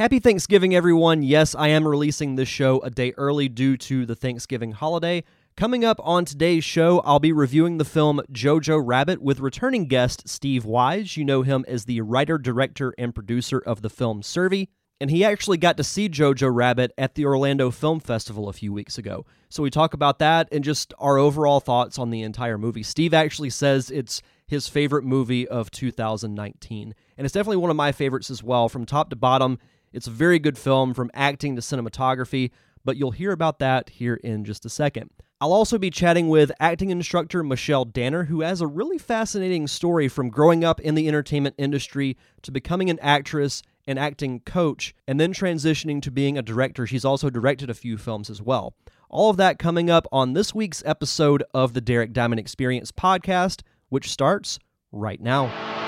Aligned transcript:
Happy 0.00 0.18
Thanksgiving, 0.18 0.74
everyone. 0.74 1.22
Yes, 1.22 1.54
I 1.54 1.68
am 1.68 1.86
releasing 1.86 2.36
this 2.36 2.48
show 2.48 2.80
a 2.80 2.88
day 2.88 3.12
early 3.18 3.50
due 3.50 3.76
to 3.76 4.06
the 4.06 4.14
Thanksgiving 4.14 4.72
holiday. 4.72 5.24
Coming 5.58 5.84
up 5.84 6.00
on 6.02 6.24
today's 6.24 6.64
show, 6.64 7.00
I'll 7.00 7.18
be 7.18 7.32
reviewing 7.32 7.76
the 7.76 7.84
film 7.84 8.22
Jojo 8.32 8.80
Rabbit 8.82 9.20
with 9.20 9.40
returning 9.40 9.84
guest 9.84 10.26
Steve 10.26 10.64
Wise. 10.64 11.18
You 11.18 11.26
know 11.26 11.42
him 11.42 11.66
as 11.68 11.84
the 11.84 12.00
writer, 12.00 12.38
director, 12.38 12.94
and 12.96 13.14
producer 13.14 13.58
of 13.58 13.82
the 13.82 13.90
film 13.90 14.22
Sur'vi. 14.22 14.68
And 15.02 15.10
he 15.10 15.22
actually 15.22 15.58
got 15.58 15.76
to 15.76 15.84
see 15.84 16.08
Jojo 16.08 16.48
Rabbit 16.50 16.92
at 16.96 17.14
the 17.14 17.26
Orlando 17.26 17.70
Film 17.70 18.00
Festival 18.00 18.48
a 18.48 18.54
few 18.54 18.72
weeks 18.72 18.96
ago. 18.96 19.26
So 19.50 19.62
we 19.62 19.68
talk 19.68 19.92
about 19.92 20.18
that 20.20 20.48
and 20.50 20.64
just 20.64 20.94
our 20.98 21.18
overall 21.18 21.60
thoughts 21.60 21.98
on 21.98 22.08
the 22.08 22.22
entire 22.22 22.56
movie. 22.56 22.82
Steve 22.82 23.12
actually 23.12 23.50
says 23.50 23.90
it's 23.90 24.22
his 24.46 24.66
favorite 24.66 25.04
movie 25.04 25.46
of 25.46 25.70
2019. 25.70 26.94
And 27.18 27.24
it's 27.26 27.34
definitely 27.34 27.58
one 27.58 27.70
of 27.70 27.76
my 27.76 27.92
favorites 27.92 28.30
as 28.30 28.42
well. 28.42 28.70
From 28.70 28.86
top 28.86 29.10
to 29.10 29.16
bottom, 29.16 29.58
it's 29.92 30.06
a 30.06 30.10
very 30.10 30.38
good 30.38 30.58
film 30.58 30.94
from 30.94 31.10
acting 31.14 31.56
to 31.56 31.62
cinematography, 31.62 32.50
but 32.84 32.96
you'll 32.96 33.10
hear 33.10 33.32
about 33.32 33.58
that 33.58 33.90
here 33.90 34.14
in 34.14 34.44
just 34.44 34.64
a 34.64 34.70
second. 34.70 35.10
I'll 35.42 35.52
also 35.52 35.78
be 35.78 35.88
chatting 35.90 36.28
with 36.28 36.52
acting 36.60 36.90
instructor 36.90 37.42
Michelle 37.42 37.86
Danner, 37.86 38.24
who 38.24 38.42
has 38.42 38.60
a 38.60 38.66
really 38.66 38.98
fascinating 38.98 39.66
story 39.66 40.06
from 40.06 40.28
growing 40.28 40.64
up 40.64 40.80
in 40.80 40.94
the 40.94 41.08
entertainment 41.08 41.54
industry 41.56 42.18
to 42.42 42.52
becoming 42.52 42.90
an 42.90 42.98
actress 43.00 43.62
and 43.86 43.98
acting 43.98 44.40
coach, 44.40 44.94
and 45.08 45.18
then 45.18 45.32
transitioning 45.32 46.02
to 46.02 46.10
being 46.10 46.36
a 46.36 46.42
director. 46.42 46.86
She's 46.86 47.06
also 47.06 47.30
directed 47.30 47.70
a 47.70 47.74
few 47.74 47.96
films 47.96 48.28
as 48.28 48.42
well. 48.42 48.74
All 49.08 49.30
of 49.30 49.38
that 49.38 49.58
coming 49.58 49.88
up 49.88 50.06
on 50.12 50.34
this 50.34 50.54
week's 50.54 50.82
episode 50.84 51.42
of 51.54 51.72
the 51.72 51.80
Derek 51.80 52.12
Diamond 52.12 52.38
Experience 52.38 52.92
podcast, 52.92 53.62
which 53.88 54.10
starts 54.10 54.58
right 54.92 55.20
now. 55.20 55.79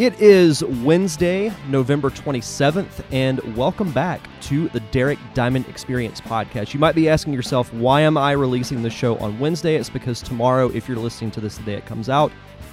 It 0.00 0.18
is 0.18 0.64
Wednesday, 0.64 1.52
November 1.68 2.08
27th, 2.08 3.04
and 3.12 3.38
welcome 3.54 3.92
back 3.92 4.26
to 4.44 4.70
the 4.70 4.80
Derek 4.80 5.18
Diamond 5.34 5.68
Experience 5.68 6.22
podcast. 6.22 6.72
You 6.72 6.80
might 6.80 6.94
be 6.94 7.06
asking 7.06 7.34
yourself, 7.34 7.70
why 7.74 8.00
am 8.00 8.16
I 8.16 8.32
releasing 8.32 8.82
the 8.82 8.88
show 8.88 9.18
on 9.18 9.38
Wednesday? 9.38 9.74
It's 9.74 9.90
because 9.90 10.22
tomorrow, 10.22 10.70
if 10.70 10.88
you're 10.88 10.96
listening 10.96 11.30
to 11.32 11.42
this 11.42 11.58
the 11.58 11.64
day 11.64 11.74
it 11.74 11.84
comes 11.84 12.08
out, 12.08 12.32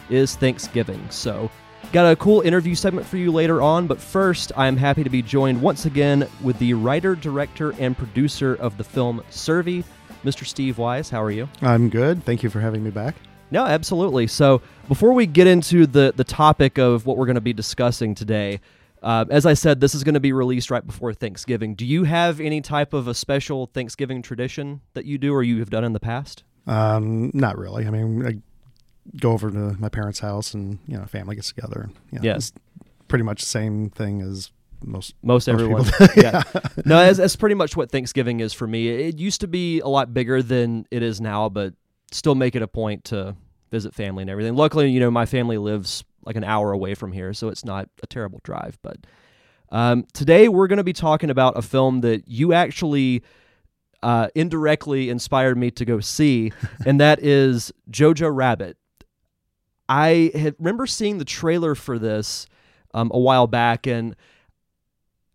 is 0.09 0.37
Thanksgiving. 0.37 1.05
So, 1.09 1.51
got 1.91 2.09
a 2.09 2.15
cool 2.15 2.39
interview 2.43 2.75
segment 2.75 3.05
for 3.05 3.17
you 3.17 3.29
later 3.29 3.61
on, 3.61 3.87
but 3.87 3.99
first, 3.99 4.53
I 4.55 4.67
am 4.67 4.77
happy 4.77 5.03
to 5.03 5.09
be 5.09 5.21
joined 5.21 5.61
once 5.61 5.83
again 5.85 6.29
with 6.41 6.57
the 6.59 6.75
writer, 6.75 7.13
director, 7.13 7.73
and 7.77 7.97
producer 7.97 8.55
of 8.55 8.77
the 8.77 8.85
film 8.85 9.21
Sur'vi, 9.31 9.83
Mr. 10.23 10.45
Steve 10.45 10.77
Wise. 10.77 11.09
How 11.09 11.21
are 11.21 11.31
you? 11.31 11.49
I'm 11.61 11.89
good. 11.89 12.23
Thank 12.23 12.41
you 12.41 12.49
for 12.49 12.61
having 12.61 12.85
me 12.85 12.89
back. 12.89 13.15
No, 13.51 13.65
absolutely. 13.65 14.27
So 14.27 14.61
before 14.87 15.13
we 15.13 15.25
get 15.25 15.47
into 15.47 15.87
the 15.87 16.13
the 16.15 16.23
topic 16.23 16.77
of 16.77 17.05
what 17.05 17.17
we're 17.17 17.25
going 17.25 17.35
to 17.35 17.41
be 17.41 17.53
discussing 17.53 18.13
today, 18.15 18.59
uh, 19.01 19.25
as 19.29 19.45
I 19.45 19.53
said, 19.53 19.79
this 19.79 19.95
is 19.95 20.03
going 20.03 20.15
to 20.15 20.19
be 20.19 20.33
released 20.33 20.69
right 20.71 20.85
before 20.85 21.13
Thanksgiving. 21.13 21.75
Do 21.75 21.85
you 21.85 22.03
have 22.03 22.39
any 22.41 22.61
type 22.61 22.93
of 22.93 23.07
a 23.07 23.13
special 23.13 23.67
Thanksgiving 23.67 24.21
tradition 24.21 24.81
that 24.93 25.05
you 25.05 25.17
do 25.17 25.33
or 25.33 25.43
you 25.43 25.59
have 25.59 25.69
done 25.69 25.83
in 25.83 25.93
the 25.93 25.99
past? 25.99 26.43
Um, 26.65 27.31
not 27.33 27.57
really. 27.57 27.85
I 27.87 27.89
mean, 27.91 28.25
I 28.25 28.37
go 29.17 29.31
over 29.31 29.49
to 29.49 29.75
my 29.79 29.87
parents' 29.89 30.19
house 30.19 30.53
and 30.53 30.79
you 30.87 30.97
know, 30.97 31.05
family 31.05 31.35
gets 31.35 31.47
together. 31.53 31.89
You 32.11 32.19
know, 32.19 32.23
Yes. 32.25 32.37
it's 32.49 32.53
pretty 33.07 33.23
much 33.23 33.41
the 33.41 33.47
same 33.47 33.89
thing 33.91 34.21
as 34.21 34.51
most. 34.83 35.13
Most 35.23 35.47
everyone. 35.47 35.85
people 35.85 36.07
do. 36.07 36.21
yeah. 36.21 36.43
No, 36.83 36.97
that's, 36.97 37.17
that's 37.17 37.35
pretty 37.37 37.55
much 37.55 37.77
what 37.77 37.89
Thanksgiving 37.91 38.41
is 38.41 38.51
for 38.51 38.67
me. 38.67 38.89
It 38.89 39.17
used 39.19 39.39
to 39.41 39.47
be 39.47 39.79
a 39.79 39.87
lot 39.87 40.13
bigger 40.13 40.41
than 40.43 40.85
it 40.91 41.01
is 41.01 41.21
now, 41.21 41.47
but 41.47 41.73
still 42.11 42.35
make 42.35 42.55
it 42.55 42.61
a 42.61 42.67
point 42.67 43.05
to 43.05 43.35
visit 43.71 43.93
family 43.93 44.21
and 44.23 44.29
everything. 44.29 44.55
Luckily, 44.55 44.89
you 44.89 44.99
know, 44.99 45.11
my 45.11 45.25
family 45.25 45.57
lives 45.57 46.03
like 46.23 46.35
an 46.35 46.43
hour 46.43 46.71
away 46.71 46.93
from 46.93 47.11
here, 47.11 47.33
so 47.33 47.49
it's 47.49 47.65
not 47.65 47.89
a 48.01 48.07
terrible 48.07 48.39
drive. 48.43 48.77
But 48.81 48.97
um, 49.69 50.05
today 50.13 50.47
we're 50.47 50.67
going 50.67 50.77
to 50.77 50.83
be 50.83 50.93
talking 50.93 51.29
about 51.29 51.57
a 51.57 51.61
film 51.61 52.01
that 52.01 52.27
you 52.27 52.53
actually 52.53 53.23
uh, 54.03 54.27
indirectly 54.35 55.09
inspired 55.09 55.57
me 55.57 55.71
to 55.71 55.85
go 55.85 55.99
see, 55.99 56.51
and 56.85 56.99
that 56.99 57.23
is 57.23 57.71
Jojo 57.91 58.33
Rabbit. 58.33 58.77
I 59.89 60.31
had 60.33 60.55
remember 60.59 60.85
seeing 60.85 61.17
the 61.17 61.25
trailer 61.25 61.73
for 61.75 61.97
this 61.97 62.47
um, 62.93 63.11
a 63.13 63.19
while 63.19 63.47
back, 63.47 63.87
and 63.87 64.15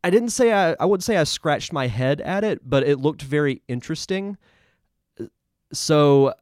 I 0.05 0.11
didn't 0.11 0.31
say 0.31 0.53
I, 0.53 0.75
I 0.79 0.85
wouldn't 0.85 1.05
say 1.05 1.17
I 1.17 1.25
scratched 1.25 1.73
my 1.73 1.87
head 1.87 2.21
at 2.21 2.45
it, 2.45 2.61
but 2.69 2.83
it 2.83 2.99
looked 2.99 3.23
very 3.23 3.63
interesting. 3.69 4.37
So 5.73 6.35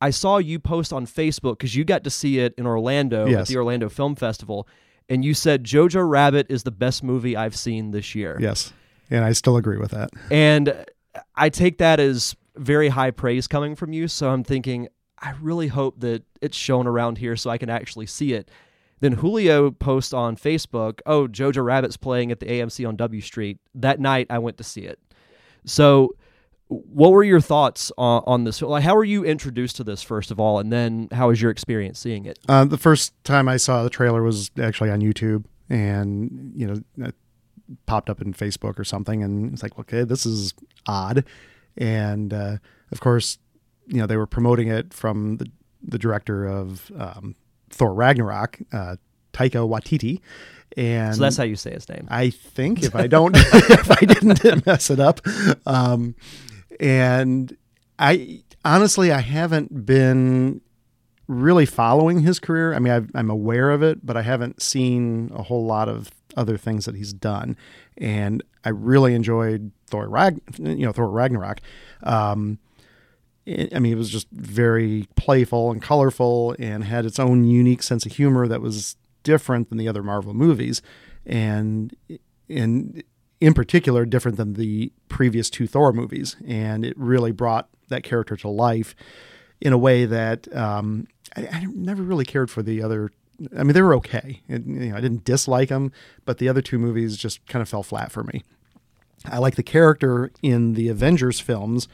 I 0.00 0.10
saw 0.10 0.38
you 0.38 0.58
post 0.58 0.92
on 0.92 1.06
Facebook 1.06 1.58
because 1.58 1.74
you 1.74 1.84
got 1.84 2.04
to 2.04 2.10
see 2.10 2.38
it 2.38 2.54
in 2.56 2.66
Orlando 2.66 3.26
at 3.28 3.46
the 3.46 3.56
Orlando 3.56 3.88
Film 3.88 4.14
Festival, 4.14 4.68
and 5.08 5.24
you 5.24 5.34
said 5.34 5.64
Jojo 5.64 6.08
Rabbit 6.08 6.46
is 6.48 6.62
the 6.62 6.70
best 6.70 7.02
movie 7.02 7.36
I've 7.36 7.56
seen 7.56 7.90
this 7.90 8.14
year. 8.14 8.36
Yes, 8.40 8.72
and 9.10 9.24
I 9.24 9.32
still 9.32 9.56
agree 9.56 9.78
with 9.78 9.90
that. 9.90 10.10
And 10.30 10.84
I 11.34 11.48
take 11.48 11.78
that 11.78 11.98
as 12.00 12.36
very 12.56 12.88
high 12.88 13.10
praise 13.10 13.46
coming 13.46 13.74
from 13.74 13.92
you. 13.92 14.08
So 14.08 14.30
I'm 14.30 14.44
thinking, 14.44 14.88
I 15.18 15.34
really 15.40 15.68
hope 15.68 16.00
that 16.00 16.22
it's 16.40 16.56
shown 16.56 16.86
around 16.86 17.18
here 17.18 17.36
so 17.36 17.50
I 17.50 17.58
can 17.58 17.70
actually 17.70 18.06
see 18.06 18.34
it. 18.34 18.50
Then 19.00 19.12
Julio 19.12 19.70
posts 19.70 20.12
on 20.12 20.36
Facebook, 20.36 21.00
oh, 21.06 21.28
Jojo 21.28 21.64
Rabbit's 21.64 21.96
playing 21.96 22.32
at 22.32 22.40
the 22.40 22.46
AMC 22.46 22.86
on 22.86 22.96
W 22.96 23.20
Street. 23.20 23.58
That 23.74 24.00
night 24.00 24.26
I 24.28 24.38
went 24.38 24.58
to 24.58 24.64
see 24.64 24.82
it. 24.82 24.98
So 25.64 26.14
what 26.68 27.12
were 27.12 27.24
your 27.24 27.40
thoughts 27.40 27.90
on, 27.96 28.22
on 28.26 28.44
this? 28.44 28.60
Like, 28.60 28.84
how 28.84 28.94
were 28.94 29.04
you 29.04 29.24
introduced 29.24 29.76
to 29.76 29.84
this, 29.84 30.02
first 30.02 30.30
of 30.30 30.38
all? 30.38 30.58
And 30.58 30.72
then 30.72 31.08
how 31.12 31.28
was 31.28 31.40
your 31.40 31.50
experience 31.50 31.98
seeing 31.98 32.26
it? 32.26 32.38
Uh, 32.48 32.64
the 32.64 32.78
first 32.78 33.12
time 33.24 33.48
I 33.48 33.56
saw 33.56 33.82
the 33.82 33.90
trailer 33.90 34.22
was 34.22 34.50
actually 34.60 34.90
on 34.90 35.00
YouTube, 35.00 35.44
and 35.70 36.52
you 36.54 36.66
know, 36.66 37.06
it 37.06 37.14
popped 37.86 38.10
up 38.10 38.20
in 38.20 38.34
Facebook 38.34 38.78
or 38.78 38.84
something, 38.84 39.22
and 39.22 39.52
it's 39.52 39.62
like, 39.62 39.78
okay, 39.78 40.04
this 40.04 40.26
is 40.26 40.52
odd. 40.86 41.24
And 41.76 42.34
uh, 42.34 42.56
of 42.92 43.00
course, 43.00 43.38
you 43.86 43.98
know, 43.98 44.06
they 44.06 44.16
were 44.16 44.26
promoting 44.26 44.68
it 44.68 44.92
from 44.92 45.38
the 45.38 45.46
the 45.80 45.98
director 45.98 46.44
of 46.44 46.90
um, 46.98 47.36
Thor 47.70 47.94
Ragnarok, 47.94 48.58
uh, 48.72 48.96
Taika 49.32 49.66
Waititi, 49.66 50.20
and 50.76 51.14
So 51.14 51.22
that's 51.22 51.36
how 51.36 51.44
you 51.44 51.56
say 51.56 51.72
his 51.72 51.88
name. 51.88 52.06
I 52.10 52.30
think 52.30 52.82
if 52.82 52.94
I 52.94 53.06
don't, 53.06 53.34
if 53.36 53.90
I 53.90 54.04
didn't 54.04 54.66
mess 54.66 54.90
it 54.90 55.00
up, 55.00 55.20
um, 55.66 56.14
and 56.80 57.56
I 57.98 58.42
honestly 58.64 59.12
I 59.12 59.20
haven't 59.20 59.86
been 59.86 60.60
really 61.26 61.66
following 61.66 62.20
his 62.20 62.40
career. 62.40 62.74
I 62.74 62.78
mean, 62.78 62.92
I've, 62.92 63.10
I'm 63.14 63.30
aware 63.30 63.70
of 63.70 63.82
it, 63.82 64.04
but 64.04 64.16
I 64.16 64.22
haven't 64.22 64.62
seen 64.62 65.30
a 65.34 65.42
whole 65.42 65.64
lot 65.66 65.88
of 65.88 66.10
other 66.36 66.56
things 66.56 66.86
that 66.86 66.94
he's 66.94 67.12
done. 67.12 67.56
And 67.98 68.42
I 68.64 68.70
really 68.70 69.14
enjoyed 69.14 69.70
Thor 69.88 70.08
Rag, 70.08 70.40
you 70.58 70.86
know, 70.86 70.92
Thor 70.92 71.10
Ragnarok. 71.10 71.60
Um, 72.02 72.58
I 73.46 73.78
mean, 73.78 73.92
it 73.92 73.96
was 73.96 74.10
just 74.10 74.28
very 74.30 75.06
playful 75.16 75.70
and 75.70 75.80
colorful, 75.80 76.54
and 76.58 76.84
had 76.84 77.06
its 77.06 77.18
own 77.18 77.44
unique 77.44 77.82
sense 77.82 78.04
of 78.04 78.12
humor 78.12 78.46
that 78.46 78.60
was 78.60 78.96
different 79.22 79.70
than 79.70 79.78
the 79.78 79.88
other 79.88 80.02
Marvel 80.02 80.34
movies, 80.34 80.82
and 81.24 81.96
and 82.48 83.02
in 83.40 83.54
particular 83.54 84.04
different 84.04 84.36
than 84.36 84.54
the 84.54 84.92
previous 85.08 85.48
two 85.50 85.66
Thor 85.66 85.92
movies. 85.92 86.36
And 86.46 86.84
it 86.84 86.98
really 86.98 87.32
brought 87.32 87.68
that 87.88 88.02
character 88.02 88.36
to 88.36 88.48
life 88.48 88.94
in 89.60 89.72
a 89.72 89.78
way 89.78 90.04
that 90.04 90.54
um, 90.54 91.06
I, 91.36 91.48
I 91.52 91.66
never 91.66 92.02
really 92.02 92.24
cared 92.24 92.50
for 92.50 92.62
the 92.62 92.82
other. 92.82 93.10
I 93.56 93.62
mean, 93.62 93.72
they 93.72 93.82
were 93.82 93.94
okay. 93.96 94.42
And, 94.48 94.82
you 94.82 94.90
know, 94.90 94.96
I 94.96 95.00
didn't 95.00 95.24
dislike 95.24 95.68
them, 95.68 95.92
but 96.24 96.38
the 96.38 96.48
other 96.48 96.62
two 96.62 96.78
movies 96.78 97.16
just 97.16 97.46
kind 97.46 97.62
of 97.62 97.68
fell 97.68 97.82
flat 97.82 98.10
for 98.10 98.24
me. 98.24 98.42
I 99.24 99.38
like 99.38 99.56
the 99.56 99.62
character 99.62 100.30
in 100.42 100.74
the 100.74 100.88
Avengers 100.88 101.40
films, 101.40 101.88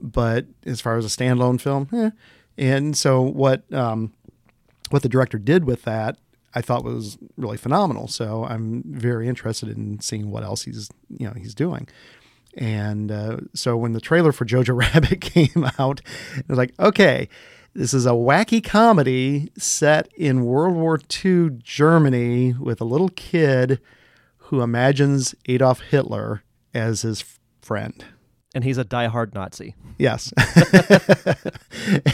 but 0.00 0.46
as 0.64 0.80
far 0.80 0.96
as 0.96 1.04
a 1.04 1.08
standalone 1.08 1.60
film, 1.60 1.88
eh. 1.92 2.10
and 2.56 2.96
so 2.96 3.20
what 3.20 3.72
um, 3.72 4.12
what 4.90 5.02
the 5.02 5.08
director 5.08 5.38
did 5.38 5.64
with 5.64 5.82
that, 5.82 6.18
I 6.54 6.60
thought 6.60 6.84
was 6.84 7.18
really 7.36 7.56
phenomenal. 7.56 8.08
So 8.08 8.44
I'm 8.44 8.82
very 8.86 9.28
interested 9.28 9.68
in 9.68 10.00
seeing 10.00 10.30
what 10.30 10.42
else 10.42 10.62
he's 10.62 10.90
you 11.08 11.26
know 11.26 11.34
he's 11.36 11.54
doing. 11.54 11.88
And 12.54 13.10
uh, 13.10 13.38
so 13.54 13.76
when 13.76 13.92
the 13.92 14.00
trailer 14.00 14.32
for 14.32 14.44
Jojo 14.44 14.76
Rabbit 14.94 15.20
came 15.20 15.70
out, 15.78 16.00
it 16.36 16.48
was 16.48 16.58
like, 16.58 16.74
okay, 16.78 17.28
this 17.74 17.94
is 17.94 18.04
a 18.04 18.10
wacky 18.10 18.62
comedy 18.62 19.50
set 19.56 20.08
in 20.14 20.44
World 20.44 20.74
War 20.76 21.00
II 21.24 21.50
Germany 21.62 22.52
with 22.52 22.80
a 22.80 22.84
little 22.84 23.08
kid 23.08 23.80
who 24.36 24.60
imagines 24.60 25.34
Adolf 25.46 25.80
Hitler 25.80 26.42
as 26.74 27.02
his 27.02 27.24
friend. 27.62 28.04
And 28.54 28.64
he's 28.64 28.76
a 28.78 28.84
diehard 28.84 29.34
Nazi. 29.34 29.74
Yes. 29.98 30.32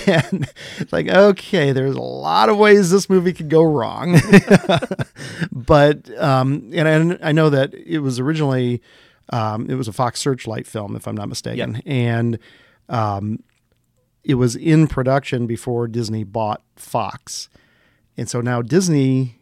and 0.07 0.49
it's 0.79 0.93
like, 0.93 1.09
okay, 1.09 1.73
there's 1.73 1.97
a 1.97 2.01
lot 2.01 2.49
of 2.49 2.57
ways 2.57 2.91
this 2.91 3.11
movie 3.11 3.33
could 3.33 3.49
go 3.49 3.63
wrong. 3.65 4.21
but, 5.53 6.09
um, 6.19 6.71
and 6.73 7.19
I, 7.21 7.29
I 7.31 7.33
know 7.33 7.51
that 7.51 7.75
it 7.75 7.99
was 7.99 8.21
originally 8.21 8.81
Um, 9.31 9.69
it 9.69 9.75
was 9.75 9.89
a 9.89 9.93
Fox 9.93 10.21
Searchlight 10.21 10.67
film, 10.67 10.97
if 10.97 11.07
I'm 11.07 11.15
not 11.17 11.29
mistaken, 11.29 11.83
and 11.85 12.39
um, 12.89 13.43
it 14.25 14.35
was 14.37 14.57
in 14.57 14.87
production 14.87 15.47
before 15.47 15.87
Disney 15.87 16.25
bought 16.25 16.63
Fox, 16.77 17.51
and 18.17 18.27
so 18.29 18.41
now 18.41 18.63
Disney 18.63 19.35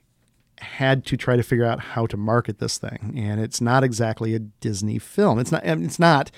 had 0.59 1.05
to 1.07 1.17
try 1.17 1.37
to 1.37 1.43
figure 1.45 1.65
out 1.65 1.79
how 1.95 2.07
to 2.07 2.17
market 2.17 2.59
this 2.59 2.79
thing, 2.79 3.15
and 3.17 3.41
it's 3.41 3.61
not 3.61 3.85
exactly 3.85 4.35
a 4.35 4.41
Disney 4.41 4.99
film. 4.99 5.39
It's 5.39 5.53
not. 5.53 5.63
It's 5.65 6.01
not. 6.01 6.33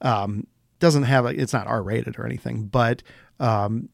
Um, 0.00 0.46
doesn't 0.78 1.04
have 1.04 1.24
a. 1.24 1.28
It's 1.28 1.52
not 1.52 1.66
R 1.66 1.82
rated 1.82 2.18
or 2.18 2.26
anything, 2.26 2.66
but 2.66 3.02
um, 3.40 3.88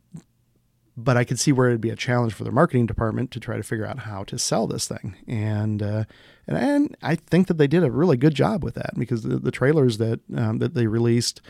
but 0.97 1.17
I 1.17 1.25
could 1.25 1.39
see 1.39 1.53
where 1.53 1.69
it'd 1.69 1.81
be 1.81 1.91
a 1.91 1.97
challenge 1.97 2.35
for 2.35 2.45
the 2.45 2.51
marketing 2.51 2.87
department 2.87 3.31
to 3.33 3.41
try 3.41 3.57
to 3.57 3.63
figure 3.63 3.87
out 3.87 4.01
how 4.01 4.25
to 4.25 4.39
sell 4.39 4.67
this 4.67 4.89
thing, 4.89 5.17
and 5.27 5.83
uh, 5.83 6.05
and, 6.47 6.57
and 6.57 6.97
I 7.03 7.17
think 7.17 7.47
that 7.49 7.59
they 7.59 7.67
did 7.67 7.85
a 7.85 7.91
really 7.91 8.17
good 8.17 8.35
job 8.35 8.65
with 8.65 8.75
that 8.75 8.99
because 8.99 9.23
the, 9.23 9.39
the 9.39 9.51
trailers 9.51 9.99
that 9.99 10.21
um, 10.37 10.59
that 10.59 10.75
they 10.75 10.87
released 10.87 11.41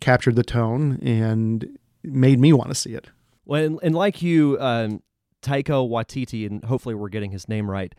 captured 0.00 0.36
the 0.36 0.44
tone 0.44 0.98
and 1.02 1.78
made 2.02 2.38
me 2.38 2.52
want 2.52 2.70
to 2.70 2.74
see 2.74 2.92
it. 2.92 3.08
Well, 3.44 3.64
and, 3.64 3.80
and 3.82 3.94
like 3.94 4.22
you, 4.22 4.58
um, 4.60 5.02
Taika 5.42 5.88
Waititi, 5.88 6.46
and 6.46 6.64
hopefully 6.64 6.94
we're 6.94 7.08
getting 7.08 7.30
his 7.30 7.48
name 7.48 7.70
right. 7.70 7.94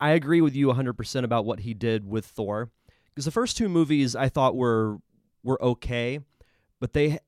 I 0.00 0.10
agree 0.10 0.40
with 0.40 0.54
you 0.54 0.68
100% 0.68 1.24
about 1.24 1.44
what 1.44 1.60
he 1.60 1.72
did 1.72 2.06
with 2.06 2.26
Thor. 2.26 2.70
Because 3.08 3.24
the 3.24 3.30
first 3.30 3.56
two 3.56 3.68
movies 3.68 4.14
I 4.14 4.28
thought 4.28 4.56
were 4.56 4.98
were 5.44 5.62
okay, 5.62 6.18
but 6.80 6.92
they 6.92 7.18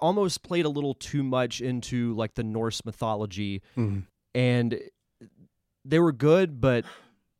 almost 0.00 0.42
played 0.44 0.64
a 0.64 0.68
little 0.68 0.94
too 0.94 1.22
much 1.24 1.60
into 1.60 2.14
like 2.14 2.34
the 2.34 2.44
Norse 2.44 2.84
mythology 2.84 3.60
Mhm. 3.76 4.04
and 4.34 4.80
they 5.84 5.98
were 5.98 6.12
good, 6.12 6.60
but 6.60 6.84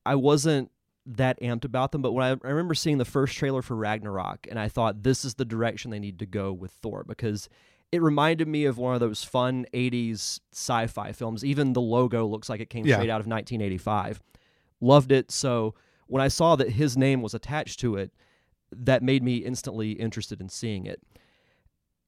I 0.04 0.16
wasn't 0.16 0.70
that 1.06 1.40
amped 1.40 1.64
about 1.64 1.92
them. 1.92 2.02
But 2.02 2.12
when 2.12 2.24
I, 2.24 2.30
I 2.46 2.50
remember 2.50 2.74
seeing 2.74 2.98
the 2.98 3.04
first 3.04 3.36
trailer 3.36 3.62
for 3.62 3.76
Ragnarok, 3.76 4.46
and 4.50 4.58
I 4.58 4.68
thought 4.68 5.02
this 5.02 5.24
is 5.24 5.34
the 5.34 5.44
direction 5.44 5.90
they 5.90 5.98
need 5.98 6.18
to 6.20 6.26
go 6.26 6.52
with 6.52 6.70
Thor 6.72 7.04
because 7.06 7.48
it 7.92 8.00
reminded 8.02 8.48
me 8.48 8.64
of 8.64 8.78
one 8.78 8.94
of 8.94 9.00
those 9.00 9.22
fun 9.22 9.66
80s 9.74 10.40
sci 10.52 10.86
fi 10.86 11.12
films. 11.12 11.44
Even 11.44 11.72
the 11.72 11.80
logo 11.80 12.26
looks 12.26 12.48
like 12.48 12.60
it 12.60 12.70
came 12.70 12.86
Yeah. 12.86 12.96
straight 12.96 13.10
out 13.10 13.20
of 13.20 13.26
1985. 13.26 14.20
Loved 14.80 15.12
it. 15.12 15.30
So 15.30 15.74
when 16.06 16.22
I 16.22 16.28
saw 16.28 16.56
that 16.56 16.70
his 16.70 16.96
name 16.96 17.20
was 17.22 17.34
attached 17.34 17.80
to 17.80 17.96
it, 17.96 18.12
that 18.76 19.02
made 19.02 19.22
me 19.22 19.36
instantly 19.36 19.92
interested 19.92 20.40
in 20.40 20.48
seeing 20.48 20.86
it. 20.86 21.00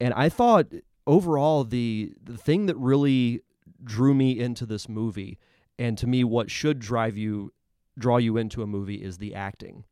And 0.00 0.12
I 0.14 0.28
thought 0.28 0.66
overall 1.06 1.64
the 1.64 2.12
the 2.22 2.36
thing 2.36 2.66
that 2.66 2.76
really 2.76 3.40
drew 3.82 4.14
me 4.14 4.38
into 4.38 4.64
this 4.66 4.88
movie 4.88 5.38
and 5.78 5.98
to 5.98 6.06
me 6.06 6.24
what 6.24 6.50
should 6.50 6.78
drive 6.78 7.16
you 7.16 7.52
draw 7.98 8.16
you 8.16 8.36
into 8.36 8.62
a 8.62 8.66
movie 8.66 9.02
is 9.02 9.18
the 9.18 9.34
acting. 9.34 9.84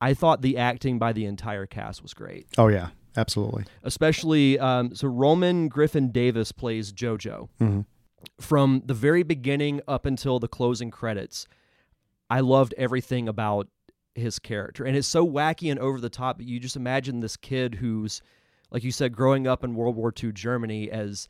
I 0.00 0.14
thought 0.14 0.42
the 0.42 0.56
acting 0.58 0.98
by 0.98 1.12
the 1.12 1.24
entire 1.26 1.66
cast 1.66 2.02
was 2.02 2.12
great, 2.14 2.46
Oh 2.58 2.66
yeah, 2.68 2.88
absolutely. 3.16 3.64
especially 3.84 4.58
um, 4.58 4.94
so 4.94 5.06
Roman 5.06 5.68
Griffin 5.68 6.10
Davis 6.10 6.50
plays 6.50 6.92
JoJo 6.92 7.48
Mhm. 7.60 7.86
from 8.40 8.82
the 8.86 8.94
very 8.94 9.22
beginning 9.22 9.80
up 9.86 10.04
until 10.06 10.38
the 10.40 10.48
closing 10.48 10.90
credits. 10.90 11.46
I 12.28 12.40
loved 12.40 12.74
everything 12.78 13.28
about 13.28 13.68
his 14.14 14.38
character, 14.38 14.84
and 14.84 14.96
it's 14.96 15.08
so 15.08 15.26
wacky 15.26 15.70
and 15.70 15.80
over 15.80 16.00
the 16.00 16.10
top. 16.10 16.38
But 16.38 16.46
you 16.46 16.60
just 16.60 16.76
imagine 16.76 17.20
this 17.20 17.36
kid 17.36 17.74
who's, 17.76 18.22
like 18.70 18.84
you 18.84 18.92
said, 18.92 19.14
growing 19.14 19.46
up 19.46 19.64
in 19.64 19.74
World 19.74 19.96
War 19.96 20.12
II 20.22 20.32
Germany 20.32 20.90
as 20.90 21.28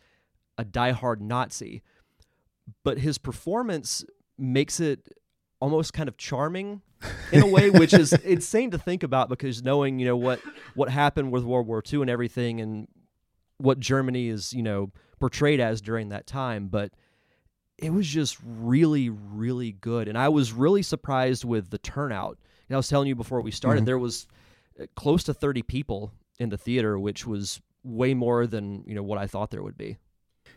a 0.59 0.65
diehard 0.65 1.21
Nazi, 1.21 1.83
but 2.85 2.99
his 2.99 3.19
performance 3.19 4.05
makes 4.39 4.81
it 4.81 5.09
almost 5.61 5.93
kind 5.93 6.09
of 6.09 6.17
charming 6.17 6.83
in 7.31 7.43
a 7.43 7.47
way, 7.47 7.71
which 7.71 7.95
is 7.95 8.13
insane 8.25 8.73
to 8.73 8.79
think 8.79 9.03
about 9.03 9.29
because 9.29 9.63
knowing 9.63 9.99
you 9.99 10.07
know 10.07 10.17
what 10.17 10.41
what 10.75 10.89
happened 10.89 11.31
with 11.31 11.45
World 11.45 11.67
War 11.67 11.83
II 11.91 12.03
and 12.03 12.11
everything, 12.11 12.61
and 12.61 12.89
what 13.59 13.79
Germany 13.79 14.29
is 14.29 14.53
you 14.53 14.63
know 14.63 14.91
portrayed 15.21 15.61
as 15.61 15.81
during 15.81 16.09
that 16.09 16.27
time, 16.27 16.69
but 16.69 16.93
it 17.79 17.91
was 17.91 18.07
just 18.07 18.39
really 18.45 19.09
really 19.09 19.73
good, 19.73 20.09
and 20.09 20.19
I 20.19 20.29
was 20.29 20.53
really 20.53 20.83
surprised 20.83 21.45
with 21.45 21.71
the 21.71 21.79
turnout. 21.79 22.39
I 22.75 22.77
was 22.79 22.89
telling 22.89 23.09
you 23.09 23.15
before 23.15 23.41
we 23.41 23.51
started, 23.51 23.83
Mhm. 23.83 23.87
there 23.87 23.99
was 23.99 24.27
uh, 24.81 24.87
close 24.95 25.23
to 25.25 25.35
thirty 25.35 25.63
people 25.63 26.13
in 26.39 26.49
the 26.49 26.59
theater, 26.59 26.99
which 26.99 27.27
was 27.27 27.61
way 27.85 28.15
more 28.15 28.47
than 28.47 28.85
you 28.87 28.95
know 28.95 29.03
what 29.03 29.19
I 29.19 29.27
thought 29.27 29.51
there 29.51 29.63
would 29.63 29.77
be. 29.77 29.99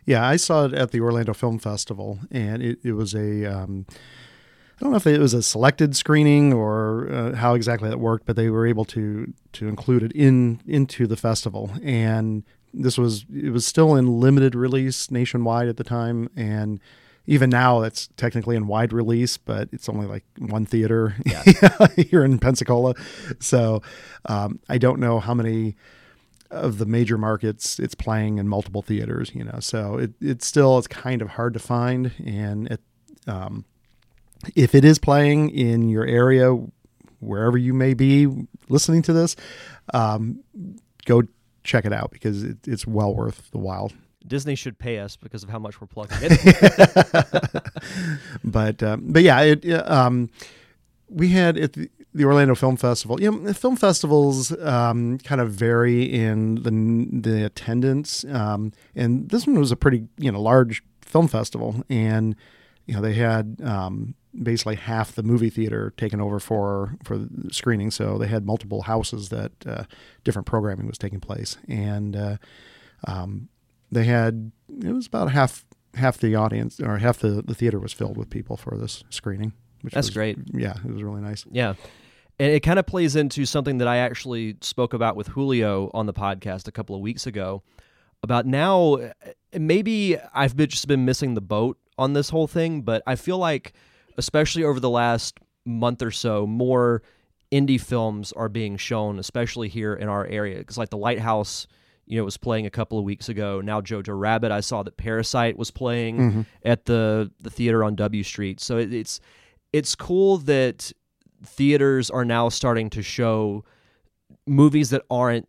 Yeah, 0.05 0.25
I 0.27 0.35
saw 0.35 0.65
it 0.65 0.73
at 0.73 0.91
the 0.91 0.99
Orlando 1.01 1.33
Film 1.33 1.57
Festival, 1.59 2.19
and 2.31 2.61
it, 2.61 2.79
it 2.83 2.93
was 2.93 3.13
a. 3.15 3.45
Um, 3.45 3.85
I 3.89 4.79
don't 4.81 4.91
know 4.91 4.97
if 4.97 5.07
it 5.07 5.19
was 5.21 5.33
a 5.33 5.41
selected 5.41 5.95
screening 5.95 6.51
or 6.51 7.09
uh, 7.09 7.35
how 7.35 7.53
exactly 7.55 7.89
that 7.89 7.97
worked, 7.99 8.25
but 8.25 8.35
they 8.35 8.49
were 8.49 8.67
able 8.67 8.85
to 8.85 9.33
to 9.53 9.67
include 9.67 10.03
it 10.03 10.11
in 10.11 10.61
into 10.67 11.07
the 11.07 11.15
festival. 11.15 11.71
And 11.81 12.43
this 12.73 12.97
was 12.97 13.25
it 13.33 13.51
was 13.51 13.65
still 13.65 13.95
in 13.95 14.19
limited 14.19 14.53
release 14.53 15.09
nationwide 15.09 15.69
at 15.69 15.77
the 15.77 15.83
time, 15.85 16.29
and 16.35 16.79
even 17.27 17.49
now 17.49 17.81
it's 17.81 18.07
technically 18.17 18.55
in 18.55 18.67
wide 18.67 18.93
release, 18.93 19.37
but 19.37 19.69
it's 19.71 19.89
only 19.89 20.05
like 20.05 20.23
one 20.37 20.65
theater 20.65 21.15
here 21.95 22.23
in 22.23 22.39
Pensacola. 22.39 22.93
So 23.39 23.81
um, 24.25 24.59
I 24.69 24.77
don't 24.77 24.99
know 24.99 25.19
how 25.19 25.33
many 25.33 25.75
of 26.51 26.77
the 26.77 26.85
major 26.85 27.17
markets 27.17 27.79
it's 27.79 27.95
playing 27.95 28.37
in 28.37 28.47
multiple 28.47 28.81
theaters 28.81 29.31
you 29.33 29.43
know. 29.43 29.59
So 29.59 29.97
it, 29.97 30.13
it's 30.21 30.45
still 30.45 30.77
it's 30.77 30.87
kind 30.87 31.21
of 31.21 31.29
hard 31.29 31.53
to 31.53 31.59
find 31.59 32.11
and 32.25 32.67
it, 32.67 32.81
um, 33.27 33.65
if 34.55 34.75
it 34.75 34.85
is 34.85 34.99
playing 34.99 35.49
in 35.49 35.89
your 35.89 36.05
area 36.05 36.55
wherever 37.19 37.57
you 37.57 37.73
may 37.73 37.93
be 37.93 38.27
listening 38.69 39.01
to 39.01 39.13
this 39.13 39.35
um, 39.93 40.43
go 41.05 41.23
check 41.63 41.83
it 41.83 41.93
out 41.93 42.11
because 42.11 42.43
it, 42.43 42.57
it's 42.67 42.85
well 42.85 43.13
worth 43.13 43.49
the 43.51 43.57
while 43.57 43.91
Disney 44.27 44.55
should 44.55 44.77
pay 44.77 44.99
us 44.99 45.15
because 45.15 45.43
of 45.43 45.49
how 45.49 45.59
much 45.59 45.79
we're 45.79 45.87
plugging 45.87 46.17
it. 46.21 47.63
but 48.43 48.81
um, 48.83 49.03
but 49.05 49.23
yeah, 49.23 49.41
it, 49.41 49.65
um, 49.89 50.29
we 51.09 51.29
had 51.29 51.57
at 51.57 51.73
the, 51.73 51.89
the 52.13 52.25
Orlando 52.25 52.55
Film 52.55 52.77
Festival. 52.77 53.21
You 53.21 53.31
know, 53.31 53.53
film 53.53 53.75
festivals 53.75 54.51
um, 54.59 55.17
kind 55.19 55.41
of 55.41 55.51
vary 55.51 56.03
in 56.03 56.55
the 56.55 57.29
the 57.29 57.45
attendance, 57.45 58.25
um, 58.25 58.71
and 58.95 59.29
this 59.29 59.45
one 59.45 59.59
was 59.59 59.71
a 59.71 59.75
pretty 59.75 60.07
you 60.17 60.31
know 60.31 60.41
large 60.41 60.83
film 61.01 61.27
festival, 61.27 61.83
and 61.89 62.35
you 62.85 62.95
know 62.95 63.01
they 63.01 63.13
had 63.13 63.57
um, 63.63 64.15
basically 64.41 64.75
half 64.75 65.13
the 65.13 65.23
movie 65.23 65.49
theater 65.49 65.93
taken 65.97 66.19
over 66.19 66.39
for 66.39 66.95
for 67.03 67.27
screening, 67.51 67.91
so 67.91 68.17
they 68.17 68.27
had 68.27 68.45
multiple 68.45 68.83
houses 68.83 69.29
that 69.29 69.51
uh, 69.65 69.83
different 70.23 70.45
programming 70.45 70.87
was 70.87 70.97
taking 70.97 71.19
place, 71.19 71.57
and 71.67 72.15
uh, 72.15 72.37
um, 73.07 73.49
they 73.91 74.03
had 74.05 74.51
it 74.83 74.91
was 74.91 75.07
about 75.07 75.31
half 75.31 75.65
half 75.93 76.17
the 76.17 76.35
audience 76.35 76.79
or 76.79 76.97
half 76.97 77.19
the, 77.19 77.41
the 77.45 77.53
theater 77.55 77.79
was 77.79 77.93
filled 77.93 78.17
with 78.17 78.29
people 78.29 78.57
for 78.57 78.77
this 78.77 79.03
screening 79.09 79.53
which 79.81 79.93
That's 79.93 80.07
was- 80.07 80.13
great. 80.15 80.37
yeah 80.53 80.75
it 80.83 80.91
was 80.91 81.03
really 81.03 81.21
nice 81.21 81.45
Yeah. 81.51 81.75
And 82.37 82.51
it 82.51 82.59
kind 82.63 82.79
of 82.79 82.85
plays 82.85 83.15
into 83.15 83.45
something 83.45 83.77
that 83.77 83.87
I 83.87 83.95
actually 83.97 84.57
spoke 84.59 84.93
about 84.93 85.15
with 85.15 85.27
Julio 85.29 85.89
on 85.93 86.05
the 86.05 86.13
podcast 86.13 86.67
a 86.67 86.71
couple 86.73 86.93
of 86.93 87.01
weeks 87.01 87.25
ago 87.25 87.63
about 88.23 88.45
now 88.45 88.95
uh, 88.95 89.11
maybe 89.57 90.17
I've 90.33 90.57
been, 90.57 90.67
just 90.69 90.85
been 90.87 91.05
missing 91.05 91.35
the 91.35 91.41
boat 91.41 91.77
on 91.97 92.11
this 92.11 92.29
whole 92.31 92.47
thing, 92.47 92.81
but 92.81 93.03
I 93.07 93.15
feel 93.15 93.37
like 93.37 93.71
especially 94.17 94.65
over 94.65 94.81
the 94.81 94.89
last 94.89 95.39
month 95.65 96.01
or 96.01 96.11
so 96.11 96.45
more 96.45 97.03
indie 97.53 97.79
films 97.79 98.33
are 98.33 98.49
being 98.49 98.75
shown 98.75 99.17
especially 99.17 99.69
here 99.69 99.93
in 99.93 100.09
our 100.09 100.25
area 100.25 100.61
cuz 100.63 100.77
like 100.77 100.89
The 100.89 100.97
Lighthouse 100.97 101.67
you 102.07 102.17
know 102.17 102.23
was 102.23 102.37
playing 102.37 102.65
a 102.65 102.69
couple 102.69 102.97
of 102.99 103.03
weeks 103.05 103.29
ago. 103.29 103.61
Now 103.61 103.81
Jojo 103.81 104.17
Rabbit 104.19 104.51
I 104.51 104.59
saw 104.61 104.83
that 104.83 104.97
Parasite 104.97 105.57
was 105.57 105.71
playing 105.71 106.17
Mm-hmm. 106.17 106.41
at 106.63 106.85
the 106.85 107.31
the 107.41 107.49
theater 107.49 107.83
on 107.83 107.95
W 107.95 108.23
Street. 108.23 108.59
So 108.59 108.77
it, 108.77 108.93
it's 108.93 109.19
it's 109.73 109.95
cool 109.95 110.37
that 110.39 110.91
theaters 111.43 112.09
are 112.09 112.25
now 112.25 112.49
starting 112.49 112.89
to 112.91 113.01
show 113.03 113.63
movies 114.47 114.89
that 114.91 115.03
aren't 115.09 115.47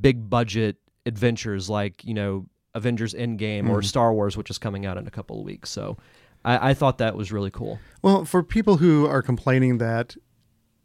big 0.00 0.28
budget 0.28 0.76
adventures 1.06 1.68
like 1.70 2.04
you 2.04 2.14
know 2.14 2.46
Avengers 2.74 3.14
Endgame 3.14 3.68
or 3.68 3.80
Mhm. 3.80 3.84
Star 3.84 4.12
Wars, 4.12 4.36
which 4.36 4.50
is 4.50 4.58
coming 4.58 4.84
out 4.84 4.96
in 4.98 5.06
a 5.06 5.10
couple 5.10 5.38
of 5.38 5.44
weeks. 5.44 5.70
So 5.70 5.96
I, 6.44 6.70
I 6.70 6.74
thought 6.74 6.98
that 6.98 7.16
was 7.16 7.30
really 7.32 7.50
cool. 7.50 7.78
well 8.02 8.24
for 8.24 8.42
people 8.42 8.78
who 8.78 9.06
are 9.06 9.22
complaining 9.22 9.78
that 9.78 10.16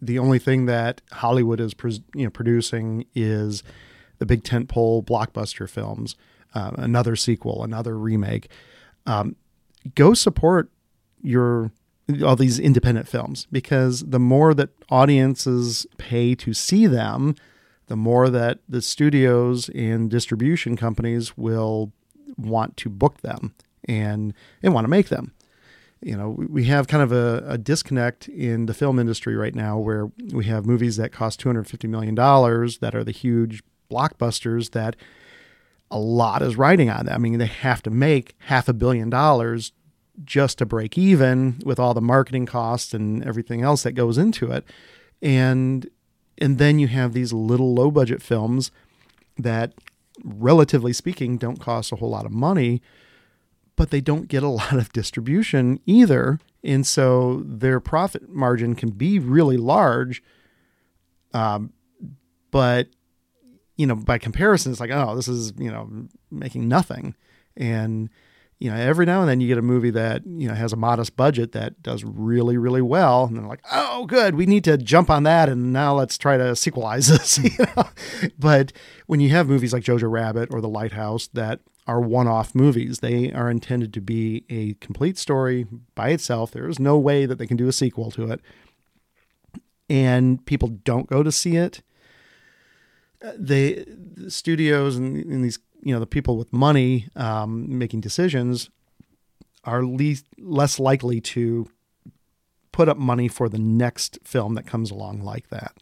the 0.02 0.18
only 0.20 0.40
thing 0.40 0.66
that 0.66 1.02
hollywood 1.12 1.60
is 1.60 1.74
you 2.16 2.24
know 2.24 2.30
producing 2.30 3.06
is 3.14 3.64
the 4.20 4.26
big 4.26 4.44
tentpole 4.44 5.04
blockbuster 5.04 5.70
films 5.70 6.16
uh, 6.54 6.72
another 6.76 7.16
sequel 7.16 7.64
another 7.64 7.98
remake. 7.98 8.50
Um, 9.06 9.36
go 9.96 10.14
support 10.14 10.70
your 11.22 11.72
all 12.24 12.36
these 12.36 12.60
independent 12.60 13.08
films 13.08 13.48
because 13.52 14.02
the 14.02 14.20
more 14.20 14.54
that 14.56 14.70
audiences 14.90 15.86
pay 15.98 16.34
to 16.36 16.54
see 16.54 16.88
them 16.88 17.36
the 17.90 17.96
more 17.96 18.30
that 18.30 18.60
the 18.70 18.82
studios 18.82 19.68
and 19.70 20.10
distribution 20.10 20.78
companies 20.78 21.36
will 21.36 21.92
want 22.38 22.78
to 22.78 22.90
book 22.90 23.22
them 23.22 23.54
and 23.88 24.34
and 24.64 24.74
want 24.74 24.86
to 24.86 24.90
make 24.90 25.10
them. 25.10 25.34
You 26.02 26.16
know, 26.16 26.30
we- 26.30 26.66
have 26.66 26.88
kind 26.88 27.04
of 27.04 27.12
a, 27.12 27.44
a 27.46 27.58
disconnect 27.58 28.30
in 28.30 28.68
the 28.68 28.74
film 28.74 29.00
industry 29.00 29.36
right 29.36 29.54
now 29.56 29.78
where 29.78 30.10
we 30.32 30.46
have 30.46 30.66
movies 30.66 30.96
that 30.96 31.12
cost 31.12 31.44
$250 31.44 31.90
million 31.90 32.16
that 32.16 32.96
are 32.96 33.04
the 33.04 33.12
huge 33.12 33.64
blockbusters 33.90 34.72
that 34.72 34.96
a 35.92 36.00
lot 36.00 36.42
is 36.42 36.56
riding 36.56 36.90
on 36.90 37.06
them. 37.06 37.16
I 37.16 37.18
mean, 37.18 37.40
they 37.40 37.48
have 37.48 37.82
to 37.84 37.90
make 37.90 38.36
half 38.40 38.68
a 38.68 38.74
billion 38.74 39.10
dollars 39.10 39.72
just 40.24 40.58
to 40.58 40.66
break 40.66 40.98
even 40.98 41.60
with 41.66 41.80
all 41.80 41.94
the 41.94 42.02
marketing 42.02 42.46
costs 42.46 42.94
and 42.94 43.24
everything 43.24 43.62
else 43.62 43.84
that 43.84 43.94
goes 43.94 44.18
into 44.18 44.52
it. 44.52 44.66
And 45.22 45.90
and 46.42 46.58
then 46.58 46.80
you 46.80 46.88
have 46.88 47.14
these 47.14 47.34
little 47.34 47.74
low 47.74 47.92
budget 47.92 48.22
films 48.22 48.72
that 49.38 49.74
relatively 50.24 50.94
speaking 50.94 51.38
don't 51.38 51.60
cost 51.60 51.92
a 51.92 51.98
whole 51.98 52.10
lot 52.10 52.26
of 52.26 52.32
money 52.32 52.82
but 53.76 53.92
they 53.92 54.02
don't 54.02 54.28
get 54.28 54.44
a 54.44 54.48
lot 54.62 54.74
of 54.74 54.92
distribution 54.92 55.80
either 55.86 56.40
and 56.64 56.86
so 56.86 57.42
their 57.46 57.80
profit 57.80 58.30
margin 58.30 58.76
can 58.76 58.90
be 58.90 59.20
really 59.20 59.58
large 59.58 60.22
um, 61.34 61.72
but 62.52 62.88
you 63.80 63.88
know 63.88 63.96
by 63.96 64.18
comparison 64.18 64.74
it's 64.74 64.82
like 64.82 64.92
oh 64.92 65.16
this 65.16 65.30
is 65.30 65.54
you 65.58 65.72
know 65.72 65.90
making 66.30 66.68
nothing. 66.68 67.16
And 67.56 68.10
you 68.60 68.70
know 68.70 68.76
every 68.76 69.06
now 69.06 69.22
and 69.22 69.30
then 69.30 69.40
you 69.40 69.48
get 69.48 69.58
a 69.58 69.62
movie 69.62 69.90
that 69.92 70.26
you 70.26 70.50
know 70.50 70.54
has 70.54 70.74
a 70.74 70.76
modest 70.76 71.16
budget 71.16 71.54
that 71.54 71.82
does 71.82 72.04
really 72.04 72.58
really 72.58 72.82
well 72.82 73.24
and 73.24 73.38
they're 73.38 73.46
like 73.46 73.64
oh 73.72 74.06
good 74.06 74.36
we 74.36 74.46
need 74.46 74.66
to 74.66 74.78
jump 74.78 75.10
on 75.10 75.24
that 75.24 75.48
and 75.48 75.72
now 75.72 75.94
let's 75.94 76.18
try 76.18 76.36
to 76.36 76.44
sequelize 76.44 77.08
this 77.10 77.38
you 77.38 77.52
know? 77.58 77.86
But 78.38 78.74
when 79.08 79.22
you 79.22 79.30
have 79.30 79.48
movies 79.48 79.72
like 79.72 79.84
jojo 79.84 80.12
rabbit 80.12 80.50
or 80.52 80.60
the 80.60 80.68
lighthouse 80.68 81.28
that 81.28 81.62
are 81.88 82.02
one-off 82.02 82.54
movies 82.54 83.00
they 83.00 83.32
are 83.32 83.50
intended 83.50 83.94
to 83.94 84.02
be 84.02 84.44
a 84.50 84.74
complete 84.76 85.18
story 85.18 85.66
by 85.96 86.10
itself. 86.10 86.52
There 86.52 86.68
is 86.68 86.80
no 86.80 87.00
way 87.00 87.26
that 87.26 87.38
they 87.38 87.48
can 87.48 87.58
do 87.58 87.70
a 87.70 87.74
sequel 87.74 88.12
to 88.12 88.30
it. 88.30 88.42
And 89.90 90.46
people 90.46 90.68
don't 90.68 91.08
go 91.08 91.24
to 91.24 91.32
see 91.32 91.56
it 91.56 91.82
they 93.38 93.86
the 93.88 94.32
studios 94.32 94.96
and, 94.96 95.18
and 95.26 95.44
these 95.44 95.60
you 95.82 95.94
know 95.94 96.00
the 96.00 96.08
people 96.08 96.38
with 96.38 96.52
money 96.54 97.08
um, 97.16 97.78
making 97.78 98.02
decisions 98.02 98.70
are 99.64 99.84
least 99.84 100.26
less 100.38 100.80
likely 100.80 101.20
to 101.22 101.68
put 102.72 102.88
up 102.88 102.98
money 102.98 103.28
for 103.28 103.50
the 103.50 103.60
next 103.60 104.20
film 104.24 104.56
that 104.56 104.66
comes 104.66 104.90
along 104.92 105.22
like 105.22 105.50
that. 105.50 105.74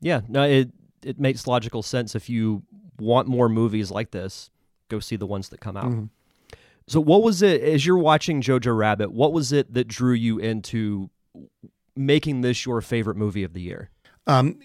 Yeah, 0.00 0.22
no, 0.28 0.42
it 0.42 0.70
it 1.02 1.18
makes 1.20 1.46
logical 1.46 1.82
sense 1.82 2.14
if 2.14 2.28
you 2.28 2.62
want 2.98 3.28
more 3.28 3.48
movies 3.48 3.90
like 3.90 4.10
this, 4.10 4.50
go 4.88 5.00
see 5.00 5.16
the 5.16 5.26
ones 5.26 5.48
that 5.50 5.60
come 5.60 5.76
out. 5.76 5.86
Mhm. 5.90 6.10
So 6.86 7.00
what 7.00 7.22
was 7.22 7.42
it 7.42 7.62
as 7.62 7.86
you're 7.86 7.96
watching 7.96 8.42
Jojo 8.42 8.76
Rabbit, 8.76 9.12
what 9.12 9.32
was 9.32 9.52
it 9.52 9.72
that 9.74 9.86
drew 9.86 10.12
you 10.12 10.38
into 10.38 11.08
making 11.94 12.40
this 12.40 12.66
your 12.66 12.80
favorite 12.80 13.16
movie 13.16 13.44
of 13.44 13.52
the 13.52 13.60
year? 13.60 13.90
Um, 14.26 14.58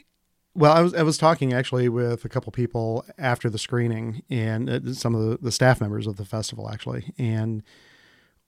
well, 0.55 0.71
I 0.71 0.81
was 0.81 0.93
I 0.93 1.03
was 1.03 1.17
talking 1.17 1.53
actually 1.53 1.89
with 1.89 2.24
a 2.24 2.29
couple 2.29 2.51
people 2.51 3.05
after 3.17 3.50
the 3.50 3.59
screening 3.59 4.24
and 4.29 4.69
uh, 4.69 4.93
some 4.93 5.13
of 5.13 5.29
the, 5.29 5.38
the 5.41 5.51
staff 5.51 5.81
members 5.81 6.07
of 6.07 6.15
the 6.15 6.25
festival 6.25 6.69
actually, 6.71 7.13
and 7.17 7.62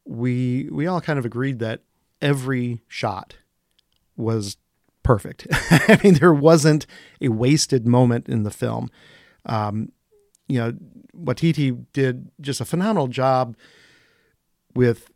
we 0.06 0.70
we 0.72 0.88
all 0.88 1.02
kind 1.02 1.20
of 1.20 1.26
agreed 1.26 1.60
that 1.60 1.82
every 2.22 2.82
shot 2.88 3.36
was 4.16 4.58
perfect. 5.04 5.48
I 5.52 6.00
mean, 6.04 6.16
there 6.16 6.34
wasn't 6.34 6.88
a 7.22 7.28
wasted 7.28 7.86
moment 7.86 8.30
in 8.30 8.44
the 8.44 8.52
film. 8.52 8.90
Um, 9.46 9.92
you 10.48 10.60
know, 10.60 10.74
Waititi 11.16 11.86
did 11.92 12.32
just 12.40 12.62
a 12.62 12.66
phenomenal 12.66 13.08
job 13.08 13.58
with 14.74 15.12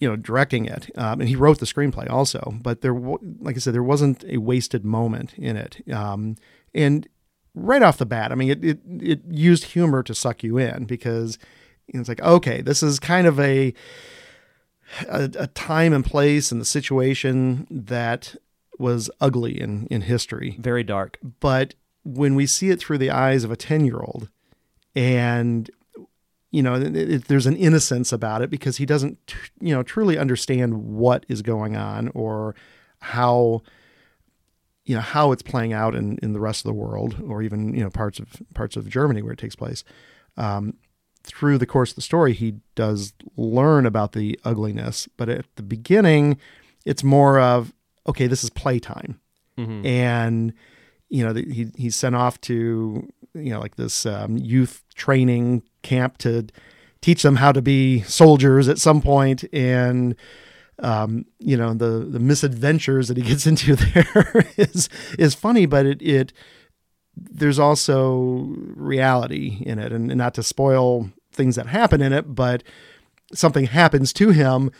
you 0.00 0.08
know 0.08 0.16
directing 0.16 0.64
it, 0.64 0.90
um, 0.96 1.20
and 1.20 1.28
he 1.28 1.36
wrote 1.36 1.58
the 1.60 1.66
screenplay 1.66 2.08
also. 2.10 2.54
But 2.62 2.80
there, 2.80 2.94
like 2.94 3.56
I 3.56 3.58
said, 3.60 3.74
there 3.74 3.82
wasn't 3.82 4.24
a 4.24 4.38
wasted 4.38 4.84
moment 4.84 5.34
in 5.34 5.56
it. 5.56 5.82
Um, 5.92 6.36
and 6.74 7.06
right 7.54 7.82
off 7.82 7.98
the 7.98 8.06
bat, 8.06 8.32
I 8.32 8.34
mean, 8.34 8.50
it, 8.50 8.64
it 8.64 8.80
it 9.00 9.20
used 9.30 9.64
humor 9.64 10.02
to 10.02 10.14
suck 10.14 10.42
you 10.42 10.58
in 10.58 10.86
because 10.86 11.38
you 11.86 11.94
know, 11.94 12.00
it's 12.00 12.08
like, 12.08 12.22
okay, 12.22 12.62
this 12.62 12.82
is 12.82 12.98
kind 12.98 13.26
of 13.26 13.38
a, 13.38 13.74
a 15.08 15.30
a 15.38 15.46
time 15.48 15.92
and 15.92 16.04
place 16.04 16.50
and 16.50 16.60
the 16.60 16.64
situation 16.64 17.66
that 17.70 18.34
was 18.78 19.10
ugly 19.20 19.60
in 19.60 19.86
in 19.88 20.00
history 20.02 20.56
Very 20.58 20.82
dark. 20.82 21.18
but 21.40 21.74
when 22.02 22.34
we 22.34 22.46
see 22.46 22.70
it 22.70 22.80
through 22.80 22.96
the 22.96 23.10
eyes 23.10 23.44
of 23.44 23.50
a 23.50 23.56
10 23.56 23.84
year 23.84 23.98
old 24.00 24.30
and 24.96 25.70
you 26.50 26.62
know 26.62 26.74
it, 26.74 26.96
it- 26.96 27.24
there's 27.28 27.46
an 27.46 27.56
innocence 27.56 28.12
about 28.12 28.42
it 28.42 28.50
because 28.50 28.76
he 28.78 28.86
doesn't 28.86 29.34
you 29.60 29.74
know 29.74 29.82
truly 29.82 30.18
understand 30.18 30.82
what 30.84 31.24
is 31.28 31.42
going 31.42 31.76
on 31.76 32.08
or 32.14 32.54
how 33.00 33.62
you 34.84 34.94
know 34.94 35.00
how 35.00 35.32
it's 35.32 35.42
playing 35.42 35.72
out 35.72 35.94
in, 35.94 36.18
in 36.22 36.32
the 36.32 36.40
rest 36.40 36.64
of 36.64 36.68
the 36.68 36.74
world 36.74 37.16
or 37.26 37.42
even 37.42 37.74
you 37.74 37.82
know 37.82 37.90
parts 37.90 38.18
of 38.18 38.28
parts 38.54 38.76
of 38.76 38.88
Germany 38.88 39.22
where 39.22 39.32
it 39.32 39.38
takes 39.38 39.56
place 39.56 39.84
um, 40.36 40.74
through 41.22 41.58
the 41.58 41.66
course 41.66 41.90
of 41.90 41.96
the 41.96 42.02
story 42.02 42.32
he 42.32 42.54
does 42.74 43.12
learn 43.36 43.86
about 43.86 44.12
the 44.12 44.38
ugliness 44.44 45.08
but 45.16 45.28
at 45.28 45.44
the 45.56 45.62
beginning 45.62 46.38
it's 46.84 47.04
more 47.04 47.38
of 47.38 47.72
okay 48.06 48.26
this 48.26 48.42
is 48.42 48.50
playtime 48.50 49.20
Mhm. 49.58 49.84
and 49.84 50.52
you 51.10 51.22
know 51.24 51.32
the- 51.34 51.52
he 51.52 51.68
he's 51.76 51.94
sent 51.96 52.14
off 52.14 52.40
to 52.42 53.06
you 53.34 53.50
know 53.50 53.60
like 53.60 53.76
this 53.76 54.06
um, 54.06 54.38
youth 54.38 54.82
training 55.00 55.62
camp 55.82 56.18
to 56.18 56.46
teach 57.00 57.22
them 57.22 57.36
how 57.36 57.50
to 57.52 57.62
be 57.62 58.02
soldiers 58.02 58.68
at 58.68 58.78
some 58.78 59.00
point 59.00 59.44
and 59.52 60.14
um, 60.80 61.24
you 61.38 61.56
know 61.56 61.72
the 61.74 62.06
the 62.10 62.18
misadventures 62.20 63.08
that 63.08 63.16
he 63.16 63.22
gets 63.32 63.46
into 63.46 63.74
there 63.76 64.46
is 64.56 64.88
is 65.18 65.34
funny 65.34 65.66
but 65.66 65.86
it 65.86 66.00
it 66.02 66.32
there's 67.16 67.58
also 67.58 68.46
reality 68.76 69.62
in 69.66 69.78
it 69.78 69.92
and, 69.92 70.10
and 70.10 70.18
not 70.18 70.34
to 70.34 70.42
spoil 70.42 71.10
things 71.32 71.56
that 71.56 71.66
happen 71.66 72.00
in 72.02 72.12
it 72.12 72.34
but 72.34 72.62
something 73.32 73.66
happens 73.66 74.12
to 74.12 74.30
him 74.30 74.70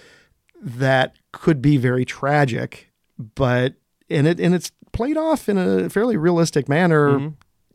that 0.62 1.14
could 1.32 1.60
be 1.62 1.76
very 1.76 2.04
tragic 2.04 2.90
but 3.34 3.74
and 4.10 4.26
it 4.26 4.40
and 4.40 4.54
it's 4.54 4.72
played 4.92 5.16
off 5.16 5.48
in 5.48 5.56
a 5.58 5.88
fairly 5.88 6.16
realistic 6.16 6.68
manner 6.68 7.10
Mhm. 7.18 7.34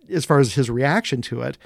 as 0.09 0.25
far 0.25 0.39
as 0.39 0.53
his 0.55 0.69
reaction 0.69 1.21
to 1.23 1.41
it 1.41 1.57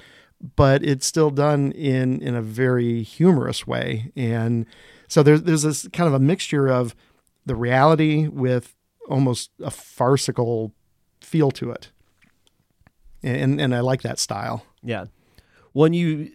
but 0.56 0.82
it's 0.82 1.06
still 1.06 1.30
done 1.30 1.72
in 1.72 2.20
in 2.22 2.34
a 2.34 2.42
very 2.42 3.02
humorous 3.02 3.66
way 3.66 4.10
and 4.16 4.64
so 5.08 5.22
there's 5.22 5.42
there's 5.42 5.62
this 5.62 5.86
kind 5.92 6.08
of 6.08 6.14
a 6.14 6.18
mixture 6.18 6.66
of 6.68 6.94
the 7.46 7.54
reality 7.54 8.26
with 8.28 8.74
almost 9.08 9.50
a 9.62 9.70
farcical 9.70 10.72
feel 11.20 11.50
to 11.50 11.70
it 11.70 11.90
and 13.22 13.60
and 13.60 13.74
I 13.74 13.80
like 13.80 14.02
that 14.02 14.18
style 14.18 14.64
Yeah. 14.82 15.06
When 15.72 15.92
you 15.92 16.30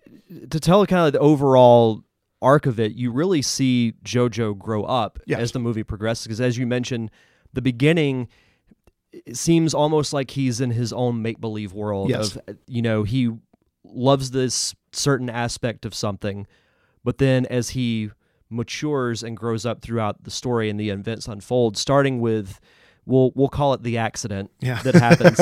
to 0.49 0.59
tell 0.59 0.85
kind 0.85 1.07
of 1.07 1.13
the 1.13 1.19
overall 1.19 2.03
arc 2.41 2.65
of 2.67 2.79
it, 2.79 2.93
you 2.93 3.11
really 3.11 3.41
see 3.41 3.93
JoJo 4.03 4.57
grow 4.57 4.83
up 4.83 5.19
Yes. 5.25 5.39
as 5.39 5.51
the 5.51 5.59
movie 5.59 5.83
progresses. 5.83 6.25
Because 6.25 6.39
as 6.41 6.57
you 6.57 6.67
mentioned, 6.67 7.09
the 7.53 7.61
beginning 7.61 8.27
it 9.11 9.35
seems 9.37 9.73
almost 9.73 10.13
like 10.13 10.31
he's 10.31 10.59
in 10.61 10.71
his 10.71 10.91
own 10.93 11.21
make 11.21 11.39
believe 11.41 11.73
world 11.73 12.09
Yes. 12.09 12.35
of 12.35 12.57
you 12.67 12.81
know 12.81 13.03
he 13.03 13.31
loves 13.93 14.31
this 14.31 14.75
certain 14.91 15.29
aspect 15.29 15.85
of 15.85 15.93
something, 15.93 16.47
but 17.03 17.17
then 17.17 17.45
as 17.47 17.71
he 17.71 18.11
matures 18.49 19.23
and 19.23 19.35
grows 19.35 19.65
up 19.65 19.81
throughout 19.81 20.23
the 20.23 20.31
story 20.31 20.69
and 20.69 20.79
the 20.79 20.89
events 20.89 21.27
unfold, 21.27 21.77
starting 21.77 22.19
with 22.19 22.59
we'll 23.05 23.31
we'll 23.35 23.49
call 23.49 23.73
it 23.73 23.83
the 23.83 23.97
accident 23.97 24.51
yeah 24.61 24.81
that 24.83 24.95
happens. 24.95 25.39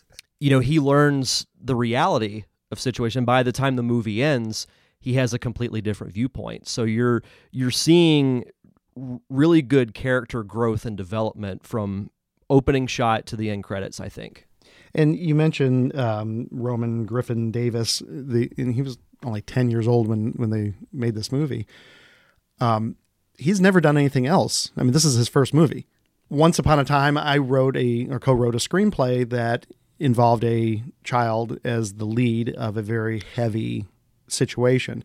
you 0.40 0.50
know, 0.50 0.60
he 0.60 0.78
learns 0.80 1.46
the 1.60 1.74
reality 1.74 2.44
of 2.70 2.78
situation. 2.80 3.24
By 3.24 3.42
the 3.42 3.52
time 3.52 3.76
the 3.76 3.82
movie 3.82 4.22
ends, 4.22 4.66
he 5.00 5.14
has 5.14 5.32
a 5.32 5.38
completely 5.38 5.80
different 5.80 6.12
viewpoint. 6.12 6.68
So 6.68 6.84
you're 6.84 7.22
you're 7.50 7.70
seeing 7.70 8.44
really 9.28 9.62
good 9.62 9.94
character 9.94 10.42
growth 10.42 10.84
and 10.84 10.96
development 10.96 11.64
from 11.64 12.10
opening 12.50 12.86
shot 12.86 13.26
to 13.26 13.36
the 13.36 13.50
end 13.50 13.64
credits. 13.64 14.00
I 14.00 14.08
think. 14.08 14.47
And 14.94 15.16
you 15.16 15.34
mentioned 15.34 15.96
um, 15.96 16.48
Roman 16.50 17.04
Griffin 17.04 17.50
Davis, 17.50 18.02
the 18.06 18.50
and 18.56 18.74
he 18.74 18.82
was 18.82 18.98
only 19.24 19.42
ten 19.42 19.70
years 19.70 19.86
old 19.86 20.08
when 20.08 20.32
when 20.36 20.50
they 20.50 20.74
made 20.92 21.14
this 21.14 21.30
movie. 21.32 21.66
Um, 22.60 22.96
he's 23.36 23.60
never 23.60 23.80
done 23.80 23.96
anything 23.96 24.26
else. 24.26 24.72
I 24.76 24.82
mean, 24.82 24.92
this 24.92 25.04
is 25.04 25.14
his 25.14 25.28
first 25.28 25.54
movie. 25.54 25.86
Once 26.30 26.58
upon 26.58 26.78
a 26.78 26.84
time, 26.84 27.16
I 27.16 27.38
wrote 27.38 27.76
a 27.76 28.06
or 28.10 28.18
co-wrote 28.18 28.54
a 28.54 28.58
screenplay 28.58 29.28
that 29.30 29.66
involved 29.98 30.44
a 30.44 30.82
child 31.04 31.58
as 31.64 31.94
the 31.94 32.04
lead 32.04 32.50
of 32.50 32.76
a 32.76 32.82
very 32.82 33.22
heavy 33.34 33.86
situation, 34.28 35.04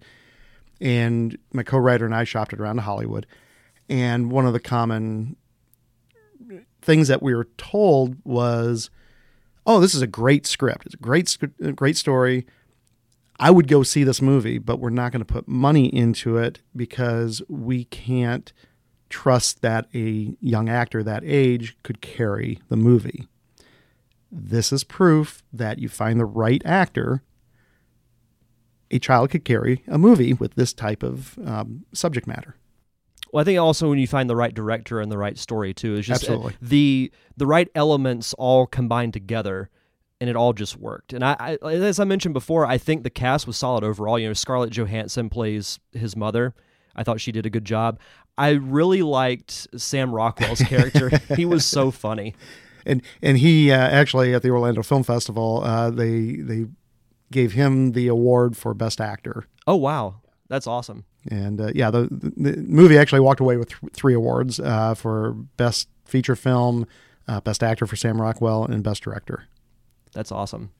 and 0.82 1.38
my 1.52 1.64
co-writer 1.64 2.06
and 2.06 2.16
I 2.16 2.24
shopped 2.24 2.54
it 2.54 2.60
around 2.60 2.76
to 2.78 2.82
Hollywood. 2.84 3.26
And 3.90 4.32
one 4.32 4.46
of 4.46 4.54
the 4.54 4.60
common 4.60 5.36
things 6.82 7.08
that 7.08 7.22
we 7.22 7.34
were 7.34 7.48
told 7.58 8.18
was 8.24 8.90
oh, 9.66 9.80
this 9.80 9.96
is 9.96 10.02
a 10.02 10.08
great 10.08 10.46
script. 10.46 10.86
It's 10.86 10.96
a 10.96 10.98
great, 10.98 11.38
great 11.76 11.98
story. 11.98 12.46
I 13.40 13.52
would 13.52 13.68
go 13.68 13.84
see 13.84 14.04
this 14.04 14.22
movie, 14.22 14.58
but 14.58 14.80
we're 14.80 14.90
not 14.90 15.12
going 15.12 15.26
to 15.26 15.34
put 15.34 15.48
money 15.48 15.88
into 15.88 16.38
it 16.38 16.60
because 16.76 17.42
we 17.48 17.86
can't 17.86 18.54
trust 19.10 19.62
that 19.62 19.88
a 19.94 20.36
young 20.40 20.70
actor 20.70 21.04
that 21.04 21.24
age 21.26 21.78
could 21.84 22.02
carry 22.02 22.60
the 22.70 22.78
movie. 22.78 23.28
This 24.32 24.72
is 24.72 24.84
proof 24.84 25.44
that 25.54 25.80
you 25.80 25.90
find 25.90 26.20
the 26.20 26.26
right 26.26 26.62
actor, 26.66 27.22
a 28.90 29.00
child 29.00 29.30
could 29.30 29.46
carry 29.46 29.84
a 29.88 29.98
movie 29.98 30.34
with 30.34 30.56
this 30.56 30.74
type 30.74 31.04
of 31.04 31.38
um, 31.46 31.86
subject 31.94 32.28
matter. 32.28 32.56
Well, 33.34 33.42
I 33.42 33.46
think 33.46 33.60
also 33.60 33.90
when 33.90 33.98
you 33.98 34.06
find 34.06 34.30
the 34.30 34.36
right 34.36 34.54
director 34.54 35.02
and 35.02 35.12
the 35.12 35.18
right 35.18 35.38
story 35.40 35.74
too, 35.74 35.96
it's 35.96 36.08
just 36.08 36.30
uh, 36.30 36.34
Absolutely. 36.34 36.56
the 36.62 37.12
the 37.36 37.48
right 37.48 37.68
elements 37.74 38.36
all 38.36 38.68
combined 38.68 39.12
together, 39.14 39.72
and 40.22 40.30
it 40.30 40.36
all 40.36 40.54
just 40.54 40.78
worked. 40.78 41.14
And 41.14 41.26
I, 41.26 41.58
I, 41.64 41.74
as 41.74 42.00
I 42.00 42.04
mentioned 42.04 42.36
before, 42.36 42.68
I 42.68 42.78
think 42.78 43.02
the 43.02 43.10
cast 43.10 43.48
was 43.48 43.58
solid 43.58 43.84
overall. 43.84 44.20
You 44.20 44.28
know, 44.28 44.34
Scarlett 44.34 44.70
Johansson 44.70 45.30
plays 45.30 45.80
his 45.94 46.16
mother. 46.16 46.54
I 46.96 47.04
thought 47.04 47.20
she 47.20 47.32
did 47.32 47.48
a 47.48 47.50
good 47.50 47.66
job. 47.66 48.00
I 48.38 48.52
really 48.52 49.02
liked 49.02 49.68
Sam 49.78 50.14
Rockwell's 50.14 50.62
character. 50.68 51.10
he 51.36 51.46
was 51.46 51.66
so 51.66 51.90
funny. 51.90 52.36
and 52.86 53.02
and 53.24 53.40
he 53.40 53.72
uh, 53.72 53.78
actually 53.78 54.36
at 54.36 54.44
the 54.44 54.52
Orlando 54.52 54.84
Film 54.84 55.02
Festival, 55.02 55.64
uh, 55.64 55.90
they 55.90 56.36
they 56.36 56.66
gave 57.32 57.54
him 57.54 57.94
the 57.94 58.08
award 58.08 58.56
for 58.56 58.76
best 58.76 59.02
actor. 59.02 59.48
Oh 59.66 59.76
wow, 59.76 60.22
that's 60.50 60.68
awesome. 60.68 61.06
And 61.30 61.62
uh, 61.62 61.72
yeah, 61.74 61.90
the, 61.90 62.08
the 62.12 62.58
movie 62.58 62.98
actually 62.98 63.22
walked 63.22 63.40
away 63.40 63.58
with 63.58 63.70
th- 63.70 63.94
three 63.94 64.14
awards 64.14 64.60
uh, 64.60 64.94
for 64.94 65.34
best 65.58 65.88
feature 66.06 66.36
film, 66.36 66.86
uh, 67.28 67.40
best 67.42 67.64
actor 67.64 67.86
for 67.88 67.96
Sam 67.96 68.22
Rockwell, 68.22 68.66
and 68.66 68.84
best 68.84 69.04
director. 69.04 69.46
That's 70.14 70.32
awesome. 70.32 70.72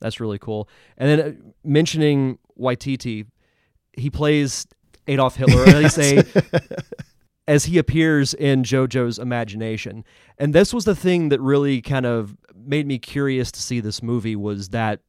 That's 0.00 0.20
really 0.20 0.38
cool. 0.38 0.68
And 0.98 1.08
then 1.08 1.20
uh, 1.20 1.50
mentioning 1.62 2.38
Waititi, 2.58 3.26
he 3.96 4.10
plays 4.10 4.66
Adolf 5.06 5.36
Hitler, 5.36 5.64
at 5.66 5.76
least 5.76 5.98
a, 5.98 6.24
as 7.46 7.66
he 7.66 7.78
appears 7.78 8.34
in 8.34 8.62
JoJo's 8.64 9.18
imagination. 9.18 10.04
And 10.38 10.54
this 10.54 10.74
was 10.74 10.84
the 10.84 10.94
thing 10.94 11.28
that 11.28 11.40
really 11.40 11.80
kind 11.80 12.06
of 12.06 12.36
made 12.54 12.86
me 12.86 12.98
curious 12.98 13.52
to 13.52 13.62
see 13.62 13.80
this 13.80 14.02
movie 14.02 14.36
was 14.36 14.70
that 14.70 15.00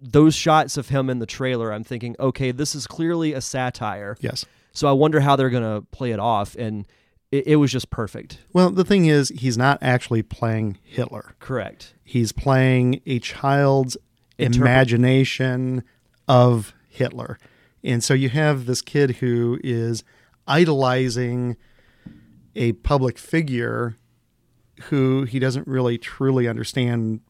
those 0.00 0.34
shots 0.34 0.76
of 0.76 0.88
him 0.88 1.10
in 1.10 1.18
the 1.18 1.26
trailer, 1.26 1.72
I'm 1.72 1.84
thinking, 1.84 2.16
okay, 2.18 2.52
this 2.52 2.74
is 2.74 2.86
clearly 2.86 3.32
a 3.32 3.40
satire. 3.40 4.16
Yes. 4.20 4.44
So 4.72 4.88
I 4.88 4.92
wonder 4.92 5.20
how 5.20 5.36
they're 5.36 5.50
going 5.50 5.62
to 5.62 5.86
play 5.90 6.12
it 6.12 6.20
off. 6.20 6.54
And 6.56 6.86
it, 7.30 7.46
it 7.48 7.56
was 7.56 7.72
just 7.72 7.90
perfect. 7.90 8.38
Well, 8.52 8.70
the 8.70 8.84
thing 8.84 9.06
is, 9.06 9.28
he's 9.30 9.58
not 9.58 9.78
actually 9.82 10.22
playing 10.22 10.78
Hitler. 10.82 11.34
Correct. 11.38 11.94
He's 12.04 12.32
playing 12.32 13.00
a 13.06 13.18
child's 13.18 13.96
Interpret- 14.38 14.60
imagination 14.60 15.84
of 16.28 16.72
Hitler. 16.88 17.38
And 17.82 18.02
so 18.02 18.14
you 18.14 18.28
have 18.28 18.66
this 18.66 18.82
kid 18.82 19.16
who 19.16 19.58
is 19.62 20.04
idolizing 20.46 21.56
a 22.54 22.72
public 22.72 23.18
figure 23.18 23.96
who 24.84 25.24
he 25.24 25.38
doesn't 25.38 25.66
really 25.66 25.98
truly 25.98 26.48
understand 26.48 27.20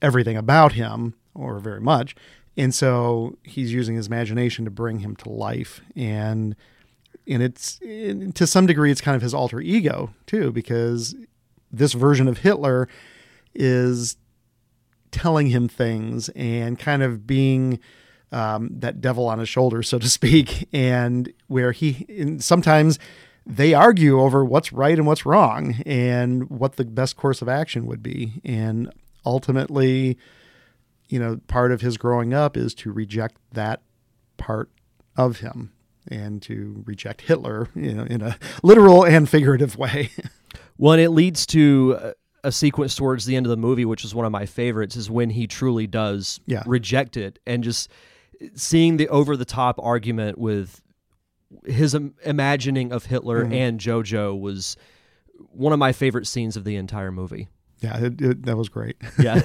everything 0.00 0.36
about 0.36 0.72
him 0.72 1.14
or 1.38 1.58
very 1.58 1.80
much. 1.80 2.14
And 2.56 2.74
so 2.74 3.38
he's 3.44 3.72
using 3.72 3.94
his 3.94 4.08
imagination 4.08 4.64
to 4.64 4.70
bring 4.70 4.98
him 4.98 5.14
to 5.16 5.28
life. 5.28 5.80
And 5.94 6.56
and 7.26 7.42
it's 7.42 7.78
and 7.82 8.34
to 8.34 8.46
some 8.46 8.66
degree 8.66 8.90
it's 8.90 9.00
kind 9.00 9.14
of 9.16 9.22
his 9.22 9.34
alter 9.34 9.60
ego 9.60 10.10
too 10.26 10.50
because 10.50 11.14
this 11.70 11.92
version 11.92 12.26
of 12.26 12.38
Hitler 12.38 12.88
is 13.54 14.16
telling 15.10 15.48
him 15.48 15.68
things 15.68 16.28
and 16.30 16.78
kind 16.78 17.02
of 17.02 17.26
being 17.26 17.78
um, 18.32 18.68
that 18.72 19.00
devil 19.00 19.26
on 19.26 19.38
his 19.38 19.48
shoulder, 19.48 19.82
so 19.82 19.98
to 19.98 20.08
speak, 20.08 20.68
and 20.72 21.32
where 21.46 21.72
he 21.72 22.36
sometimes 22.38 22.98
they 23.46 23.72
argue 23.72 24.20
over 24.20 24.44
what's 24.44 24.72
right 24.72 24.98
and 24.98 25.06
what's 25.06 25.24
wrong 25.24 25.76
and 25.86 26.50
what 26.50 26.76
the 26.76 26.84
best 26.84 27.16
course 27.16 27.40
of 27.40 27.48
action 27.48 27.86
would 27.86 28.02
be, 28.02 28.40
and 28.44 28.92
ultimately, 29.24 30.18
you 31.08 31.18
know, 31.18 31.40
part 31.46 31.72
of 31.72 31.80
his 31.80 31.96
growing 31.96 32.34
up 32.34 32.56
is 32.56 32.74
to 32.76 32.92
reject 32.92 33.36
that 33.52 33.80
part 34.36 34.70
of 35.16 35.38
him 35.40 35.72
and 36.10 36.40
to 36.42 36.82
reject 36.86 37.22
Hitler, 37.22 37.68
you 37.74 37.92
know, 37.94 38.04
in 38.04 38.22
a 38.22 38.36
literal 38.62 39.04
and 39.04 39.28
figurative 39.28 39.76
way. 39.76 40.10
Well, 40.80 40.92
and 40.92 41.02
it 41.02 41.10
leads 41.10 41.44
to 41.46 42.14
a- 42.44 42.52
sequence 42.52 42.94
towards 42.94 43.24
the 43.26 43.34
end 43.34 43.44
of 43.46 43.50
the 43.50 43.56
movie, 43.56 43.84
which 43.84 44.04
is 44.04 44.14
one 44.14 44.24
of 44.24 44.30
my 44.30 44.46
favorites, 44.46 44.94
is 44.94 45.10
when 45.10 45.28
he 45.30 45.48
truly 45.48 45.88
does 45.88 46.38
Yeah. 46.46 46.62
reject 46.66 47.16
it 47.16 47.40
and 47.48 47.64
just 47.64 47.90
seeing 48.54 48.96
the 48.96 49.08
over 49.08 49.36
the 49.36 49.44
top 49.44 49.80
argument 49.82 50.38
with 50.38 50.80
his 51.66 51.94
im- 51.94 52.14
imagining 52.24 52.92
of 52.92 53.06
Hitler 53.06 53.42
Mm-hmm. 53.42 53.52
and 53.54 53.80
JoJo 53.80 54.38
was 54.40 54.76
one 55.50 55.72
of 55.72 55.80
my 55.80 55.92
favorite 55.92 56.28
scenes 56.28 56.56
of 56.56 56.62
the 56.62 56.76
entire 56.76 57.10
movie. 57.10 57.48
Yeah, 57.80 57.98
it, 57.98 58.20
it, 58.20 58.42
that 58.44 58.56
was 58.56 58.68
great. 58.68 58.96
Yeah. 59.18 59.40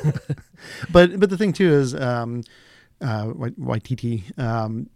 but 0.91 1.19
but 1.19 1.29
the 1.29 1.37
thing 1.37 1.53
too 1.53 1.71
is 1.71 1.93
um, 1.95 2.43
uh, 3.01 3.25
Waititi. 3.27 4.37
Um, 4.39 4.89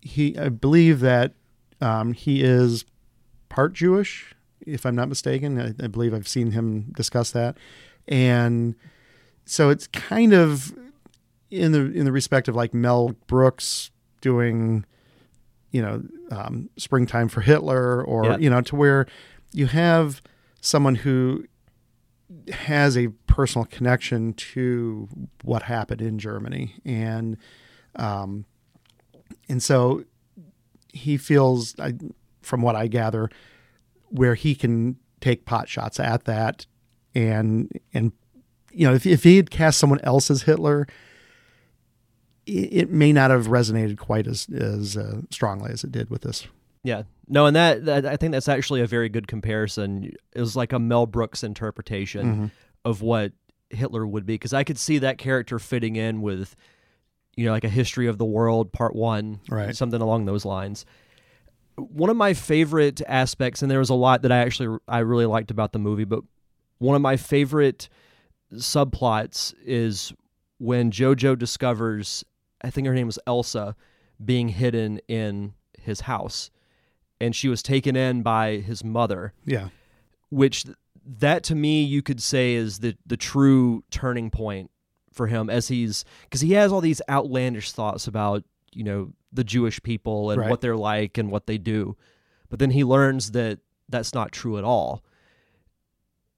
he, 0.00 0.38
I 0.38 0.48
believe 0.48 1.00
that 1.00 1.34
um, 1.80 2.12
he 2.12 2.42
is 2.42 2.84
part 3.48 3.72
Jewish, 3.72 4.34
if 4.66 4.86
I'm 4.86 4.94
not 4.94 5.08
mistaken. 5.08 5.60
I, 5.60 5.84
I 5.84 5.88
believe 5.88 6.14
I've 6.14 6.28
seen 6.28 6.52
him 6.52 6.92
discuss 6.96 7.30
that, 7.32 7.56
and 8.06 8.74
so 9.44 9.70
it's 9.70 9.86
kind 9.88 10.32
of 10.32 10.74
in 11.50 11.72
the 11.72 11.80
in 11.92 12.04
the 12.04 12.12
respect 12.12 12.48
of 12.48 12.54
like 12.54 12.72
Mel 12.74 13.14
Brooks 13.26 13.90
doing, 14.20 14.84
you 15.72 15.82
know, 15.82 16.02
um, 16.30 16.68
Springtime 16.76 17.28
for 17.28 17.40
Hitler, 17.40 18.02
or 18.04 18.24
Yeah. 18.24 18.36
you 18.38 18.50
know, 18.50 18.60
to 18.62 18.76
where 18.76 19.06
you 19.52 19.66
have 19.66 20.20
someone 20.60 20.96
who 20.96 21.44
has 22.52 22.96
a 22.96 23.08
personal 23.26 23.64
connection 23.66 24.34
to 24.34 25.08
what 25.42 25.62
happened 25.62 26.02
in 26.02 26.18
Germany, 26.18 26.74
and 26.84 27.36
um, 27.96 28.44
and 29.48 29.62
so 29.62 30.04
he 30.92 31.16
feels, 31.16 31.78
I, 31.78 31.94
from 32.42 32.62
what 32.62 32.76
I 32.76 32.86
gather, 32.86 33.30
where 34.06 34.34
he 34.34 34.54
can 34.54 34.96
take 35.20 35.44
pot 35.44 35.68
shots 35.68 35.98
at 36.00 36.24
that, 36.24 36.66
and 37.14 37.70
and 37.94 38.12
you 38.72 38.86
know, 38.86 38.94
if 38.94 39.06
if 39.06 39.24
he 39.24 39.36
had 39.36 39.50
cast 39.50 39.78
someone 39.78 40.00
else 40.02 40.30
as 40.30 40.42
Hitler, 40.42 40.86
it, 42.46 42.50
it 42.50 42.90
may 42.90 43.12
not 43.12 43.30
have 43.30 43.46
resonated 43.46 43.98
quite 43.98 44.26
as 44.26 44.48
as 44.50 44.96
uh, 44.96 45.22
strongly 45.30 45.70
as 45.72 45.84
it 45.84 45.92
did 45.92 46.10
with 46.10 46.22
this. 46.22 46.46
yeah. 46.84 47.02
No, 47.28 47.46
and 47.46 47.54
that, 47.56 47.84
that 47.84 48.06
I 48.06 48.16
think 48.16 48.32
that's 48.32 48.48
actually 48.48 48.80
a 48.80 48.86
very 48.86 49.08
good 49.08 49.26
comparison. 49.28 50.12
It 50.34 50.40
was 50.40 50.56
like 50.56 50.72
a 50.72 50.78
Mel 50.78 51.06
Brooks 51.06 51.42
interpretation 51.44 52.26
Mm-hmm. 52.26 52.46
of 52.84 53.02
what 53.02 53.32
Hitler 53.70 54.06
would 54.06 54.24
be 54.26 54.34
because 54.34 54.52
I 54.54 54.64
could 54.64 54.78
see 54.78 54.98
that 54.98 55.18
character 55.18 55.58
fitting 55.58 55.96
in 55.96 56.22
with 56.22 56.56
you 57.36 57.44
know 57.44 57.52
like 57.52 57.64
a 57.64 57.68
history 57.68 58.06
of 58.06 58.16
the 58.18 58.24
world 58.24 58.72
part 58.72 58.96
1 58.96 59.40
Right. 59.50 59.76
something 59.76 60.00
along 60.00 60.24
those 60.24 60.44
lines 60.46 60.84
one 61.76 62.10
of 62.10 62.16
my 62.16 62.32
favorite 62.34 63.00
aspects 63.06 63.60
and 63.62 63.70
there 63.70 63.78
was 63.78 63.90
a 63.90 63.94
lot 63.94 64.22
that 64.22 64.32
I 64.32 64.38
actually 64.38 64.78
I 64.88 65.00
really 65.00 65.26
liked 65.26 65.50
about 65.50 65.72
the 65.72 65.78
movie 65.78 66.04
but 66.04 66.20
one 66.78 66.96
of 66.96 67.02
my 67.02 67.16
favorite 67.16 67.88
subplots 68.54 69.54
is 69.64 70.12
when 70.58 70.90
Jojo 70.90 71.38
discovers 71.38 72.24
I 72.62 72.70
think 72.70 72.86
her 72.86 72.94
name 72.94 73.06
was 73.06 73.18
Elsa 73.26 73.76
being 74.24 74.48
hidden 74.48 74.98
in 75.06 75.52
his 75.78 76.00
house 76.00 76.50
and 77.20 77.34
she 77.34 77.48
was 77.48 77.62
taken 77.62 77.96
in 77.96 78.22
by 78.22 78.56
his 78.58 78.82
mother 78.84 79.32
Yeah, 79.44 79.68
which 80.30 80.64
that 81.04 81.42
to 81.44 81.54
me 81.54 81.82
you 81.82 82.02
could 82.02 82.22
say 82.22 82.54
is 82.54 82.78
the 82.80 82.96
the 83.06 83.16
true 83.16 83.82
turning 83.90 84.30
point 84.30 84.70
for 85.12 85.26
him 85.26 85.48
as 85.50 85.68
he's 85.68 86.04
because 86.24 86.40
he 86.42 86.52
has 86.52 86.70
all 86.72 86.80
these 86.80 87.02
outlandish 87.08 87.72
thoughts 87.72 88.06
about 88.06 88.44
you 88.72 88.84
know 88.84 89.12
the 89.32 89.44
Jewish 89.44 89.82
people 89.82 90.30
and 90.30 90.40
Right. 90.40 90.50
what 90.50 90.60
they're 90.60 90.76
like 90.76 91.18
and 91.18 91.30
what 91.30 91.46
they 91.46 91.58
do, 91.58 91.96
but 92.48 92.58
then 92.58 92.70
he 92.70 92.84
learns 92.84 93.32
that 93.32 93.58
that's 93.88 94.14
not 94.14 94.32
true 94.32 94.58
at 94.58 94.64
all. 94.64 95.02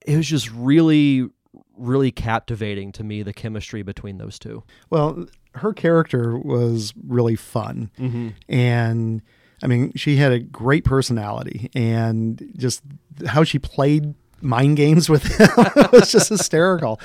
It 0.07 0.17
was 0.17 0.27
just 0.29 0.51
really 0.53 1.29
really 1.77 2.11
captivating 2.13 2.93
to 2.93 3.03
me 3.03 3.23
the 3.23 3.33
chemistry 3.33 3.83
between 3.83 4.19
those 4.19 4.39
two. 4.39 4.63
well, 4.91 5.27
her 5.57 5.73
character 5.73 6.39
was 6.39 6.95
really 7.07 7.35
fun. 7.37 7.91
Mm-hmm. 7.99 8.29
and 8.49 9.21
I 9.63 9.67
mean, 9.67 9.93
she 9.95 10.17
had 10.17 10.33
a 10.33 10.39
great 10.41 10.85
personality, 10.85 11.71
and 11.75 12.51
just 12.57 12.83
how 13.27 13.45
she 13.45 13.59
played 13.59 14.15
mind 14.41 14.77
games 14.79 15.09
with 15.11 15.25
him 15.25 15.49
was 15.93 16.11
just 16.13 16.29
hysterical. 16.31 16.99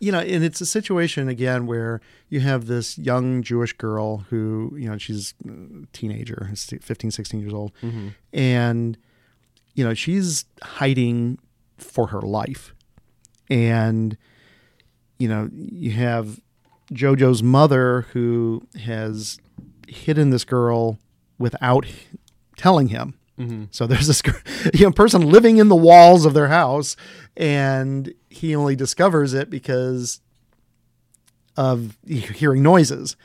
You 0.00 0.12
know, 0.12 0.20
and 0.20 0.44
it's 0.44 0.60
a 0.60 0.66
situation 0.66 1.28
again 1.28 1.66
where 1.66 2.00
you 2.28 2.38
have 2.40 2.66
this 2.66 2.96
young 2.98 3.42
Jewish 3.42 3.72
girl 3.72 4.18
who, 4.30 4.72
you 4.78 4.88
know, 4.88 4.96
she's 4.98 5.34
a 5.48 5.86
teenager, 5.92 6.50
15, 6.54 7.10
16 7.10 7.40
years 7.40 7.52
old, 7.52 7.72
Mm-hmm. 7.82 8.08
and 8.32 8.96
you 9.74 9.84
know, 9.84 9.94
she's 9.94 10.44
hiding 10.62 11.38
for 11.78 12.08
her 12.08 12.20
life. 12.20 12.74
And 13.50 14.16
you 15.18 15.28
know, 15.28 15.48
you 15.52 15.90
have 15.92 16.40
Jojo's 16.92 17.42
mother 17.42 18.02
who 18.12 18.62
has 18.84 19.40
hidden 19.88 20.30
this 20.30 20.44
girl 20.44 20.98
without 21.38 21.86
telling 22.56 22.88
him. 22.88 23.14
Mm-hmm. 23.38 23.64
So 23.70 23.86
there's 23.86 24.06
this 24.06 24.22
you 24.74 24.84
know, 24.86 24.92
person 24.92 25.30
living 25.30 25.58
in 25.58 25.68
the 25.68 25.76
walls 25.76 26.24
of 26.24 26.34
their 26.34 26.48
house, 26.48 26.96
and 27.36 28.12
he 28.28 28.54
only 28.54 28.76
discovers 28.76 29.32
it 29.32 29.48
because 29.48 30.20
of 31.56 31.96
hearing 32.06 32.62
noises. 32.62 33.16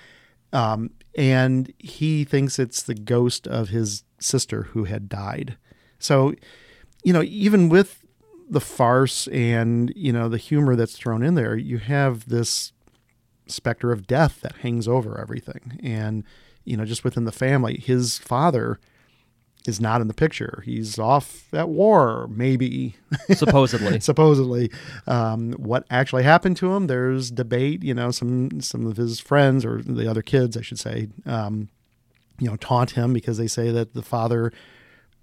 Um, 0.52 0.92
and 1.16 1.72
he 1.78 2.24
thinks 2.24 2.58
it's 2.58 2.82
the 2.82 2.96
ghost 2.96 3.48
of 3.48 3.70
his 3.70 4.04
sister 4.20 4.64
who 4.64 4.86
had 4.86 5.10
died. 5.10 5.58
So, 6.00 6.34
you 7.04 7.14
know, 7.14 7.24
even 7.24 7.70
with 7.70 8.04
the 8.50 8.62
farce 8.62 9.28
and, 9.28 9.92
you 9.96 10.12
know, 10.12 10.30
the 10.30 10.38
humor 10.38 10.76
that's 10.76 10.98
thrown 10.98 11.24
in 11.24 11.36
there, 11.36 11.56
you 11.56 11.78
have 11.80 12.30
this 12.30 12.72
specter 13.48 13.92
of 13.92 14.08
death 14.08 14.42
that 14.42 14.58
hangs 14.58 14.88
over 14.88 15.20
everything. 15.20 15.80
And, 15.84 16.24
you 16.66 16.78
know, 16.78 16.86
just 16.86 17.04
within 17.04 17.26
the 17.26 17.32
family, 17.32 17.78
his 17.78 18.18
father 18.18 18.80
is 19.66 19.80
not 19.80 20.02
in 20.02 20.08
the 20.08 20.14
picture. 20.14 20.62
He's 20.66 21.00
off 21.00 21.54
at 21.54 21.70
war, 21.70 22.28
maybe. 22.30 22.96
Supposedly. 23.34 24.00
Supposedly. 24.00 24.72
Um, 25.08 25.54
what 25.54 25.86
actually 25.90 26.24
happened 26.24 26.58
to 26.58 26.74
him? 26.74 26.88
There's 26.88 27.32
debate. 27.32 27.84
You 27.84 27.94
know, 27.94 28.12
some 28.12 28.62
some 28.62 28.86
of 28.86 28.98
his 28.98 29.20
friends 29.20 29.66
or 29.66 29.82
the 29.82 30.10
other 30.10 30.22
kids, 30.22 30.58
I 30.58 30.62
should 30.62 30.80
say, 30.80 31.08
um, 31.26 31.70
you 32.40 32.50
know, 32.50 32.58
taunt 32.58 32.92
him 32.92 33.14
because 33.14 33.38
they 33.38 33.48
say 33.48 33.72
that 33.72 33.94
the 33.94 34.02
father 34.02 34.52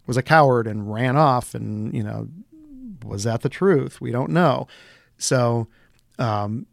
was 0.07 0.17
a 0.17 0.23
coward 0.23 0.67
and 0.67 0.93
ran 0.93 1.17
off. 1.17 1.55
And 1.55 1.95
you 1.95 2.03
know, 2.03 2.29
was 3.05 3.25
that 3.25 3.43
the 3.43 3.49
truth? 3.49 4.01
We 4.01 4.11
don't 4.11 4.31
know. 4.31 4.69
So. 5.19 5.69
Um, 6.19 6.67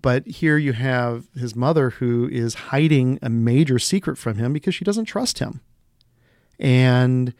but 0.00 0.26
here 0.26 0.56
you 0.56 0.72
have 0.72 1.26
his 1.38 1.54
mother 1.54 1.90
who 1.90 2.28
is 2.28 2.54
hiding 2.54 3.18
a 3.20 3.28
major 3.28 3.78
secret 3.78 4.16
from 4.16 4.38
him 4.38 4.52
because 4.52 4.74
she 4.74 4.84
doesn't 4.84 5.04
trust 5.04 5.38
him. 5.38 5.60
And 6.58 7.34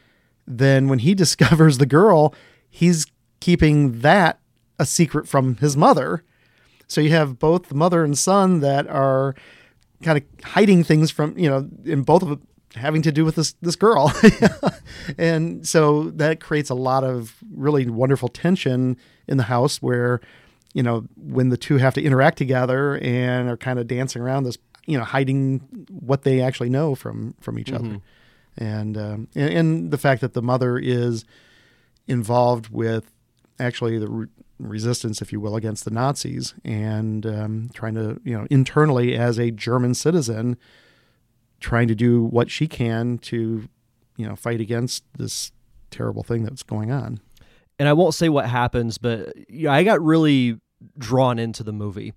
then 0.46 0.88
when 0.88 0.98
he 0.98 1.14
discovers 1.14 1.78
the 1.78 1.86
girl, 1.86 2.34
he's 2.68 3.06
keeping 3.40 4.00
that 4.00 4.38
a 4.78 4.84
secret 4.84 5.26
from 5.26 5.56
his 5.56 5.76
mother. 5.76 6.24
So 6.88 7.00
you 7.00 7.10
have 7.10 7.38
both 7.38 7.68
the 7.68 7.74
mother 7.74 8.04
and 8.04 8.18
son 8.18 8.60
that 8.60 8.86
are 8.86 9.34
kind 10.02 10.18
of 10.18 10.44
hiding 10.44 10.84
things 10.84 11.10
from, 11.10 11.38
you 11.38 11.48
know, 11.48 11.68
in 11.84 12.02
both 12.02 12.22
of 12.22 12.28
them 12.28 12.46
having 12.74 13.02
to 13.02 13.12
do 13.12 13.24
with 13.24 13.36
this 13.36 13.54
this 13.60 13.76
girl. 13.76 14.12
and 15.18 15.66
so 15.66 16.04
that 16.10 16.40
creates 16.40 16.70
a 16.70 16.74
lot 16.74 17.04
of 17.04 17.36
really 17.54 17.88
wonderful 17.88 18.28
tension 18.28 18.96
in 19.28 19.36
the 19.36 19.44
house 19.44 19.80
where, 19.80 20.20
you 20.72 20.82
know, 20.82 21.04
when 21.16 21.50
the 21.50 21.56
two 21.56 21.76
have 21.76 21.94
to 21.94 22.02
interact 22.02 22.38
together 22.38 22.98
and 22.98 23.48
are 23.48 23.56
kind 23.56 23.78
of 23.78 23.86
dancing 23.86 24.22
around 24.22 24.44
this, 24.44 24.58
you 24.86 24.98
know, 24.98 25.04
hiding 25.04 25.58
what 25.90 26.22
they 26.22 26.40
actually 26.40 26.70
know 26.70 26.94
from 26.94 27.34
from 27.40 27.58
each 27.58 27.68
mm-hmm. 27.68 27.86
other 27.86 28.00
and, 28.56 28.96
um, 28.98 29.28
and, 29.34 29.52
and 29.52 29.90
the 29.90 29.98
fact 29.98 30.20
that 30.20 30.34
the 30.34 30.42
mother 30.42 30.78
is 30.78 31.24
involved 32.06 32.68
with 32.68 33.10
actually 33.58 33.98
the 33.98 34.08
re- 34.08 34.26
resistance, 34.58 35.22
if 35.22 35.32
you 35.32 35.40
will, 35.40 35.56
against 35.56 35.84
the 35.84 35.90
Nazis, 35.90 36.54
and 36.64 37.24
um, 37.26 37.70
trying 37.72 37.94
to 37.94 38.20
you 38.24 38.36
know 38.36 38.46
internally 38.50 39.16
as 39.16 39.38
a 39.38 39.50
German 39.50 39.94
citizen, 39.94 40.56
trying 41.60 41.88
to 41.88 41.94
do 41.94 42.22
what 42.22 42.50
she 42.50 42.66
can 42.68 43.18
to 43.18 43.68
you 44.16 44.26
know 44.26 44.36
fight 44.36 44.60
against 44.60 45.04
this 45.16 45.52
terrible 45.90 46.22
thing 46.22 46.44
that's 46.44 46.62
going 46.62 46.90
on. 46.90 47.20
And 47.82 47.88
I 47.88 47.94
won't 47.94 48.14
say 48.14 48.28
what 48.28 48.46
happens, 48.46 48.96
but 48.96 49.34
you 49.50 49.64
know, 49.64 49.72
I 49.72 49.82
got 49.82 50.00
really 50.00 50.60
drawn 50.96 51.40
into 51.40 51.64
the 51.64 51.72
movie 51.72 52.12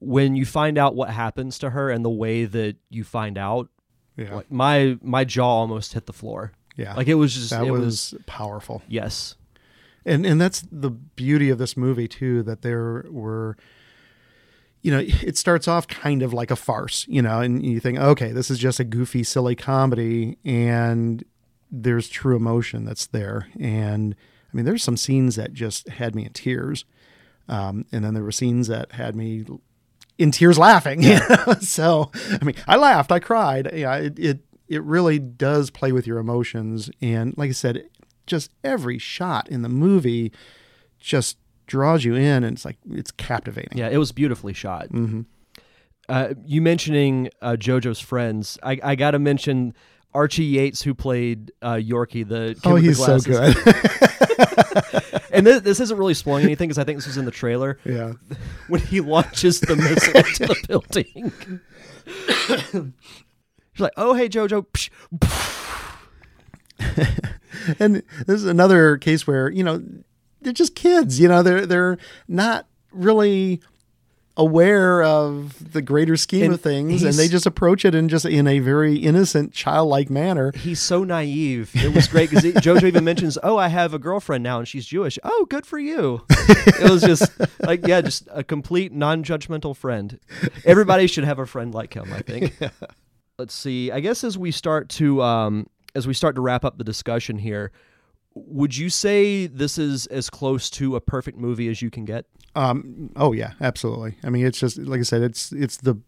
when 0.00 0.34
you 0.34 0.44
find 0.44 0.76
out 0.76 0.96
what 0.96 1.08
happens 1.08 1.56
to 1.60 1.70
her 1.70 1.88
and 1.88 2.04
the 2.04 2.10
way 2.10 2.46
that 2.46 2.78
you 2.90 3.04
find 3.04 3.38
out 3.38 3.68
yeah. 4.16 4.34
Like 4.34 4.50
my 4.50 4.98
my 5.02 5.22
jaw 5.22 5.60
almost 5.60 5.92
hit 5.92 6.06
the 6.06 6.12
floor. 6.12 6.50
Yeah. 6.74 6.94
Like 6.94 7.06
it 7.06 7.14
was 7.14 7.32
just 7.32 7.50
that 7.50 7.64
it 7.64 7.70
was, 7.70 8.12
was 8.12 8.14
powerful. 8.26 8.82
Yes. 8.88 9.36
And 10.04 10.26
and 10.26 10.40
that's 10.40 10.64
the 10.72 10.90
beauty 10.90 11.48
of 11.48 11.58
this 11.58 11.76
movie 11.76 12.08
too 12.08 12.42
that 12.42 12.62
there 12.62 13.04
were 13.08 13.56
you 14.82 14.90
know, 14.90 14.98
it 14.98 15.38
starts 15.38 15.68
off 15.68 15.86
kind 15.86 16.24
of 16.24 16.32
like 16.32 16.50
a 16.50 16.56
farce, 16.56 17.06
you 17.08 17.22
know, 17.22 17.38
and 17.38 17.64
you 17.64 17.78
think, 17.78 18.00
okay, 18.00 18.32
this 18.32 18.50
is 18.50 18.58
just 18.58 18.80
a 18.80 18.84
goofy, 18.84 19.22
silly 19.22 19.54
comedy, 19.54 20.38
and 20.44 21.24
there's 21.70 22.08
true 22.08 22.34
emotion 22.34 22.84
that's 22.84 23.06
there. 23.06 23.48
And 23.60 24.16
I 24.54 24.56
mean, 24.56 24.66
there's 24.66 24.84
some 24.84 24.96
scenes 24.96 25.34
that 25.34 25.52
just 25.52 25.88
had 25.88 26.14
me 26.14 26.24
in 26.24 26.32
tears. 26.32 26.84
Um, 27.48 27.86
and 27.90 28.04
then 28.04 28.14
there 28.14 28.22
were 28.22 28.32
scenes 28.32 28.68
that 28.68 28.92
had 28.92 29.16
me 29.16 29.44
in 30.16 30.30
tears 30.30 30.58
laughing. 30.58 31.02
Yeah. 31.02 31.54
so 31.60 32.12
I 32.40 32.44
mean, 32.44 32.54
I 32.68 32.76
laughed, 32.76 33.10
I 33.10 33.18
cried. 33.18 33.70
Yeah, 33.74 33.96
it, 33.96 34.18
it 34.18 34.38
it 34.68 34.82
really 34.84 35.18
does 35.18 35.70
play 35.70 35.92
with 35.92 36.06
your 36.06 36.18
emotions, 36.18 36.90
and 37.02 37.36
like 37.36 37.50
I 37.50 37.52
said, 37.52 37.84
just 38.26 38.50
every 38.62 38.98
shot 38.98 39.48
in 39.48 39.62
the 39.62 39.68
movie 39.68 40.32
just 40.98 41.36
draws 41.66 42.04
you 42.04 42.14
in, 42.14 42.44
and 42.44 42.56
it's 42.56 42.64
like 42.64 42.78
it's 42.90 43.10
captivating. 43.10 43.76
Yeah, 43.76 43.88
it 43.88 43.98
was 43.98 44.12
beautifully 44.12 44.54
shot. 44.54 44.88
Mm-hmm. 44.88 45.22
Uh, 46.08 46.34
you 46.46 46.62
mentioning 46.62 47.28
uh, 47.42 47.56
JoJo's 47.58 48.00
friends, 48.00 48.58
I, 48.62 48.78
I 48.82 48.94
got 48.94 49.12
to 49.12 49.18
mention 49.18 49.74
Archie 50.14 50.44
Yates, 50.44 50.82
who 50.82 50.94
played 50.94 51.50
uh, 51.60 51.74
Yorkie, 51.74 52.26
the 52.26 52.58
oh, 52.64 52.76
he's 52.76 53.04
so 53.04 53.18
good. 53.18 53.56
and 55.30 55.46
this, 55.46 55.60
this, 55.62 55.80
isn't 55.80 55.98
really 55.98 56.14
spoiling 56.14 56.44
anything 56.44 56.68
because 56.68 56.78
I 56.78 56.84
think 56.84 56.98
this 56.98 57.06
was 57.06 57.16
in 57.16 57.24
the 57.24 57.30
trailer. 57.30 57.78
Yeah, 57.84 58.14
when 58.68 58.80
he 58.80 59.00
launches 59.00 59.60
the 59.60 59.76
missile 59.76 60.16
into 60.16 60.46
the 60.46 60.64
building, 60.68 61.32
he's 63.72 63.80
like, 63.80 63.92
"Oh, 63.96 64.14
hey, 64.14 64.28
JoJo." 64.28 64.66
and 67.78 68.02
this 68.26 68.36
is 68.36 68.46
another 68.46 68.96
case 68.98 69.26
where 69.26 69.48
you 69.50 69.64
know 69.64 69.82
they're 70.40 70.52
just 70.52 70.74
kids. 70.74 71.20
You 71.20 71.28
know, 71.28 71.42
they're 71.42 71.66
they're 71.66 71.98
not 72.28 72.66
really 72.92 73.60
aware 74.36 75.02
of 75.02 75.72
the 75.72 75.80
greater 75.80 76.16
scheme 76.16 76.46
and 76.46 76.54
of 76.54 76.60
things 76.60 77.02
and 77.04 77.14
they 77.14 77.28
just 77.28 77.46
approach 77.46 77.84
it 77.84 77.94
in 77.94 78.08
just 78.08 78.24
in 78.24 78.48
a 78.48 78.58
very 78.58 78.96
innocent 78.96 79.52
childlike 79.52 80.10
manner. 80.10 80.50
He's 80.56 80.80
so 80.80 81.04
naive. 81.04 81.70
It 81.74 81.94
was 81.94 82.08
great 82.08 82.30
because 82.30 82.44
jojo 82.54 82.82
even 82.82 83.04
mentions 83.04 83.38
oh 83.44 83.56
i 83.56 83.68
have 83.68 83.94
a 83.94 83.98
girlfriend 83.98 84.42
now 84.42 84.58
and 84.58 84.66
she's 84.66 84.86
jewish. 84.86 85.18
Oh 85.22 85.46
good 85.48 85.64
for 85.66 85.78
you. 85.78 86.22
It 86.30 86.90
was 86.90 87.02
just 87.02 87.30
like 87.60 87.86
yeah 87.86 88.00
just 88.00 88.26
a 88.32 88.42
complete 88.42 88.92
non-judgmental 88.92 89.76
friend. 89.76 90.18
Everybody 90.64 91.06
should 91.06 91.24
have 91.24 91.38
a 91.38 91.46
friend 91.46 91.72
like 91.72 91.94
him 91.94 92.12
i 92.12 92.20
think. 92.20 92.54
Yeah. 92.60 92.70
let's 93.38 93.54
see. 93.54 93.90
I 93.90 94.00
guess 94.00 94.24
as 94.24 94.36
we 94.38 94.50
start 94.50 94.88
to 94.90 95.22
um 95.22 95.68
as 95.94 96.06
we 96.08 96.14
start 96.14 96.34
to 96.36 96.40
wrap 96.40 96.64
up 96.64 96.76
the 96.78 96.84
discussion 96.84 97.38
here 97.38 97.70
would 98.34 98.76
you 98.76 98.90
say 98.90 99.46
this 99.46 99.78
is 99.78 100.06
as 100.06 100.28
close 100.28 100.68
to 100.70 100.96
a 100.96 101.00
perfect 101.00 101.38
movie 101.38 101.68
as 101.68 101.80
you 101.80 101.90
can 101.90 102.04
get? 102.04 102.26
Um, 102.54 103.10
oh 103.16 103.32
yeah, 103.32 103.52
absolutely. 103.60 104.16
I 104.24 104.30
mean, 104.30 104.46
it's 104.46 104.58
just 104.58 104.78
like 104.78 105.00
I 105.00 105.04
said, 105.04 105.22
it's 105.22 105.52
it's 105.52 105.76
the 105.76 105.98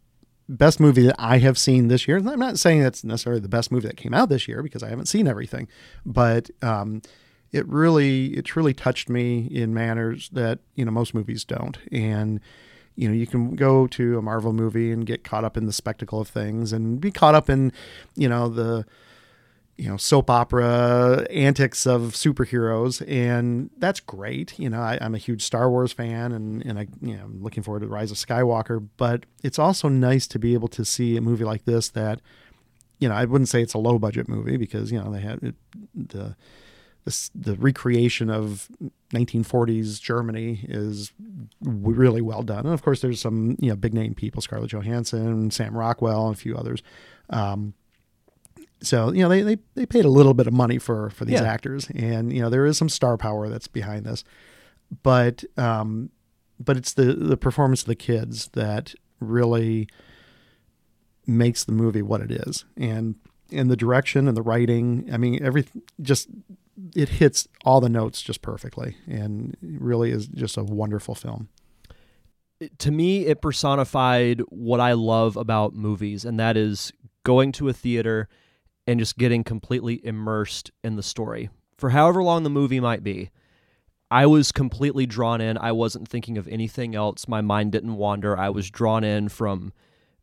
best 0.48 0.78
movie 0.78 1.02
that 1.02 1.16
I 1.18 1.38
have 1.38 1.58
seen 1.58 1.88
this 1.88 2.06
year. 2.06 2.18
I'm 2.18 2.38
not 2.38 2.58
saying 2.58 2.82
that's 2.82 3.04
necessarily 3.04 3.40
the 3.40 3.48
best 3.48 3.72
movie 3.72 3.88
that 3.88 3.96
came 3.96 4.14
out 4.14 4.28
this 4.28 4.46
year 4.46 4.62
because 4.62 4.82
I 4.82 4.88
haven't 4.88 5.06
seen 5.06 5.26
everything, 5.26 5.68
but 6.04 6.50
um, 6.62 7.02
it 7.52 7.66
really 7.68 8.36
it 8.36 8.44
truly 8.44 8.74
touched 8.74 9.08
me 9.08 9.46
in 9.50 9.74
manners 9.74 10.28
that 10.30 10.60
you 10.74 10.84
know 10.84 10.90
most 10.90 11.14
movies 11.14 11.44
don't. 11.44 11.78
And 11.92 12.40
you 12.96 13.08
know, 13.08 13.14
you 13.14 13.26
can 13.26 13.56
go 13.56 13.86
to 13.88 14.18
a 14.18 14.22
Marvel 14.22 14.52
movie 14.52 14.90
and 14.90 15.04
get 15.04 15.22
caught 15.22 15.44
up 15.44 15.56
in 15.56 15.66
the 15.66 15.72
spectacle 15.72 16.20
of 16.20 16.28
things 16.28 16.72
and 16.72 17.00
be 17.00 17.10
caught 17.10 17.34
up 17.34 17.50
in 17.50 17.72
you 18.14 18.28
know 18.28 18.48
the 18.48 18.86
you 19.76 19.88
know 19.88 19.96
soap 19.96 20.30
opera 20.30 21.26
antics 21.30 21.86
of 21.86 22.12
superheroes 22.12 23.06
and 23.06 23.70
that's 23.78 24.00
great 24.00 24.58
you 24.58 24.70
know 24.70 24.80
I, 24.80 24.98
am 25.00 25.14
a 25.14 25.18
huge 25.18 25.42
star 25.42 25.70
wars 25.70 25.92
fan 25.92 26.32
and, 26.32 26.64
and 26.64 26.78
i 26.78 26.86
you 27.00 27.16
know 27.16 27.24
i'm 27.24 27.42
looking 27.42 27.62
forward 27.62 27.80
to 27.80 27.86
the 27.86 27.92
rise 27.92 28.10
of 28.10 28.16
skywalker 28.16 28.86
but 28.96 29.24
it's 29.42 29.58
also 29.58 29.88
nice 29.88 30.26
to 30.28 30.38
be 30.38 30.54
able 30.54 30.68
to 30.68 30.84
see 30.84 31.16
a 31.16 31.20
movie 31.20 31.44
like 31.44 31.64
this 31.64 31.90
that 31.90 32.20
you 32.98 33.08
know 33.08 33.14
i 33.14 33.24
wouldn't 33.24 33.48
say 33.48 33.60
it's 33.60 33.74
a 33.74 33.78
low 33.78 33.98
budget 33.98 34.28
movie 34.28 34.56
because 34.56 34.90
you 34.90 34.98
know 34.98 35.12
they 35.12 35.20
had 35.20 35.42
it, 35.42 35.54
the 35.94 36.36
the, 37.04 37.30
the 37.36 37.54
recreation 37.54 38.30
of 38.30 38.68
1940s 39.14 40.00
Germany 40.02 40.66
is 40.68 41.12
really 41.62 42.20
well 42.20 42.42
done. 42.42 42.64
And 42.64 42.74
of 42.74 42.82
course, 42.82 43.00
there's 43.00 43.20
some 43.20 43.56
you 43.60 43.70
know 43.70 43.76
big 43.76 43.94
name 43.94 44.12
people: 44.12 44.42
Scarlett 44.42 44.72
Johansson, 44.72 45.52
Sam 45.52 45.76
Rockwell, 45.76 46.26
and 46.26 46.34
a 46.34 46.38
few 46.38 46.56
others. 46.56 46.82
Um, 47.30 47.74
so 48.80 49.12
you 49.12 49.22
know 49.22 49.28
they, 49.28 49.42
they 49.42 49.58
they 49.74 49.86
paid 49.86 50.04
a 50.04 50.10
little 50.10 50.34
bit 50.34 50.46
of 50.46 50.52
money 50.52 50.78
for 50.78 51.10
for 51.10 51.24
these 51.24 51.40
yeah. 51.40 51.50
actors. 51.50 51.88
And 51.94 52.32
you 52.32 52.40
know 52.40 52.50
there 52.50 52.66
is 52.66 52.76
some 52.78 52.88
star 52.88 53.16
power 53.16 53.48
that's 53.48 53.68
behind 53.68 54.04
this. 54.06 54.24
But 55.02 55.44
um 55.56 56.10
but 56.58 56.76
it's 56.76 56.92
the 56.94 57.12
the 57.12 57.36
performance 57.36 57.82
of 57.82 57.88
the 57.88 57.94
kids 57.94 58.48
that 58.54 58.94
really 59.20 59.88
makes 61.26 61.64
the 61.64 61.72
movie 61.72 62.02
what 62.02 62.20
it 62.20 62.30
is. 62.30 62.64
And 62.76 63.16
and 63.52 63.70
the 63.70 63.76
direction 63.76 64.26
and 64.26 64.36
the 64.36 64.42
writing 64.42 65.08
i 65.12 65.16
mean 65.16 65.40
every 65.40 65.64
just 66.02 66.28
it 66.94 67.08
hits 67.08 67.48
all 67.64 67.80
the 67.80 67.88
notes 67.88 68.22
just 68.22 68.42
perfectly 68.42 68.96
and 69.06 69.56
really 69.62 70.10
is 70.10 70.26
just 70.26 70.56
a 70.56 70.64
wonderful 70.64 71.14
film. 71.14 71.48
To 72.78 72.90
me, 72.90 73.26
it 73.26 73.42
personified 73.42 74.40
what 74.48 74.80
I 74.80 74.92
love 74.92 75.36
about 75.36 75.74
movies, 75.74 76.24
and 76.24 76.40
that 76.40 76.56
is 76.56 76.92
going 77.22 77.52
to 77.52 77.68
a 77.68 77.72
theater 77.72 78.28
and 78.86 79.00
just 79.00 79.18
getting 79.18 79.44
completely 79.44 80.04
immersed 80.04 80.70
in 80.84 80.96
the 80.96 81.02
story 81.02 81.50
for 81.76 81.90
however 81.90 82.22
long 82.22 82.42
the 82.42 82.50
movie 82.50 82.80
might 82.80 83.02
be. 83.02 83.30
I 84.10 84.26
was 84.26 84.52
completely 84.52 85.04
drawn 85.04 85.40
in. 85.40 85.58
I 85.58 85.72
wasn't 85.72 86.08
thinking 86.08 86.38
of 86.38 86.46
anything 86.46 86.94
else. 86.94 87.26
My 87.26 87.40
mind 87.40 87.72
didn't 87.72 87.96
wander. 87.96 88.38
I 88.38 88.50
was 88.50 88.70
drawn 88.70 89.02
in 89.02 89.28
from 89.28 89.72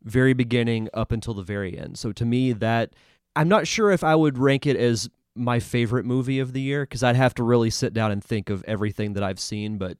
very 0.02 0.32
beginning 0.32 0.88
up 0.94 1.12
until 1.12 1.34
the 1.34 1.42
very 1.42 1.78
end. 1.78 1.98
So 1.98 2.10
to 2.12 2.24
me, 2.24 2.52
that 2.52 2.94
I'm 3.36 3.48
not 3.48 3.66
sure 3.66 3.90
if 3.90 4.02
I 4.02 4.14
would 4.14 4.38
rank 4.38 4.66
it 4.66 4.76
as 4.76 5.10
my 5.34 5.60
favorite 5.60 6.06
movie 6.06 6.38
of 6.38 6.52
the 6.52 6.60
year 6.60 6.84
because 6.84 7.02
I'd 7.02 7.16
have 7.16 7.34
to 7.34 7.42
really 7.42 7.70
sit 7.70 7.92
down 7.92 8.10
and 8.10 8.22
think 8.22 8.48
of 8.48 8.64
everything 8.66 9.14
that 9.14 9.22
I've 9.22 9.40
seen, 9.40 9.76
but 9.76 9.98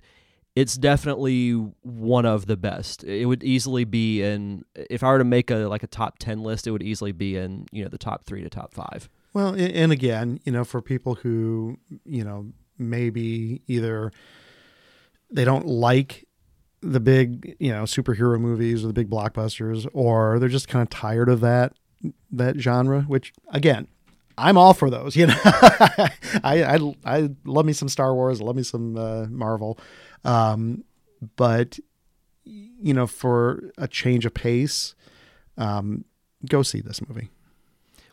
it's 0.57 0.77
definitely 0.77 1.53
one 1.83 2.25
of 2.25 2.47
the 2.47 2.57
best. 2.57 3.03
It 3.05 3.27
would 3.27 3.43
easily 3.43 3.85
be 3.85 4.23
in 4.23 4.64
if 4.75 5.03
I 5.03 5.11
were 5.11 5.19
to 5.19 5.25
make 5.25 5.51
a 5.51 5.67
like 5.67 5.83
a 5.83 5.88
top 5.88 6.19
10 6.19 6.43
list, 6.43 6.67
it 6.67 6.71
would 6.71 6.83
easily 6.83 7.12
be 7.12 7.37
in, 7.37 7.67
you 7.73 7.83
know, 7.83 7.88
the 7.88 7.99
top 7.99 8.25
3 8.25 8.43
to 8.43 8.51
top 8.51 8.73
5. 8.73 9.09
Well, 9.33 9.55
and 9.59 9.90
again, 9.90 10.38
you 10.45 10.53
know, 10.53 10.62
for 10.62 10.81
people 10.81 11.17
who, 11.17 11.79
you 12.05 12.23
know, 12.23 12.53
maybe 12.79 13.62
either 13.67 14.12
they 15.31 15.45
don't 15.45 15.67
like 15.67 16.25
the 16.81 17.01
big, 17.01 17.57
you 17.59 17.73
know, 17.73 17.83
superhero 17.83 18.38
movies 18.38 18.85
or 18.85 18.88
the 18.88 18.93
big 18.93 19.11
blockbusters 19.11 19.88
or 19.93 20.38
they're 20.38 20.49
just 20.49 20.69
kind 20.69 20.83
of 20.83 20.90
tired 20.90 21.29
of 21.29 21.40
that 21.40 21.73
that 22.31 22.61
genre, 22.61 23.03
which 23.03 23.33
again, 23.49 23.88
I'm 24.37 24.57
all 24.57 24.75
for 24.75 24.90
those. 24.90 25.17
You 25.25 25.29
know, 25.29 25.40
I, 25.45 26.11
I 26.45 26.95
I 27.05 27.31
love 27.45 27.67
me 27.67 27.73
some 27.73 27.88
Star 27.88 28.14
Wars, 28.14 28.40
love 28.40 28.57
me 28.57 28.62
some 28.62 28.97
uh, 28.97 29.27
Marvel, 29.27 29.79
um, 30.24 30.84
but 31.37 31.78
you 32.44 32.92
know, 32.92 33.06
for 33.06 33.70
a 33.78 33.88
change 33.88 34.26
of 34.26 34.34
pace, 34.34 34.94
um, 35.56 36.04
go 36.48 36.62
see 36.62 36.80
this 36.80 37.00
movie. 37.06 37.30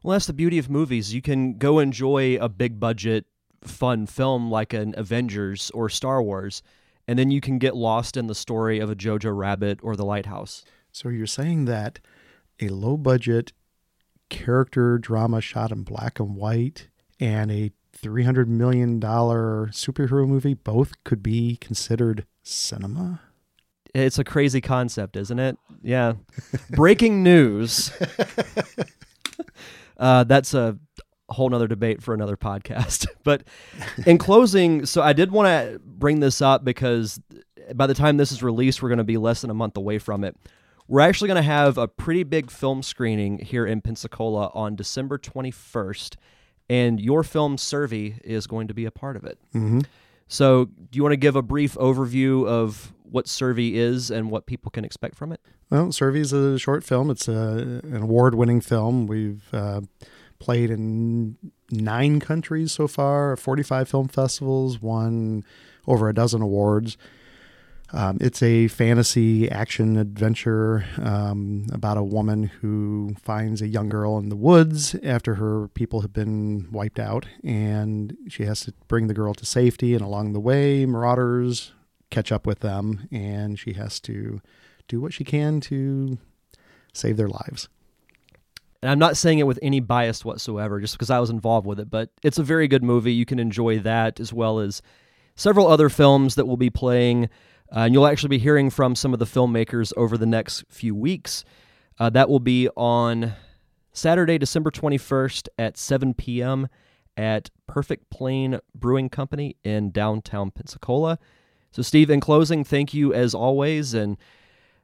Well, 0.04 0.14
that's 0.14 0.28
the 0.28 0.34
beauty 0.34 0.58
of 0.58 0.70
movies. 0.70 1.14
You 1.14 1.22
can 1.22 1.58
go 1.58 1.80
enjoy 1.80 2.38
a 2.38 2.50
big 2.50 2.80
budget, 2.80 3.26
fun 3.62 4.08
film 4.08 4.50
like 4.50 4.74
an 4.74 4.94
Avengers 4.98 5.70
or 5.72 5.90
Star 5.90 6.24
Wars, 6.24 6.64
and 7.08 7.20
then 7.20 7.30
you 7.30 7.42
can 7.42 7.60
get 7.60 7.76
lost 7.76 8.18
in 8.18 8.28
the 8.28 8.36
story 8.36 8.80
of 8.80 8.90
a 8.90 8.96
Jojo 8.96 9.36
Rabbit 9.36 9.80
or 9.84 9.96
The 9.96 10.06
Lighthouse. 10.06 10.64
So 10.92 11.10
you're 11.10 11.28
saying 11.28 11.66
that 11.66 12.00
a 12.60 12.70
low 12.70 12.98
budget 12.98 13.54
character 14.30 14.98
drama 14.98 15.42
shot 15.42 15.72
in 15.72 15.84
black 15.84 16.20
and 16.20 16.36
white 16.36 16.88
and 17.20 17.52
a 17.52 17.72
$300 18.04 18.48
million 18.48 19.00
superhero 19.00 20.28
movie 20.28 20.54
both 20.54 21.04
could 21.04 21.22
be 21.22 21.58
considered 21.58 22.26
cinema? 22.44 23.22
It's 23.94 24.20
a 24.20 24.24
crazy 24.24 24.62
concept, 24.62 25.18
isn't 25.18 25.40
it? 25.40 25.58
Yeah. 25.82 26.14
Breaking 26.70 27.24
news. 27.24 27.92
uh, 29.98 30.24
that's 30.24 30.54
a 30.54 30.78
whole 31.32 31.50
nother 31.50 31.68
debate 31.68 32.02
for 32.02 32.14
another 32.14 32.38
podcast. 32.38 33.08
but 33.24 33.44
in 34.06 34.18
closing, 34.18 34.86
so 34.86 35.02
I 35.02 35.14
did 35.14 35.32
want 35.32 35.48
to 35.48 35.80
bring 35.84 36.20
this 36.20 36.42
up 36.42 36.64
because 36.64 37.20
by 37.74 37.88
the 37.88 37.94
time 37.94 38.18
this 38.18 38.32
is 38.32 38.44
released, 38.44 38.82
we're 38.82 38.90
going 38.90 38.98
to 38.98 39.04
be 39.04 39.18
less 39.18 39.42
than 39.42 39.50
a 39.50 39.56
month 39.56 39.78
away 39.78 39.98
from 39.98 40.24
it. 40.24 40.36
We're 40.88 41.02
actually 41.02 41.30
going 41.30 41.38
to 41.38 41.44
have 41.44 41.78
a 41.78 41.88
pretty 41.88 42.24
big 42.24 42.52
film 42.52 42.84
screening 42.84 43.40
here 43.40 43.66
in 43.66 43.82
Pensacola 43.82 44.52
on 44.54 44.76
December 44.76 45.18
21st, 45.18 46.16
and 46.72 47.02
your 47.02 47.22
film 47.22 47.58
Sur'vi 47.58 48.22
is 48.24 48.48
going 48.48 48.70
to 48.70 48.74
be 48.74 48.86
a 48.86 48.92
part 48.92 49.18
of 49.18 49.26
it. 49.26 49.38
Mm-hmm. 49.54 49.82
So, 50.30 50.66
do 50.66 50.96
you 50.98 51.04
want 51.04 51.12
to 51.12 51.18
give 51.18 51.36
a 51.36 51.42
brief 51.42 51.76
overview 51.76 52.48
of 52.48 52.94
what 53.04 53.26
Sur'vi 53.26 53.74
is 53.74 54.10
and 54.10 54.32
what 54.32 54.46
people 54.46 54.72
can 54.72 54.86
expect 54.86 55.18
from 55.18 55.34
it? 55.34 55.42
Well, 55.70 55.88
Sur'vi 55.88 56.20
is 56.20 56.32
a 56.32 56.58
short 56.58 56.86
film. 56.86 57.10
It's 57.10 57.28
a, 57.28 57.82
an 57.84 58.04
award 58.04 58.36
winning 58.36 58.62
film. 58.62 59.06
We've 59.06 59.44
uh, 59.52 59.82
played 60.40 60.72
in 60.72 61.36
nine 61.70 62.22
countries 62.22 62.72
so 62.72 62.88
far, 62.88 63.36
45 63.36 63.90
film 63.90 64.08
festivals, 64.08 64.82
won 64.82 65.44
over 65.86 66.08
a 66.08 66.14
dozen 66.14 66.42
awards. 66.42 66.96
Um, 67.94 68.18
it's 68.22 68.42
a 68.42 68.70
fantasy 68.70 69.52
action 69.52 69.98
adventure 69.98 70.86
um, 70.98 71.66
about 71.74 71.98
a 71.98 72.04
woman 72.04 72.44
who 72.44 73.16
finds 73.22 73.62
a 73.62 73.68
young 73.68 73.90
girl 73.90 74.18
in 74.18 74.30
the 74.30 74.36
woods 74.36 74.96
after 75.04 75.36
her 75.36 75.68
people 75.70 76.00
have 76.02 76.14
been 76.14 76.72
wiped 76.72 77.00
out, 77.00 77.26
and 77.44 78.16
she 78.30 78.46
has 78.46 78.62
to 78.62 78.74
bring 78.88 79.08
the 79.08 79.14
girl 79.14 79.34
to 79.34 79.46
safety. 79.46 79.94
And 79.94 80.02
along 80.02 80.32
the 80.32 80.40
way, 80.40 80.86
marauders 80.86 81.74
catch 82.10 82.32
up 82.32 82.48
with 82.48 82.60
them, 82.60 83.10
and 83.12 83.60
she 83.60 83.74
has 83.74 84.00
to 84.02 84.42
do 84.88 85.02
what 85.02 85.14
she 85.14 85.26
can 85.26 85.60
to 85.62 86.18
save 86.94 87.18
their 87.18 87.30
lives. 87.30 87.68
And 88.82 88.90
I'm 88.90 89.00
not 89.00 89.18
saying 89.18 89.40
it 89.40 89.48
with 89.48 89.60
any 89.62 89.82
bias 89.82 90.24
whatsoever, 90.24 90.80
just 90.80 90.94
because 90.94 91.10
I 91.10 91.20
was 91.20 91.30
involved 91.30 91.68
with 91.68 91.80
it, 91.80 91.90
but 91.90 92.10
it's 92.24 92.40
a 92.40 92.44
very 92.44 92.68
good 92.70 92.84
movie. 92.84 93.14
You 93.14 93.26
can 93.26 93.38
enjoy 93.38 93.80
that 93.80 94.20
as 94.20 94.32
well 94.32 94.60
as 94.60 94.82
several 95.36 95.68
other 95.68 95.90
films 95.90 96.36
that 96.36 96.48
will 96.48 96.58
be 96.58 96.70
playing 96.70 97.30
uh, 97.74 97.80
and 97.80 97.94
you'll 97.94 98.08
actually 98.08 98.30
be 98.30 98.38
hearing 98.38 98.70
from 98.70 98.96
some 98.96 99.14
of 99.14 99.20
the 99.20 99.26
filmmakers 99.26 99.94
over 99.96 100.18
the 100.18 100.26
next 100.26 100.64
few 100.70 100.94
weeks. 100.94 101.46
Uh, 102.00 102.10
that 102.10 102.30
will 102.30 102.40
be 102.40 102.68
on 102.76 103.34
Saturday, 103.94 104.38
December 104.38 104.72
21st 104.72 105.48
at 105.58 105.78
7 105.78 106.14
p.m. 106.14 106.68
at 107.16 107.50
Perfect 107.68 108.10
Plain 108.10 108.60
Brewing 108.74 109.10
Company 109.10 109.56
in 109.64 109.92
downtown 109.92 110.52
Pensacola. 110.52 111.20
So, 111.72 111.82
Steve, 111.82 112.10
in 112.10 112.20
closing, 112.20 112.64
thank 112.64 112.94
you 112.94 113.14
as 113.14 113.34
always, 113.34 113.94
and 113.94 114.18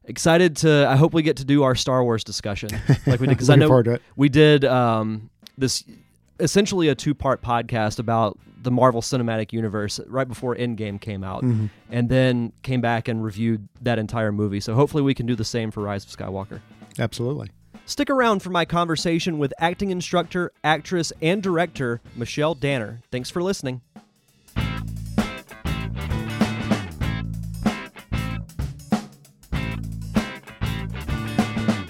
excited 0.06 0.56
to. 0.58 0.88
I 0.88 0.96
hope 0.96 1.14
we 1.14 1.22
get 1.22 1.38
to 1.38 1.46
do 1.46 1.64
our 1.64 1.76
Star 1.76 2.04
Wars 2.04 2.24
discussion 2.24 2.70
like 3.06 3.20
we 3.20 3.28
did 3.28 3.30
because 3.30 3.50
I 3.50 3.56
know 3.56 3.98
we 4.16 4.30
did 4.30 4.64
um, 4.64 5.30
this 5.58 5.84
essentially 6.40 6.88
a 6.88 6.96
two 6.96 7.14
part 7.14 7.42
podcast 7.42 8.00
about 8.00 8.40
the 8.68 8.72
Marvel 8.72 9.02
Cinematic 9.02 9.54
Universe 9.54 9.98
right 10.08 10.28
before 10.28 10.54
Endgame 10.54 11.00
came 11.00 11.24
out, 11.24 11.42
mm-hmm. 11.42 11.68
and 11.90 12.10
then 12.10 12.52
came 12.64 12.82
back 12.82 13.08
and 13.08 13.24
reviewed 13.24 13.66
that 13.82 13.98
entire 13.98 14.34
movie. 14.34 14.60
So 14.60 14.74
hopefully 14.74 15.04
we 15.04 15.14
can 15.14 15.26
do 15.26 15.36
the 15.36 15.46
same 15.46 15.72
for 15.72 15.82
Rise 15.82 16.04
of 16.04 16.12
Skywalker. 16.12 16.60
Absolutely. 17.00 17.50
Stick 17.86 18.10
around 18.10 18.42
for 18.42 18.50
my 18.50 18.66
conversation 18.66 19.40
with 19.40 19.54
acting 19.58 19.90
instructor, 19.90 20.52
actress, 20.66 21.14
and 21.22 21.42
director 21.42 22.02
Michelle 22.18 22.56
Danner. 22.56 23.00
Thanks 23.10 23.30
for 23.30 23.42
listening. 23.42 23.80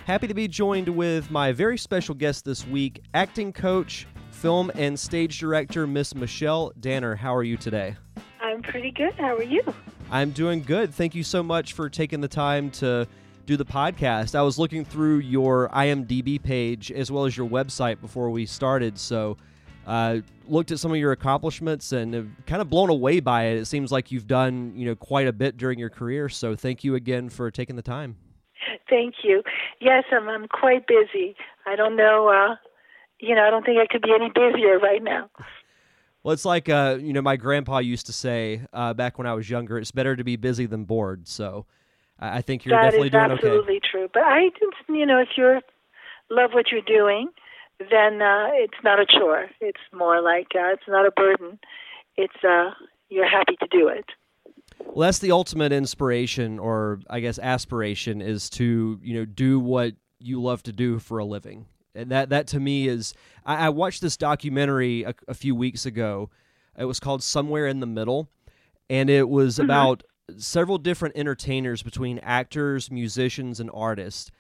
Happy 0.06 0.28
to 0.28 0.36
be 0.36 0.48
joined 0.48 0.90
with 0.90 1.32
my 1.32 1.52
very 1.52 1.80
special 1.80 2.13
guest 2.13 2.46
this 2.46 2.68
week, 2.68 3.02
acting 3.16 3.52
coach, 3.52 4.06
film 4.38 4.71
and 4.76 4.97
stage 5.00 5.39
director, 5.39 5.88
Miss 5.88 6.13
Michelle 6.13 6.71
Danner. 6.80 7.15
How 7.15 7.36
are 7.36 7.43
you 7.43 7.58
today? 7.58 7.95
I'm 8.39 8.62
pretty 8.62 8.91
good. 8.91 9.13
How 9.15 9.36
are 9.36 9.43
you? 9.43 9.63
I'm 10.12 10.32
doing 10.32 10.62
good. 10.62 10.93
Thank 10.93 11.15
you 11.15 11.23
so 11.23 11.41
much 11.41 11.73
for 11.73 11.89
taking 11.89 12.21
the 12.21 12.28
time 12.28 12.69
to 12.71 13.08
do 13.47 13.58
the 13.58 13.65
podcast. 13.65 14.36
I 14.36 14.43
was 14.43 14.60
looking 14.60 14.86
through 14.86 15.19
your 15.19 15.69
IMDb 15.69 16.41
page 16.41 16.91
as 16.91 17.12
well 17.12 17.26
as 17.26 17.36
your 17.36 17.50
website 17.50 18.00
before 18.00 18.30
we 18.30 18.45
started, 18.45 19.00
so 19.00 19.38
uh, 19.88 20.17
looked 20.45 20.71
at 20.71 20.80
some 20.80 20.91
of 20.91 20.97
your 20.97 21.13
accomplishments 21.13 21.91
and 21.91 22.36
kind 22.45 22.62
of 22.62 22.69
blown 22.69 22.89
away 22.89 23.19
by 23.19 23.45
it. 23.45 23.58
It 23.58 23.65
seems 23.65 23.91
like 23.91 24.12
you've 24.12 24.28
done 24.28 24.73
you 24.76 24.86
know 24.86 24.95
quite 24.95 25.28
a 25.28 25.34
bit 25.34 25.58
during 25.58 25.80
your 25.80 25.89
career. 25.89 26.30
So 26.30 26.56
thank 26.56 26.84
you 26.84 26.93
again 26.95 27.30
for 27.30 27.50
taking 27.50 27.76
the 27.76 27.82
time. 27.82 28.17
Thank 28.89 29.15
you. 29.23 29.43
Yes, 29.82 30.04
I'm, 30.12 30.30
I'm 30.30 30.47
quite 30.47 30.86
busy. 30.88 31.36
I 31.65 31.76
don't 31.76 31.95
know. 31.95 32.30
Uh, 32.30 32.56
you 33.20 33.36
know, 33.36 33.44
I 33.44 33.50
don't 33.50 33.66
think 33.66 33.80
I 33.80 33.88
could 33.88 34.02
be 34.02 34.14
any 34.14 34.30
busier 34.30 34.80
right 34.80 35.04
now. 35.04 35.30
Well, 36.24 36.34
it's 36.34 36.46
like 36.46 36.68
uh, 36.68 36.98
you 37.00 37.14
know, 37.14 37.22
my 37.22 37.38
grandpa 37.38 37.80
used 37.80 38.08
to 38.08 38.14
say 38.14 38.62
uh, 38.74 38.94
back 38.94 39.18
when 39.18 39.28
I 39.28 39.34
was 39.34 39.50
younger, 39.50 39.78
it's 39.78 39.92
better 39.92 40.16
to 40.16 40.24
be 40.24 40.36
busy 40.36 40.66
than 40.66 40.84
bored. 40.84 41.28
So 41.28 41.66
I 42.20 42.42
think 42.42 42.66
you're 42.66 42.76
that 42.76 42.84
definitely 42.84 43.10
doing 43.10 43.24
okay. 43.24 43.30
That 43.30 43.40
is 43.40 43.46
absolutely 43.46 43.80
true. 43.80 44.10
But 44.14 44.24
I 44.24 44.50
just, 44.50 44.90
you 44.90 45.06
know, 45.06 45.20
if 45.20 45.30
you 45.38 45.62
love 46.30 46.52
what 46.54 46.72
you're 46.72 46.82
doing, 46.82 47.30
then 47.80 48.22
uh, 48.22 48.48
it's 48.54 48.78
not 48.84 49.00
a 49.00 49.06
chore. 49.06 49.46
It's 49.62 49.80
more 49.94 50.22
like 50.22 50.48
uh, 50.56 50.74
it's 50.74 50.88
not 50.88 51.06
a 51.06 51.12
burden. 51.12 51.60
It's 52.16 52.44
uh, 52.44 52.72
you're 53.10 53.30
happy 53.30 53.56
to 53.60 53.68
do 53.72 53.88
it. 53.88 54.06
Well, 54.80 55.08
that's 55.08 55.20
the 55.20 55.32
ultimate 55.32 55.72
inspiration, 55.72 56.60
or 56.60 57.00
I 57.10 57.20
guess 57.20 57.40
aspiration, 57.40 58.22
is 58.22 58.50
to 58.52 59.00
you 59.02 59.20
know 59.20 59.26
do 59.26 59.60
what 59.60 59.94
you 60.20 60.42
love 60.42 60.64
to 60.64 60.72
do 60.72 61.00
for 61.00 61.20
a 61.20 61.26
living 61.26 61.68
and 61.98 62.12
that 62.12 62.30
that 62.30 62.48
to 62.48 62.60
me 62.60 62.88
is 62.88 63.14
I, 63.46 63.68
I 63.68 63.70
watched 63.70 64.02
this 64.02 64.18
documentary 64.18 65.04
a, 65.04 65.14
a, 65.28 65.34
few 65.34 65.56
weeks 65.56 65.86
ago. 65.86 66.30
It 66.78 66.86
was 66.86 67.00
called 67.00 67.24
Somewhere 67.24 67.68
in 67.68 67.80
the 67.80 67.88
Middle, 67.88 68.30
and 68.90 69.10
it 69.10 69.28
was 69.28 69.56
mm-hmm. 69.56 69.66
about 69.66 70.04
several 70.38 70.78
different 70.78 71.18
entertainers 71.18 71.84
between 71.84 72.20
actors, 72.20 72.92
musicians, 72.92 73.60
and 73.60 73.70
artists, 73.74 74.32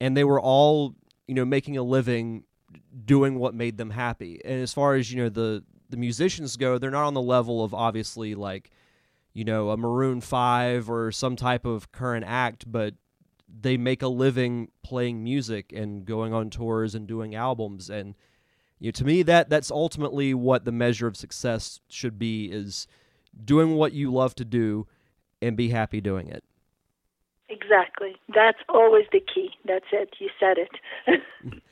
and 0.00 0.16
they 0.16 0.24
were 0.24 0.40
all 0.40 0.94
you 1.26 1.34
know 1.34 1.44
making 1.44 1.76
a 1.76 1.82
living 1.82 2.44
doing 3.04 3.38
what 3.38 3.54
made 3.54 3.78
them 3.78 3.90
happy. 3.90 4.40
And 4.44 4.62
as 4.62 4.72
far 4.72 4.94
as 4.94 5.10
you 5.10 5.22
know 5.22 5.28
the 5.28 5.64
the 5.88 5.96
musicians 5.96 6.56
go, 6.56 6.78
they're 6.78 6.90
not 6.90 7.06
on 7.06 7.14
the 7.14 7.22
level 7.22 7.64
of 7.64 7.72
obviously 7.72 8.34
like 8.34 8.70
you 9.36 9.44
know, 9.44 9.68
a 9.68 9.76
Maroon 9.76 10.22
5 10.22 10.88
or 10.88 11.12
some 11.12 11.36
type 11.36 11.66
of 11.66 11.92
current 11.92 12.24
act, 12.26 12.64
but 12.72 12.94
they 13.48 13.76
make 13.76 14.02
a 14.02 14.08
living 14.08 14.70
playing 14.82 15.22
music 15.22 15.72
and 15.72 16.04
going 16.04 16.32
on 16.32 16.50
tours 16.50 16.94
and 16.94 17.06
doing 17.06 17.34
albums 17.34 17.90
and 17.90 18.14
you 18.78 18.88
know, 18.88 18.92
to 18.92 19.04
me 19.04 19.22
that 19.22 19.48
that's 19.48 19.70
ultimately 19.70 20.34
what 20.34 20.64
the 20.64 20.72
measure 20.72 21.06
of 21.06 21.16
success 21.16 21.80
should 21.88 22.18
be 22.18 22.46
is 22.46 22.86
doing 23.44 23.74
what 23.74 23.92
you 23.92 24.12
love 24.12 24.34
to 24.34 24.44
do 24.44 24.86
and 25.40 25.56
be 25.56 25.68
happy 25.68 26.00
doing 26.00 26.28
it. 26.28 26.44
Exactly. 27.48 28.16
That's 28.34 28.58
always 28.68 29.06
the 29.12 29.20
key. 29.20 29.50
That's 29.64 29.86
it. 29.92 30.14
You 30.18 30.28
said 30.40 30.56
it. 30.58 31.62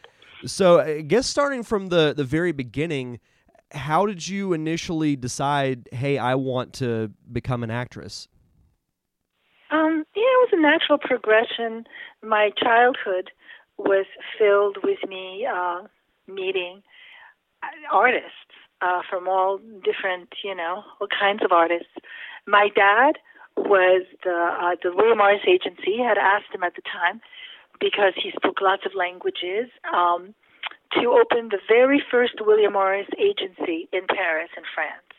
so, 0.47 0.81
I 0.81 1.01
guess 1.01 1.27
starting 1.27 1.63
from 1.63 1.89
the 1.89 2.15
the 2.17 2.25
very 2.25 2.53
beginning, 2.53 3.19
how 3.73 4.07
did 4.07 4.29
you 4.29 4.53
initially 4.53 5.17
decide, 5.17 5.89
"Hey, 5.93 6.17
I 6.17 6.37
want 6.37 6.75
to 6.75 7.11
become 7.31 7.65
an 7.65 7.71
actress"? 7.71 8.29
Was 10.45 10.53
a 10.53 10.61
natural 10.61 10.99
progression. 10.99 11.87
My 12.23 12.51
childhood 12.63 13.31
was 13.79 14.05
filled 14.39 14.77
with 14.85 14.99
me 15.09 15.49
uh, 15.51 15.85
meeting 16.29 16.83
artists 17.91 18.53
uh, 18.83 19.01
from 19.09 19.27
all 19.27 19.57
different, 19.83 20.29
you 20.45 20.55
know, 20.55 20.83
all 21.01 21.09
kinds 21.09 21.43
of 21.43 21.51
artists. 21.51 21.97
My 22.47 22.69
dad 22.77 23.17
was 23.57 24.05
the 24.23 24.37
uh, 24.37 24.77
the 24.83 24.95
William 24.95 25.17
Morris 25.17 25.41
Agency 25.49 25.97
had 25.97 26.19
asked 26.19 26.55
him 26.55 26.63
at 26.63 26.75
the 26.75 26.83
time 26.83 27.23
because 27.81 28.13
he 28.15 28.31
spoke 28.37 28.61
lots 28.61 28.85
of 28.85 28.93
languages 28.95 29.71
um, 29.97 30.35
to 30.93 31.09
open 31.09 31.49
the 31.49 31.61
very 31.67 32.03
first 32.11 32.35
William 32.43 32.75
Morris 32.75 33.09
Agency 33.17 33.89
in 33.95 34.05
Paris, 34.07 34.51
in 34.59 34.65
France, 34.75 35.15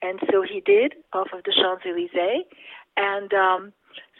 and 0.00 0.20
so 0.32 0.40
he 0.40 0.62
did 0.64 0.94
off 1.12 1.28
of 1.34 1.44
the 1.44 1.52
Champs 1.52 1.84
Elysees. 1.84 2.46
And 2.96 3.34
um, 3.34 3.72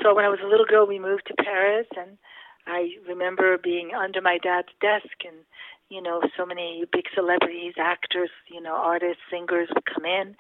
so 0.03 0.15
when 0.15 0.25
I 0.25 0.29
was 0.29 0.41
a 0.43 0.49
little 0.49 0.67
girl, 0.67 0.87
we 0.87 0.99
moved 0.99 1.27
to 1.29 1.43
Paris, 1.43 1.87
and 1.97 2.19
I 2.67 2.91
remember 3.09 3.59
being 3.59 3.91
under 3.95 4.21
my 4.21 4.39
dad's 4.43 4.73
desk 4.81 5.25
and 5.25 5.37
you 5.89 6.03
know, 6.03 6.23
so 6.37 6.47
many 6.47 6.85
big 6.93 7.05
celebrities, 7.15 7.75
actors, 7.79 8.31
you 8.51 8.61
know, 8.61 8.75
artists, 8.75 9.23
singers 9.31 9.69
would 9.75 9.85
come 9.85 10.05
in 10.05 10.35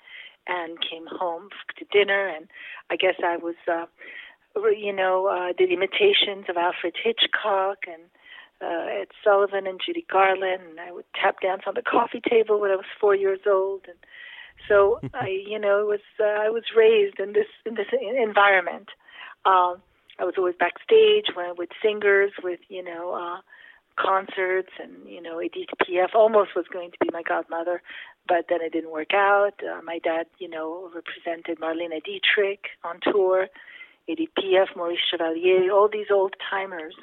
and 0.47 0.79
came 0.81 1.07
home 1.07 1.49
to 1.79 1.85
dinner. 1.93 2.27
And 2.27 2.49
I 2.91 2.97
guess 2.97 3.15
I 3.25 3.37
was, 3.37 3.55
uh, 3.71 3.87
you 4.77 4.93
know, 4.93 5.27
uh, 5.27 5.53
did 5.57 5.71
imitations 5.71 6.47
of 6.49 6.57
Alfred 6.57 6.95
Hitchcock 7.03 7.79
and 7.87 8.03
uh, 8.63 9.01
Ed 9.01 9.09
Sullivan 9.23 9.67
and 9.67 9.81
Judy 9.85 10.07
Garland. 10.11 10.63
And 10.71 10.81
I 10.81 10.93
would 10.93 11.07
tap 11.15 11.41
dance 11.41 11.63
on 11.67 11.75
the 11.75 11.83
coffee 11.83 12.23
table 12.29 12.61
when 12.61 12.71
I 12.71 12.77
was 12.77 12.87
four 13.01 13.15
years 13.15 13.41
old. 13.47 13.83
And 13.87 13.99
so 14.69 15.01
I, 15.15 15.29
you 15.29 15.59
know, 15.59 15.87
was 15.87 16.01
uh, 16.19 16.25
I 16.25 16.51
was 16.51 16.65
raised 16.77 17.21
in 17.21 17.33
this 17.33 17.49
in 17.67 17.75
this 17.75 17.89
environment. 17.93 18.89
Um, 19.47 19.83
I 20.19 20.25
was 20.25 20.35
always 20.39 20.55
backstage 20.59 21.27
when 21.35 21.55
with 21.57 21.71
singers, 21.83 22.33
with 22.43 22.61
you 22.69 22.83
know. 22.83 23.15
Uh, 23.15 23.41
concerts 23.97 24.71
and 24.83 24.93
you 25.07 25.23
know 25.23 25.41
Piaf 25.83 26.15
almost 26.15 26.51
was 26.57 26.67
going 26.73 26.91
to 26.91 26.97
be 27.01 27.11
my 27.13 27.23
godmother 27.23 27.81
but 28.27 28.47
then 28.49 28.59
it 28.61 28.73
didn't 28.73 28.91
work 28.91 29.13
out. 29.15 29.53
Uh, 29.63 29.81
my 29.83 29.99
dad 29.99 30.27
you 30.39 30.49
know 30.49 30.91
represented 30.95 31.61
Marlene 31.61 32.03
Dietrich 32.03 32.67
on 32.83 32.99
tour 33.03 33.47
Piaf 34.37 34.75
Maurice 34.77 34.99
Chevalier 35.11 35.71
all 35.73 35.89
these 35.89 36.09
old 36.11 36.35
timers 36.51 36.95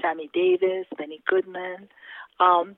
Sammy 0.00 0.28
Davis 0.34 0.86
Benny 0.98 1.22
Goodman. 1.26 1.88
Um 2.38 2.76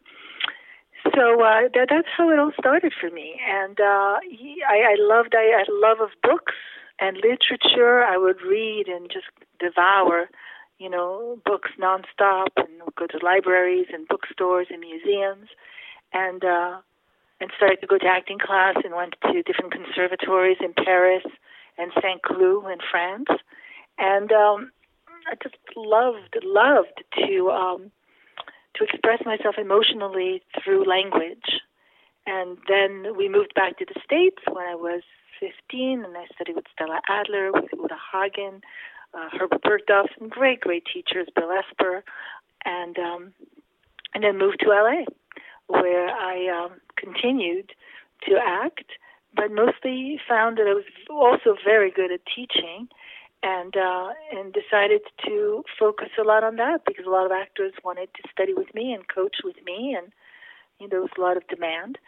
so 1.15 1.43
uh, 1.43 1.69
that 1.75 1.87
that's 1.91 2.09
how 2.17 2.31
it 2.31 2.39
all 2.39 2.53
started 2.59 2.93
for 3.01 3.11
me. 3.11 3.41
And 3.49 3.81
uh 3.81 4.19
he, 4.31 4.63
I, 4.69 4.93
I 4.93 4.95
loved 4.99 5.35
I 5.37 5.59
had 5.59 5.67
love 5.69 6.01
of 6.01 6.11
books 6.23 6.55
and 6.99 7.17
literature 7.17 8.03
I 8.03 8.17
would 8.17 8.41
read 8.43 8.89
and 8.89 9.11
just 9.11 9.27
devour 9.59 10.29
you 10.79 10.91
know, 10.91 11.39
books 11.45 11.71
nonstop 11.81 12.49
and 12.57 12.69
go 12.97 13.07
to 13.07 13.25
libraries 13.25 13.87
and 13.93 14.07
bookstores 14.09 14.67
and 14.71 14.81
museums 14.81 15.49
and 16.13 16.45
uh 16.45 16.79
and 17.41 17.51
started 17.57 17.81
to 17.81 17.87
go 17.87 17.99
to 17.99 18.07
acting 18.07 18.39
class 18.39 18.77
and 18.85 18.95
went 18.95 19.15
to 19.23 19.43
different 19.43 19.73
conservatories 19.73 20.57
in 20.61 20.73
Paris 20.73 21.25
and 21.77 21.93
Saint 22.03 22.23
Cloud 22.23 22.71
in 22.71 22.79
France. 22.91 23.29
And 23.99 24.33
um 24.33 24.71
I 25.31 25.35
just 25.43 25.57
loved 25.75 26.37
loved 26.45 27.03
to 27.17 27.51
um 27.51 27.91
to 28.75 28.85
express 28.85 29.25
myself 29.25 29.57
emotionally 29.59 30.43
through 30.63 30.85
language. 30.85 31.63
And 32.27 32.59
then 32.69 33.17
we 33.17 33.29
moved 33.29 33.55
back 33.55 33.79
to 33.79 33.87
the 33.87 33.99
States 34.05 34.43
when 34.51 34.67
I 34.67 34.75
was 34.75 35.03
15 35.41 36.05
and 36.05 36.17
I 36.17 36.27
studied 36.35 36.57
with 36.57 36.67
Stella 36.73 37.01
Adler, 37.09 37.53
with 37.53 37.65
Uta 37.73 37.97
Hagen, 38.13 38.63
uh, 39.15 39.29
Herbert 39.33 39.63
Berghof, 39.63 40.07
some 40.19 40.29
great, 40.29 40.61
great 40.61 40.85
teachers, 40.93 41.29
Bill 41.35 41.51
Esper, 41.51 42.05
and 42.65 42.99
um, 42.99 43.33
and 44.15 44.25
then 44.25 44.39
moved 44.39 44.61
to 44.61 44.69
LA, 44.69 45.05
where 45.69 46.09
I 46.09 46.49
um, 46.49 46.81
continued 46.97 47.73
to 48.29 48.39
act, 48.45 48.85
but 49.35 49.51
mostly 49.51 50.19
found 50.29 50.59
that 50.59 50.67
I 50.67 50.75
was 50.75 50.85
also 51.11 51.57
very 51.65 51.91
good 51.91 52.13
at 52.13 52.21
teaching, 52.27 52.89
and 53.43 53.77
uh, 53.77 54.11
and 54.33 54.53
decided 54.53 55.03
to 55.27 55.65
focus 55.79 56.09
a 56.19 56.25
lot 56.25 56.45
on 56.45 56.57
that 56.57 56.85
because 56.87 57.07
a 57.07 57.11
lot 57.11 57.27
of 57.27 57.33
actors 57.33 57.73
wanted 57.85 58.09
to 58.15 58.29
study 58.31 58.55
with 58.55 58.75
me 58.75 58.93
and 58.93 59.07
coach 59.09 59.37
with 59.45 59.57
me, 59.65 59.97
and 59.97 60.13
you 60.79 60.87
know, 60.87 60.91
there 60.91 61.01
was 61.01 61.11
a 61.17 61.21
lot 61.21 61.37
of 61.37 61.47
demand. 61.49 61.99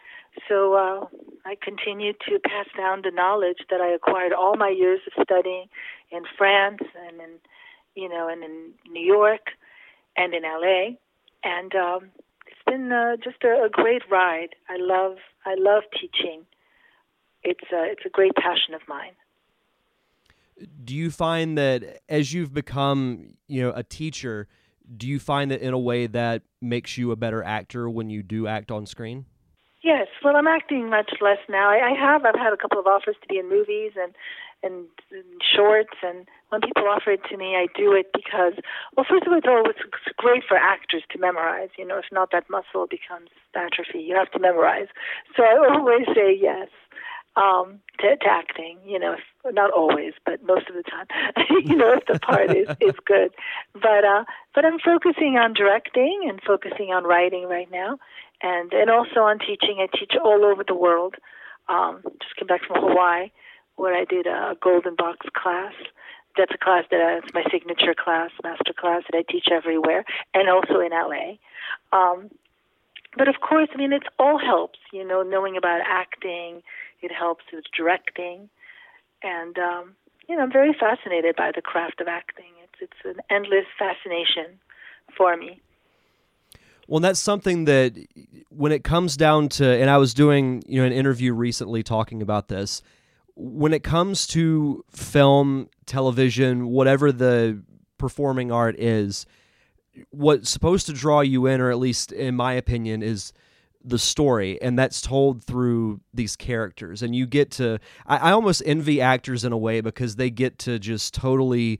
So 0.47 0.73
uh, 0.73 1.05
I 1.45 1.55
continued 1.61 2.17
to 2.27 2.39
pass 2.39 2.67
down 2.77 3.01
the 3.03 3.11
knowledge 3.11 3.59
that 3.69 3.81
I 3.81 3.89
acquired 3.89 4.33
all 4.33 4.55
my 4.55 4.69
years 4.69 5.01
of 5.07 5.23
studying 5.23 5.67
in 6.11 6.23
France 6.37 6.81
and 7.07 7.19
in, 7.19 7.29
you 7.95 8.09
know, 8.09 8.27
and 8.29 8.43
in 8.43 8.71
New 8.91 9.05
York 9.05 9.47
and 10.15 10.33
in 10.33 10.43
LA. 10.43 10.97
And 11.43 11.73
um, 11.75 12.11
it's 12.47 12.63
been 12.65 12.91
uh, 12.91 13.17
just 13.23 13.43
a, 13.43 13.65
a 13.65 13.69
great 13.71 14.03
ride. 14.09 14.49
I 14.69 14.77
love, 14.77 15.17
I 15.45 15.55
love 15.57 15.83
teaching. 15.99 16.45
It's 17.43 17.71
a, 17.73 17.83
it's 17.85 18.05
a 18.05 18.09
great 18.09 18.35
passion 18.35 18.73
of 18.75 18.81
mine. 18.87 19.13
Do 20.83 20.93
you 20.93 21.09
find 21.09 21.57
that 21.57 22.01
as 22.09 22.33
you've 22.33 22.53
become, 22.53 23.35
you 23.47 23.61
know, 23.61 23.71
a 23.73 23.83
teacher, 23.83 24.49
do 24.97 25.07
you 25.07 25.19
find 25.19 25.51
that 25.51 25.61
in 25.61 25.73
a 25.73 25.79
way 25.79 26.07
that 26.07 26.41
makes 26.61 26.97
you 26.97 27.11
a 27.11 27.15
better 27.15 27.43
actor 27.43 27.89
when 27.89 28.09
you 28.09 28.23
do 28.23 28.47
act 28.47 28.71
on 28.71 28.85
screen? 28.85 29.25
Yes, 29.81 30.07
well, 30.23 30.35
I'm 30.35 30.47
acting 30.47 30.89
much 30.89 31.11
less 31.21 31.39
now. 31.47 31.69
I, 31.69 31.91
I 31.91 31.93
have. 31.97 32.25
I've 32.25 32.39
had 32.39 32.51
a 32.51 32.57
couple 32.57 32.79
of 32.79 32.87
offers 32.87 33.15
to 33.21 33.27
be 33.27 33.39
in 33.39 33.49
movies 33.49 33.93
and 33.95 34.13
and, 34.61 34.87
and 35.11 35.39
shorts, 35.39 35.95
and 36.03 36.27
when 36.49 36.59
people 36.59 36.83
offer 36.83 37.11
it 37.11 37.21
to 37.31 37.37
me, 37.37 37.55
I 37.55 37.67
do 37.79 37.93
it 37.93 38.07
because, 38.11 38.59
well, 38.91 39.05
first 39.07 39.23
of 39.25 39.31
all, 39.31 39.39
it's 39.69 39.79
it's 39.79 40.15
great 40.17 40.43
for 40.45 40.57
actors 40.57 41.03
to 41.11 41.17
memorize. 41.17 41.69
You 41.77 41.87
know, 41.87 41.97
if 41.97 42.11
not, 42.11 42.31
that 42.33 42.49
muscle 42.49 42.85
becomes 42.85 43.29
atrophy. 43.55 44.03
You 44.03 44.15
have 44.15 44.31
to 44.31 44.39
memorize. 44.39 44.87
So 45.37 45.43
I 45.43 45.55
always 45.71 46.05
say 46.13 46.35
yes 46.35 46.67
um, 47.35 47.79
to, 47.99 48.15
to 48.17 48.27
acting. 48.29 48.77
You 48.85 48.99
know, 48.99 49.13
if, 49.13 49.53
not 49.53 49.71
always, 49.71 50.13
but 50.25 50.43
most 50.43 50.67
of 50.69 50.75
the 50.75 50.83
time. 50.83 51.07
you 51.65 51.75
know, 51.75 51.93
if 51.93 52.05
the 52.05 52.19
part 52.19 52.55
is 52.55 52.67
is 52.79 52.95
good. 53.05 53.31
But 53.73 54.03
uh, 54.05 54.25
but 54.53 54.65
I'm 54.65 54.79
focusing 54.79 55.37
on 55.37 55.53
directing 55.53 56.25
and 56.27 56.41
focusing 56.45 56.91
on 56.93 57.03
writing 57.03 57.47
right 57.47 57.69
now 57.71 57.99
and 58.41 58.71
and 58.73 58.89
also 58.89 59.21
on 59.21 59.39
teaching. 59.39 59.77
I 59.79 59.87
teach 59.97 60.13
all 60.23 60.45
over 60.45 60.63
the 60.63 60.75
world. 60.75 61.15
Um, 61.67 62.01
just 62.21 62.35
came 62.35 62.47
back 62.47 62.61
from 62.65 62.81
Hawaii, 62.81 63.29
where 63.75 63.95
I 63.95 64.05
did 64.05 64.25
a 64.27 64.55
golden 64.61 64.95
box 64.95 65.27
class. 65.35 65.73
That's 66.37 66.51
a 66.53 66.57
class 66.57 66.85
that 66.91 66.99
uh, 66.99 67.21
it's 67.23 67.33
my 67.33 67.43
signature 67.51 67.93
class, 67.93 68.31
master 68.43 68.73
class 68.73 69.03
that 69.11 69.17
I 69.17 69.23
teach 69.29 69.47
everywhere, 69.51 70.05
and 70.33 70.49
also 70.49 70.79
in 70.79 70.91
LA. 70.91 71.37
Um, 71.91 72.29
but 73.17 73.27
of 73.27 73.35
course, 73.41 73.69
I 73.73 73.77
mean, 73.77 73.93
it 73.93 74.03
all 74.17 74.39
helps. 74.39 74.79
You 74.91 75.07
know, 75.07 75.23
knowing 75.23 75.57
about 75.57 75.81
acting, 75.85 76.61
it 77.01 77.11
helps 77.11 77.45
with 77.51 77.65
directing, 77.75 78.49
and 79.23 79.57
um, 79.57 79.95
you 80.27 80.35
know, 80.35 80.43
I'm 80.43 80.51
very 80.51 80.75
fascinated 80.79 81.35
by 81.35 81.51
the 81.53 81.61
craft 81.61 82.01
of 82.01 82.07
acting. 82.07 82.51
It's 82.63 82.91
it's 82.91 83.17
an 83.17 83.21
endless 83.29 83.65
fascination 83.77 84.59
for 85.17 85.35
me. 85.35 85.61
Well, 86.87 86.99
that's 86.99 87.19
something 87.19 87.65
that 87.65 87.93
when 88.49 88.71
it 88.71 88.83
comes 88.83 89.15
down 89.15 89.49
to, 89.49 89.65
and 89.65 89.89
I 89.89 89.97
was 89.97 90.13
doing 90.13 90.63
you 90.67 90.81
know 90.81 90.87
an 90.87 90.93
interview 90.93 91.33
recently 91.33 91.83
talking 91.83 92.21
about 92.21 92.47
this. 92.47 92.81
When 93.35 93.73
it 93.73 93.83
comes 93.83 94.27
to 94.27 94.83
film, 94.91 95.69
television, 95.85 96.67
whatever 96.67 97.11
the 97.11 97.63
performing 97.97 98.51
art 98.51 98.77
is, 98.79 99.25
what's 100.11 100.49
supposed 100.49 100.85
to 100.87 100.93
draw 100.93 101.21
you 101.21 101.45
in, 101.45 101.61
or 101.61 101.71
at 101.71 101.79
least 101.79 102.11
in 102.11 102.35
my 102.35 102.53
opinion, 102.53 103.01
is 103.03 103.33
the 103.83 103.99
story, 103.99 104.61
and 104.61 104.77
that's 104.77 105.01
told 105.01 105.43
through 105.43 106.01
these 106.13 106.35
characters. 106.35 107.01
And 107.01 107.15
you 107.15 107.25
get 107.25 107.51
to, 107.51 107.79
I, 108.05 108.17
I 108.17 108.31
almost 108.31 108.61
envy 108.65 109.01
actors 109.01 109.45
in 109.45 109.53
a 109.53 109.57
way 109.57 109.81
because 109.81 110.15
they 110.15 110.29
get 110.29 110.59
to 110.59 110.79
just 110.79 111.13
totally 111.13 111.79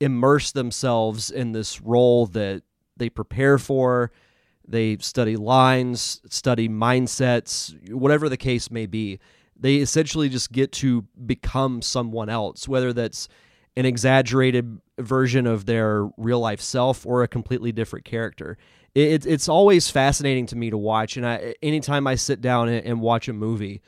immerse 0.00 0.52
themselves 0.52 1.30
in 1.30 1.52
this 1.52 1.80
role 1.80 2.26
that 2.26 2.62
they 2.96 3.08
prepare 3.08 3.58
for 3.58 4.12
they 4.68 4.98
study 4.98 5.36
lines, 5.36 6.20
study 6.28 6.68
mindsets, 6.68 7.90
whatever 7.90 8.28
the 8.28 8.36
case 8.36 8.70
may 8.70 8.86
be. 8.86 9.18
They 9.58 9.76
essentially 9.76 10.28
just 10.28 10.52
get 10.52 10.70
to 10.72 11.06
become 11.26 11.82
someone 11.82 12.28
else, 12.28 12.68
whether 12.68 12.92
that's 12.92 13.28
an 13.78 13.86
exaggerated 13.86 14.80
version 14.98 15.46
of 15.46 15.64
their 15.66 16.10
real 16.16 16.40
life 16.40 16.60
self 16.60 17.06
or 17.06 17.22
a 17.22 17.28
completely 17.28 17.70
different 17.70 18.04
character. 18.04 18.58
It, 18.92 19.24
it's 19.24 19.48
always 19.48 19.88
fascinating 19.88 20.46
to 20.46 20.56
me 20.56 20.70
to 20.70 20.76
watch, 20.76 21.16
and 21.16 21.24
I, 21.24 21.54
anytime 21.62 22.08
I 22.08 22.16
sit 22.16 22.40
down 22.40 22.68
and, 22.68 22.84
and 22.84 23.00
watch 23.00 23.28
a 23.28 23.32
movie, 23.32 23.80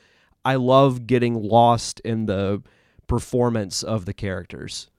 I 0.45 0.55
love 0.55 1.07
getting 1.07 1.35
lost 1.35 1.99
in 1.99 2.25
the 2.25 2.63
performance 3.07 3.83
of 3.83 4.05
the 4.05 4.13
characters. 4.13 4.89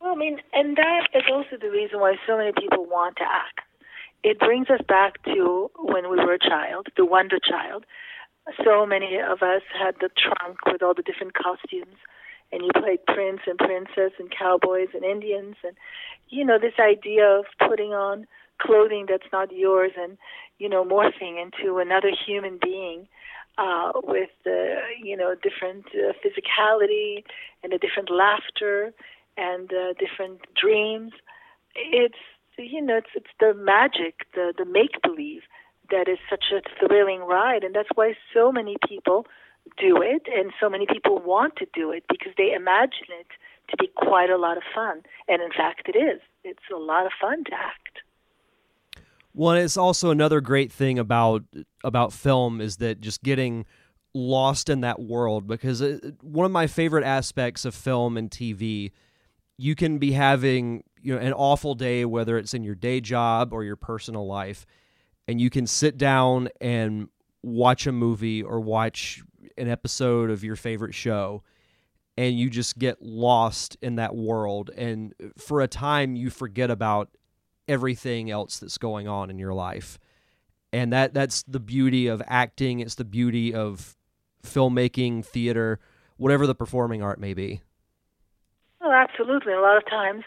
Well, 0.00 0.12
I 0.12 0.16
mean, 0.16 0.38
and 0.52 0.76
that 0.76 1.08
is 1.12 1.24
also 1.32 1.56
the 1.60 1.70
reason 1.70 1.98
why 1.98 2.14
so 2.24 2.38
many 2.38 2.52
people 2.52 2.86
want 2.86 3.16
to 3.16 3.24
act. 3.24 3.66
It 4.22 4.38
brings 4.38 4.70
us 4.70 4.80
back 4.86 5.24
to 5.24 5.72
when 5.76 6.08
we 6.08 6.18
were 6.18 6.34
a 6.34 6.38
child, 6.38 6.86
the 6.96 7.04
wonder 7.04 7.38
child. 7.40 7.84
So 8.64 8.86
many 8.86 9.18
of 9.18 9.42
us 9.42 9.62
had 9.76 9.96
the 10.00 10.10
trunk 10.16 10.58
with 10.66 10.84
all 10.84 10.94
the 10.94 11.02
different 11.02 11.34
costumes, 11.34 11.96
and 12.52 12.62
you 12.62 12.70
played 12.80 13.04
prince 13.06 13.40
and 13.46 13.58
princess 13.58 14.12
and 14.18 14.30
cowboys 14.30 14.88
and 14.94 15.04
Indians, 15.04 15.56
and 15.64 15.76
you 16.28 16.44
know 16.44 16.58
this 16.58 16.78
idea 16.78 17.26
of 17.26 17.46
putting 17.68 17.92
on 17.92 18.26
clothing 18.60 19.06
that's 19.08 19.30
not 19.32 19.52
yours 19.52 19.92
and 19.98 20.16
you 20.58 20.68
know 20.68 20.84
morphing 20.84 21.42
into 21.42 21.78
another 21.78 22.10
human 22.26 22.58
being 22.62 23.08
uh, 23.58 23.92
with 23.94 24.30
uh, 24.46 24.50
you 25.02 25.16
know 25.16 25.34
different 25.42 25.86
uh, 25.94 26.12
physicality 26.24 27.24
and 27.62 27.72
a 27.72 27.78
different 27.78 28.10
laughter 28.10 28.92
and 29.36 29.72
uh, 29.72 29.92
different 29.98 30.40
dreams. 30.60 31.12
It's 31.74 32.18
you 32.58 32.80
know 32.82 32.96
it's 32.96 33.10
it's 33.14 33.34
the 33.40 33.54
magic, 33.54 34.26
the 34.34 34.52
the 34.56 34.64
make 34.64 35.02
believe 35.02 35.42
that 35.90 36.08
is 36.08 36.18
such 36.30 36.44
a 36.52 36.62
thrilling 36.86 37.20
ride, 37.20 37.62
and 37.62 37.74
that's 37.74 37.90
why 37.94 38.14
so 38.32 38.50
many 38.50 38.76
people 38.88 39.26
do 39.78 40.02
it, 40.02 40.22
and 40.32 40.52
so 40.60 40.68
many 40.68 40.86
people 40.86 41.18
want 41.18 41.56
to 41.56 41.66
do 41.74 41.90
it 41.90 42.04
because 42.08 42.32
they 42.36 42.52
imagine 42.52 43.08
it 43.20 43.26
to 43.70 43.76
be 43.78 43.90
quite 43.96 44.30
a 44.30 44.36
lot 44.36 44.56
of 44.56 44.62
fun, 44.74 45.02
and 45.28 45.42
in 45.42 45.50
fact, 45.50 45.88
it 45.88 45.96
is. 45.96 46.20
It's 46.42 46.62
a 46.72 46.76
lot 46.76 47.06
of 47.06 47.12
fun 47.20 47.44
to 47.44 47.54
act. 47.54 48.00
Well, 49.32 49.56
it's 49.56 49.76
also 49.76 50.10
another 50.10 50.40
great 50.40 50.70
thing 50.70 50.98
about 50.98 51.42
about 51.82 52.12
film 52.12 52.60
is 52.60 52.76
that 52.76 53.00
just 53.00 53.22
getting 53.22 53.66
lost 54.14 54.68
in 54.68 54.80
that 54.82 55.00
world 55.00 55.46
because 55.46 55.80
it, 55.80 56.22
one 56.22 56.46
of 56.46 56.52
my 56.52 56.68
favorite 56.68 57.04
aspects 57.04 57.64
of 57.64 57.74
film 57.74 58.16
and 58.16 58.30
TV 58.30 58.92
you 59.56 59.74
can 59.74 59.98
be 59.98 60.12
having 60.12 60.84
you 61.02 61.12
know 61.12 61.20
an 61.20 61.32
awful 61.32 61.74
day 61.74 62.04
whether 62.04 62.38
it's 62.38 62.54
in 62.54 62.62
your 62.62 62.76
day 62.76 63.00
job 63.00 63.52
or 63.52 63.64
your 63.64 63.74
personal 63.74 64.24
life 64.24 64.66
and 65.26 65.40
you 65.40 65.50
can 65.50 65.66
sit 65.66 65.98
down 65.98 66.48
and 66.60 67.08
watch 67.42 67.88
a 67.88 67.92
movie 67.92 68.40
or 68.40 68.60
watch 68.60 69.22
an 69.56 69.68
episode 69.68 70.30
of 70.30 70.44
your 70.44 70.56
favorite 70.56 70.94
show 70.94 71.42
and 72.16 72.38
you 72.38 72.48
just 72.48 72.78
get 72.78 73.02
lost 73.02 73.76
in 73.82 73.96
that 73.96 74.14
world 74.14 74.70
and 74.76 75.14
for 75.36 75.60
a 75.60 75.68
time 75.68 76.14
you 76.14 76.30
forget 76.30 76.70
about 76.70 77.08
everything 77.66 78.30
else 78.30 78.58
that's 78.58 78.78
going 78.78 79.08
on 79.08 79.30
in 79.30 79.38
your 79.38 79.54
life. 79.54 79.98
And 80.72 80.92
that 80.92 81.14
that's 81.14 81.42
the 81.44 81.60
beauty 81.60 82.06
of 82.08 82.22
acting, 82.26 82.80
it's 82.80 82.96
the 82.96 83.04
beauty 83.04 83.54
of 83.54 83.96
filmmaking, 84.44 85.24
theater, 85.24 85.80
whatever 86.16 86.46
the 86.46 86.54
performing 86.54 87.02
art 87.02 87.18
may 87.18 87.34
be. 87.34 87.62
Oh, 88.80 88.92
absolutely. 88.92 89.52
A 89.52 89.60
lot 89.60 89.76
of 89.76 89.86
times 89.88 90.24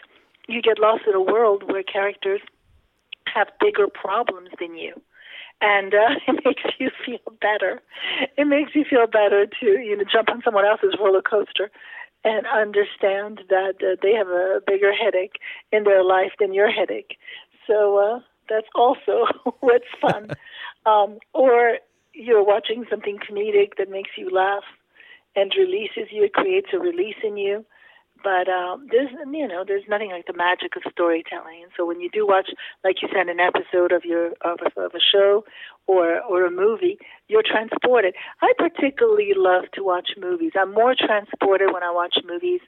you 0.48 0.60
get 0.60 0.78
lost 0.78 1.04
in 1.06 1.14
a 1.14 1.20
world 1.20 1.62
where 1.70 1.82
characters 1.82 2.40
have 3.32 3.48
bigger 3.60 3.86
problems 3.88 4.48
than 4.58 4.74
you. 4.74 5.00
And 5.60 5.94
uh, 5.94 6.14
it 6.28 6.44
makes 6.44 6.62
you 6.78 6.90
feel 7.04 7.32
better. 7.40 7.80
It 8.36 8.46
makes 8.46 8.74
you 8.74 8.84
feel 8.88 9.06
better 9.06 9.46
to 9.60 9.66
you 9.66 9.96
know 9.96 10.04
jump 10.10 10.30
on 10.30 10.42
someone 10.44 10.64
else's 10.64 10.96
roller 11.00 11.22
coaster 11.22 11.70
and 12.24 12.46
understand 12.46 13.42
that 13.48 13.74
uh, 13.80 13.96
they 14.02 14.12
have 14.12 14.28
a 14.28 14.60
bigger 14.66 14.92
headache 14.92 15.36
in 15.72 15.84
their 15.84 16.02
life 16.02 16.32
than 16.40 16.52
your 16.52 16.70
headache. 16.70 17.16
So 17.66 17.98
uh, 17.98 18.20
that's 18.48 18.66
also 18.74 19.26
what's 19.60 19.84
fun. 20.00 20.30
um, 20.86 21.18
or 21.32 21.78
you're 22.12 22.44
watching 22.44 22.84
something 22.90 23.18
comedic 23.18 23.76
that 23.78 23.90
makes 23.90 24.10
you 24.16 24.30
laugh 24.30 24.64
and 25.36 25.52
releases 25.56 26.10
you, 26.10 26.24
it 26.24 26.32
creates 26.32 26.68
a 26.72 26.78
release 26.78 27.16
in 27.22 27.36
you. 27.36 27.64
But 28.22 28.48
um, 28.48 28.88
there's, 28.90 29.10
you 29.32 29.46
know, 29.46 29.64
there's 29.66 29.84
nothing 29.88 30.10
like 30.10 30.26
the 30.26 30.32
magic 30.32 30.74
of 30.76 30.82
storytelling. 30.90 31.62
And 31.62 31.72
so 31.76 31.86
when 31.86 32.00
you 32.00 32.10
do 32.10 32.26
watch, 32.26 32.50
like 32.82 32.96
you 33.00 33.08
said, 33.14 33.28
an 33.28 33.38
episode 33.40 33.92
of 33.92 34.04
your 34.04 34.32
of 34.42 34.58
a, 34.64 34.80
of 34.80 34.92
a 34.94 35.00
show 35.00 35.44
or 35.86 36.20
or 36.22 36.44
a 36.44 36.50
movie, 36.50 36.98
you're 37.28 37.44
transported. 37.46 38.14
I 38.42 38.52
particularly 38.58 39.32
love 39.36 39.64
to 39.74 39.84
watch 39.84 40.10
movies. 40.18 40.52
I'm 40.58 40.74
more 40.74 40.94
transported 40.98 41.72
when 41.72 41.82
I 41.82 41.90
watch 41.90 42.18
movies 42.26 42.60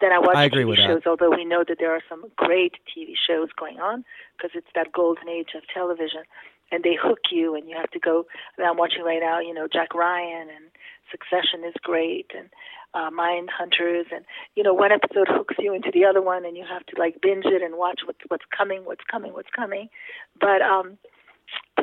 than 0.00 0.12
I 0.12 0.18
watch 0.18 0.36
I 0.36 0.44
agree 0.44 0.64
TV 0.64 0.68
with 0.68 0.78
shows. 0.78 1.02
That. 1.04 1.10
Although 1.10 1.30
we 1.30 1.44
know 1.44 1.64
that 1.66 1.78
there 1.78 1.92
are 1.92 2.02
some 2.08 2.24
great 2.36 2.74
TV 2.86 3.14
shows 3.16 3.48
going 3.58 3.80
on 3.80 4.04
because 4.36 4.50
it's 4.54 4.70
that 4.74 4.92
golden 4.92 5.28
age 5.28 5.50
of 5.56 5.62
television, 5.72 6.22
and 6.70 6.84
they 6.84 6.96
hook 7.00 7.32
you, 7.32 7.54
and 7.54 7.68
you 7.68 7.76
have 7.76 7.90
to 7.90 7.98
go. 7.98 8.26
And 8.56 8.66
I'm 8.66 8.76
watching 8.76 9.02
right 9.02 9.20
now, 9.20 9.40
you 9.40 9.54
know, 9.54 9.68
Jack 9.72 9.94
Ryan 9.94 10.48
and 10.48 10.66
Succession 11.10 11.64
is 11.66 11.74
great, 11.82 12.30
and 12.36 12.50
uh, 12.94 13.10
Mind 13.10 13.50
Hunters, 13.56 14.06
and 14.12 14.24
you 14.54 14.62
know, 14.62 14.74
one 14.74 14.92
episode 14.92 15.28
hooks 15.30 15.54
you 15.58 15.74
into 15.74 15.90
the 15.92 16.04
other 16.04 16.22
one, 16.22 16.44
and 16.44 16.56
you 16.56 16.64
have 16.68 16.84
to 16.86 16.98
like 16.98 17.20
binge 17.20 17.46
it 17.46 17.62
and 17.62 17.76
watch 17.76 18.00
what's 18.04 18.20
what's 18.28 18.44
coming, 18.56 18.84
what's 18.84 19.04
coming, 19.10 19.32
what's 19.32 19.50
coming. 19.54 19.88
But 20.40 20.62
um, 20.62 20.98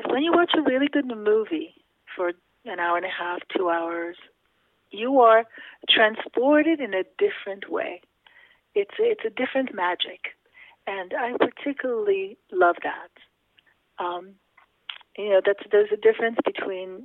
when 0.08 0.24
you 0.24 0.32
watch 0.32 0.52
a 0.58 0.62
really 0.62 0.88
good 0.88 1.06
movie 1.06 1.76
for 2.16 2.34
an 2.66 2.80
hour 2.80 2.98
and 2.98 3.06
a 3.06 3.10
half, 3.10 3.40
two 3.56 3.70
hours, 3.70 4.18
you 4.92 5.20
are 5.20 5.46
transported 5.90 6.80
in 6.80 6.94
a 6.94 7.04
different 7.18 7.70
way. 7.70 8.02
It's 8.74 8.96
it's 9.00 9.22
a 9.26 9.30
different 9.30 9.74
magic, 9.74 10.36
and 10.88 11.14
I 11.14 11.38
particularly 11.38 12.38
love 12.52 12.76
that. 12.84 14.04
Um, 14.04 14.36
you 15.18 15.30
know, 15.30 15.42
that's 15.46 15.60
there's 15.72 15.92
a 15.94 15.98
difference 15.98 16.38
between 16.44 17.04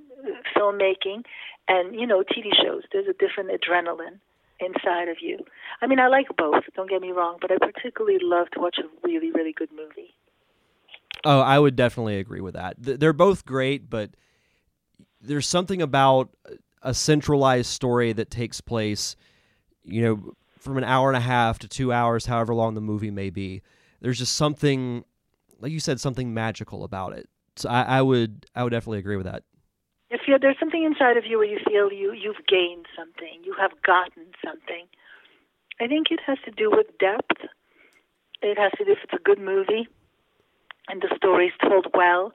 filmmaking 0.57 1.23
and 1.69 1.95
you 1.95 2.07
know 2.07 2.23
TV 2.23 2.51
shows. 2.63 2.83
There's 2.93 3.07
a 3.09 3.13
different 3.13 3.51
adrenaline 3.51 4.19
inside 4.59 5.09
of 5.09 5.19
you. 5.21 5.39
I 5.81 5.87
mean, 5.87 5.99
I 6.01 6.09
like 6.09 6.27
both. 6.37 6.65
Don't 6.75 6.91
get 6.91 7.01
me 7.01 7.13
wrong, 7.13 7.39
but 7.41 7.51
I 7.51 7.57
particularly 7.59 8.19
love 8.23 8.51
to 8.53 8.61
watch 8.61 8.79
a 8.79 9.07
really 9.07 9.31
really 9.31 9.53
good 9.53 9.71
movie. 9.71 10.15
Oh, 11.25 11.41
I 11.41 11.59
would 11.59 11.77
definitely 11.77 12.19
agree 12.19 12.41
with 12.41 12.55
that. 12.55 12.77
They're 12.79 13.13
both 13.13 13.45
great, 13.45 13.91
but 13.91 14.11
there's 15.21 15.47
something 15.47 15.83
about 15.83 16.31
a 16.83 16.95
centralized 16.95 17.71
story 17.71 18.13
that 18.15 18.31
takes 18.31 18.61
place, 18.63 19.17
you 19.85 20.03
know, 20.03 20.33
from 20.59 20.79
an 20.79 20.85
hour 20.85 21.09
and 21.09 21.17
a 21.17 21.21
half 21.21 21.59
to 21.59 21.69
two 21.69 21.93
hours, 21.93 22.27
however 22.27 22.55
long 22.55 22.75
the 22.75 22.81
movie 22.81 23.11
may 23.11 23.29
be. 23.29 23.61
There's 24.01 24.19
just 24.19 24.35
something, 24.35 25.05
like 25.59 25.73
you 25.73 25.81
said, 25.81 26.01
something 26.01 26.33
magical 26.33 26.85
about 26.85 27.13
it. 27.13 27.29
So 27.61 27.69
I, 27.69 27.83
I 27.83 28.03
would, 28.03 28.47
I 28.55 28.65
would 28.65 28.71
definitely 28.71 28.99
agree 28.99 29.17
with 29.17 29.27
that. 29.27 29.43
If 30.11 30.23
you, 30.27 30.39
there's 30.41 30.59
something 30.59 30.83
inside 30.83 31.17
of 31.17 31.25
you 31.27 31.39
where 31.39 31.47
you 31.47 31.61
feel 31.67 31.93
you 31.93 32.13
you've 32.13 32.45
gained 32.49 32.87
something, 32.99 33.43
you 33.45 33.55
have 33.61 33.71
gotten 33.83 34.27
something. 34.45 34.87
I 35.81 35.87
think 35.87 36.09
it 36.11 36.21
has 36.27 36.39
to 36.45 36.51
do 36.51 36.71
with 36.71 36.87
depth. 36.99 37.47
It 38.43 38.59
has 38.59 38.73
to 38.79 38.85
do 38.85 38.93
if 38.93 38.99
it's 39.05 39.13
a 39.13 39.23
good 39.23 39.39
movie, 39.39 39.87
and 40.89 41.01
the 41.01 41.15
story's 41.17 41.53
told 41.63 41.87
well, 41.95 42.33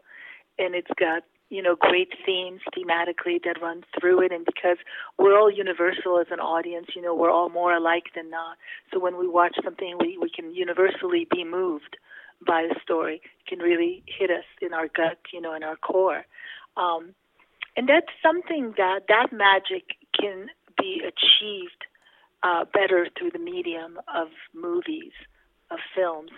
and 0.57 0.73
it's 0.73 0.91
got 0.97 1.23
you 1.49 1.61
know, 1.61 1.75
great 1.79 2.09
themes 2.25 2.61
thematically 2.75 3.41
that 3.43 3.61
run 3.61 3.83
through 3.99 4.21
it. 4.25 4.31
And 4.31 4.45
because 4.45 4.77
we're 5.19 5.37
all 5.37 5.51
universal 5.51 6.19
as 6.19 6.27
an 6.31 6.39
audience, 6.39 6.87
you 6.95 7.01
know, 7.01 7.13
we're 7.13 7.31
all 7.31 7.49
more 7.49 7.73
alike 7.73 8.05
than 8.15 8.29
not. 8.29 8.57
So 8.91 8.99
when 8.99 9.17
we 9.17 9.27
watch 9.27 9.55
something, 9.63 9.97
we, 9.99 10.17
we 10.19 10.29
can 10.29 10.53
universally 10.53 11.27
be 11.29 11.43
moved 11.43 11.97
by 12.45 12.61
a 12.61 12.79
story. 12.81 13.21
Can 13.47 13.59
really 13.59 14.03
hit 14.07 14.29
us 14.31 14.45
in 14.61 14.73
our 14.73 14.87
gut, 14.87 15.19
you 15.33 15.41
know, 15.41 15.53
in 15.53 15.63
our 15.63 15.75
core. 15.75 16.25
Um, 16.77 17.13
and 17.77 17.89
that's 17.89 18.07
something 18.23 18.73
that 18.77 19.01
that 19.07 19.27
magic 19.31 19.97
can 20.19 20.47
be 20.77 21.01
achieved 21.01 21.85
uh, 22.43 22.65
better 22.73 23.07
through 23.17 23.31
the 23.31 23.39
medium 23.39 23.99
of 24.13 24.27
movies, 24.53 25.13
of 25.71 25.79
films, 25.95 26.31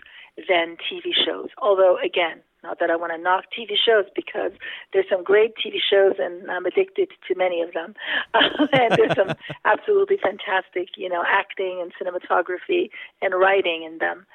than 0.47 0.77
TV 0.77 1.13
shows. 1.25 1.49
Although, 1.57 1.97
again, 2.03 2.41
not 2.63 2.79
that 2.79 2.89
I 2.89 2.95
want 2.95 3.13
to 3.13 3.17
knock 3.17 3.45
TV 3.57 3.73
shows 3.77 4.05
because 4.15 4.51
there's 4.93 5.05
some 5.09 5.23
great 5.23 5.53
TV 5.55 5.77
shows 5.79 6.15
and 6.19 6.49
I'm 6.49 6.65
addicted 6.65 7.09
to 7.27 7.35
many 7.35 7.61
of 7.61 7.73
them. 7.73 7.95
and 8.33 8.97
there's 8.97 9.15
some 9.15 9.35
absolutely 9.65 10.17
fantastic, 10.17 10.89
you 10.97 11.09
know, 11.09 11.23
acting 11.25 11.81
and 11.81 11.91
cinematography 11.95 12.89
and 13.21 13.33
writing 13.33 13.83
in 13.83 13.99
them. 13.99 14.25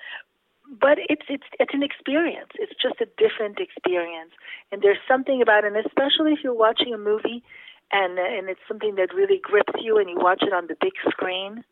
But 0.72 0.98
it's 1.08 1.26
it's 1.28 1.44
it's 1.60 1.74
an 1.74 1.82
experience. 1.82 2.50
It's 2.54 2.72
just 2.80 3.00
a 3.00 3.06
different 3.18 3.60
experience. 3.60 4.32
And 4.70 4.80
there's 4.80 5.02
something 5.06 5.42
about 5.42 5.64
it, 5.64 5.72
and 5.74 5.84
especially 5.84 6.32
if 6.32 6.40
you're 6.42 6.54
watching 6.54 6.94
a 6.94 6.98
movie 6.98 7.44
and 7.92 8.18
and 8.18 8.48
it's 8.48 8.60
something 8.66 8.94
that 8.96 9.12
really 9.14 9.38
grips 9.42 9.74
you 9.80 9.98
and 9.98 10.08
you 10.08 10.16
watch 10.16 10.42
it 10.42 10.52
on 10.52 10.66
the 10.68 10.76
big 10.80 10.92
screen. 11.10 11.62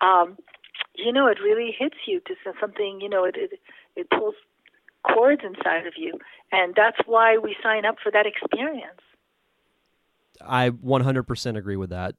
Um, 0.00 0.38
you 0.94 1.12
know, 1.12 1.26
it 1.26 1.38
really 1.44 1.74
hits 1.78 1.96
you 2.06 2.20
to 2.20 2.34
something. 2.58 3.00
You 3.02 3.10
know, 3.10 3.24
it 3.24 3.36
it, 3.36 3.60
it 3.94 4.08
pulls 4.10 4.34
chords 5.02 5.42
inside 5.44 5.86
of 5.86 5.94
you. 5.96 6.18
And 6.52 6.74
that's 6.74 6.98
why 7.06 7.38
we 7.38 7.56
sign 7.62 7.84
up 7.84 7.96
for 8.02 8.10
that 8.12 8.26
experience. 8.26 9.00
I 10.40 10.70
100% 10.70 11.56
agree 11.56 11.76
with 11.76 11.90
that. 11.90 12.14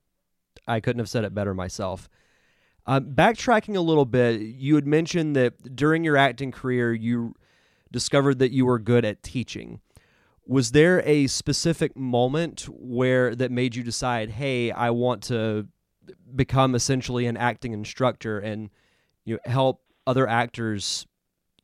I 0.67 0.79
couldn't 0.79 0.99
have 0.99 1.09
said 1.09 1.23
it 1.23 1.33
better 1.33 1.53
myself. 1.53 2.07
Uh, 2.91 2.99
backtracking 2.99 3.77
a 3.77 3.79
little 3.79 4.03
bit, 4.03 4.41
you 4.41 4.75
had 4.75 4.85
mentioned 4.85 5.33
that 5.33 5.73
during 5.77 6.03
your 6.03 6.17
acting 6.17 6.51
career, 6.51 6.93
you 6.93 7.33
discovered 7.89 8.37
that 8.39 8.51
you 8.51 8.65
were 8.65 8.79
good 8.79 9.05
at 9.05 9.23
teaching. 9.23 9.79
Was 10.45 10.73
there 10.73 11.01
a 11.05 11.27
specific 11.27 11.95
moment 11.95 12.67
where 12.69 13.33
that 13.33 13.49
made 13.49 13.77
you 13.77 13.83
decide, 13.83 14.31
"Hey, 14.31 14.71
I 14.71 14.89
want 14.89 15.23
to 15.23 15.69
become 16.35 16.75
essentially 16.75 17.27
an 17.27 17.37
acting 17.37 17.71
instructor 17.71 18.39
and 18.39 18.69
you 19.23 19.35
know, 19.35 19.39
help 19.49 19.81
other 20.05 20.27
actors 20.27 21.07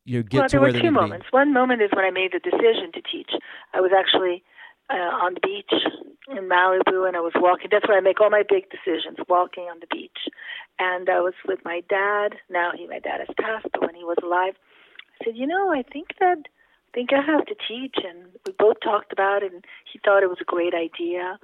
you 0.05 0.19
know 0.19 0.23
get 0.23 0.39
well, 0.39 0.47
to 0.47 0.51
there 0.53 0.61
where 0.61 0.69
were 0.69 0.71
they 0.71 0.79
two 0.79 0.83
need 0.83 0.95
to 0.95 1.01
moments. 1.01 1.25
One 1.31 1.51
moment 1.51 1.81
is 1.81 1.89
when 1.91 2.05
I 2.05 2.11
made 2.11 2.31
the 2.31 2.39
decision 2.39 2.93
to 2.93 3.01
teach. 3.01 3.31
I 3.73 3.81
was 3.81 3.91
actually 3.91 4.45
uh, 4.89 4.95
on 4.95 5.33
the 5.33 5.41
beach 5.41 5.73
in 6.29 6.47
Malibu, 6.49 7.07
and 7.07 7.17
I 7.17 7.19
was 7.19 7.33
walking. 7.35 7.67
That's 7.71 7.87
where 7.87 7.97
I 7.97 8.01
make 8.01 8.21
all 8.21 8.29
my 8.29 8.43
big 8.47 8.65
decisions, 8.69 9.17
walking 9.27 9.65
on 9.65 9.79
the 9.79 9.87
beach. 9.91 10.31
And 10.79 11.09
I 11.09 11.19
was 11.21 11.33
with 11.47 11.59
my 11.65 11.81
dad. 11.89 12.35
Now 12.49 12.71
he, 12.75 12.87
my 12.87 12.99
dad 12.99 13.19
has 13.25 13.35
passed, 13.39 13.67
but 13.73 13.81
when 13.81 13.95
he 13.95 14.03
was 14.03 14.17
alive, 14.23 14.53
I 15.19 15.25
said, 15.25 15.37
you 15.37 15.47
know, 15.47 15.71
I 15.71 15.81
think 15.81 16.09
that 16.19 16.39
I 16.45 16.91
think 16.93 17.09
I 17.13 17.21
have 17.21 17.45
to 17.45 17.55
teach. 17.67 17.95
And 17.97 18.27
we 18.45 18.53
both 18.57 18.77
talked 18.83 19.11
about 19.11 19.43
it, 19.43 19.53
and 19.53 19.65
he 19.91 19.99
thought 20.03 20.23
it 20.23 20.29
was 20.29 20.41
a 20.41 20.45
great 20.45 20.73
idea. 20.73 21.39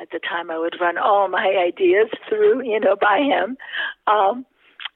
At 0.00 0.10
the 0.10 0.18
time, 0.18 0.50
I 0.50 0.58
would 0.58 0.76
run 0.80 0.98
all 0.98 1.28
my 1.28 1.46
ideas 1.66 2.08
through, 2.28 2.64
you 2.64 2.80
know, 2.80 2.96
by 3.00 3.18
him. 3.18 3.56
Um, 4.06 4.44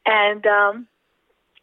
and 0.07 0.47
um, 0.47 0.87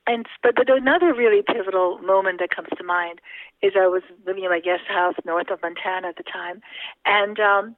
and 0.05 0.25
but 0.41 0.55
but 0.55 0.69
another 0.69 1.13
really 1.13 1.41
pivotal 1.41 1.99
moment 1.99 2.39
that 2.39 2.55
comes 2.55 2.69
to 2.77 2.83
mind 2.83 3.19
is 3.61 3.73
I 3.75 3.87
was 3.87 4.03
living 4.25 4.43
in 4.43 4.49
my 4.49 4.59
guest 4.59 4.83
house 4.87 5.15
north 5.25 5.49
of 5.49 5.61
Montana 5.61 6.09
at 6.09 6.17
the 6.17 6.23
time, 6.23 6.61
and 7.05 7.39
um, 7.39 7.75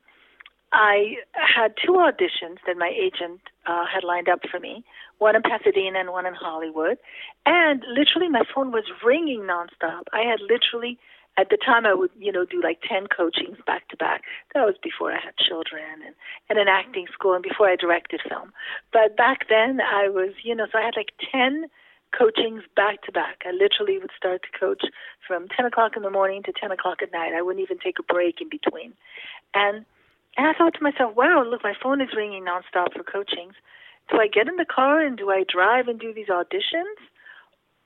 I 0.72 1.16
had 1.34 1.74
two 1.84 1.94
auditions 1.94 2.58
that 2.68 2.78
my 2.78 2.92
agent 2.96 3.42
uh, 3.66 3.86
had 3.92 4.04
lined 4.04 4.30
up 4.30 4.40
for 4.50 4.60
me, 4.60 4.84
one 5.18 5.36
in 5.36 5.42
Pasadena 5.42 6.00
and 6.00 6.12
one 6.12 6.26
in 6.26 6.34
Hollywood, 6.34 6.98
and 7.46 7.84
literally 7.88 8.30
my 8.30 8.44
phone 8.54 8.72
was 8.72 8.86
ringing 9.04 9.42
nonstop. 9.42 10.04
I 10.14 10.22
had 10.22 10.40
literally 10.42 11.00
at 11.38 11.50
the 11.50 11.58
time 11.58 11.86
I 11.86 11.94
would, 11.94 12.12
you 12.20 12.32
know, 12.32 12.44
do 12.44 12.62
like 12.62 12.80
10 12.88 13.08
coachings 13.08 13.58
back 13.66 13.88
to 13.90 13.98
back. 13.98 14.24
That 14.54 14.66
was 14.66 14.76
before 14.84 15.14
I 15.14 15.20
had 15.24 15.38
children 15.38 16.04
and, 16.06 16.16
and 16.50 16.60
an 16.60 16.68
acting 16.68 17.06
school 17.14 17.34
and 17.34 17.44
before 17.44 17.70
I 17.70 17.78
directed 17.78 18.22
film. 18.28 18.52
But 18.92 19.16
back 19.16 19.48
then 19.48 19.80
I 19.80 20.10
was, 20.10 20.34
you 20.44 20.54
know, 20.54 20.68
so 20.70 20.78
I 20.78 20.84
had 20.84 20.98
like 20.98 21.14
10 21.32 21.68
coachings 22.18 22.64
back 22.76 23.04
to 23.04 23.12
back. 23.12 23.44
I 23.46 23.52
literally 23.52 24.00
would 24.00 24.12
start 24.18 24.42
to 24.44 24.60
coach 24.60 24.84
from 25.26 25.48
10 25.56 25.66
o'clock 25.66 25.94
in 25.96 26.04
the 26.04 26.10
morning 26.10 26.44
to 26.44 26.52
10 26.52 26.72
o'clock 26.72 27.02
at 27.02 27.14
night. 27.14 27.34
I 27.34 27.42
wouldn't 27.42 27.64
even 27.64 27.80
take 27.80 28.00
a 28.00 28.04
break 28.04 28.42
in 28.42 28.50
between. 28.50 28.94
And, 29.54 29.86
and 30.40 30.48
I 30.48 30.54
thought 30.56 30.74
to 30.76 30.84
myself, 30.84 31.16
wow, 31.20 31.44
look, 31.44 31.64
my 31.64 31.74
phone 31.84 32.00
is 32.00 32.16
ringing 32.16 32.46
nonstop 32.46 32.96
for 32.96 33.04
coachings. 33.04 33.60
Do 34.10 34.18
I 34.24 34.28
get 34.32 34.48
in 34.48 34.56
the 34.56 34.66
car 34.66 35.02
and 35.04 35.18
do 35.18 35.30
I 35.30 35.44
drive 35.44 35.90
and 35.90 36.00
do 36.00 36.14
these 36.14 36.32
auditions? 36.32 36.96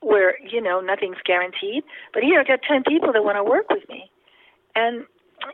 where 0.04 0.36
you 0.44 0.62
know 0.62 0.82
nothing's 0.82 1.24
guaranteed. 1.26 1.84
But 2.14 2.24
here 2.24 2.40
I 2.40 2.44
got 2.44 2.60
ten 2.62 2.84
people 2.84 3.12
that 3.14 3.24
want 3.24 3.38
to 3.38 3.44
work 3.44 3.70
with 3.70 3.88
me, 3.90 4.12
and 4.76 5.06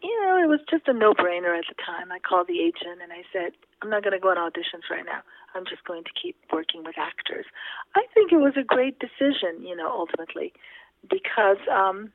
you 0.02 0.16
know 0.26 0.42
it 0.42 0.50
was 0.50 0.60
just 0.70 0.88
a 0.88 0.94
no-brainer 0.94 1.58
at 1.58 1.70
the 1.70 1.78
time. 1.78 2.12
I 2.12 2.20
called 2.20 2.48
the 2.48 2.60
agent 2.60 3.02
and 3.02 3.14
I 3.14 3.24
said, 3.32 3.54
I'm 3.82 3.90
not 3.90 4.04
going 4.04 4.14
to 4.14 4.20
go 4.20 4.30
on 4.30 4.38
auditions 4.38 4.90
right 4.92 5.06
now. 5.06 5.22
I'm 5.56 5.66
just 5.66 5.86
going 5.86 6.04
to 6.04 6.14
keep 6.14 6.36
working 6.52 6.84
with 6.84 6.98
actors. 6.98 7.46
I 7.96 8.04
think 8.14 8.32
it 8.32 8.38
was 8.38 8.54
a 8.58 8.64
great 8.64 9.00
decision, 9.00 9.66
you 9.66 9.76
know, 9.76 9.90
ultimately, 9.90 10.54
because 11.10 11.58
um, 11.72 12.12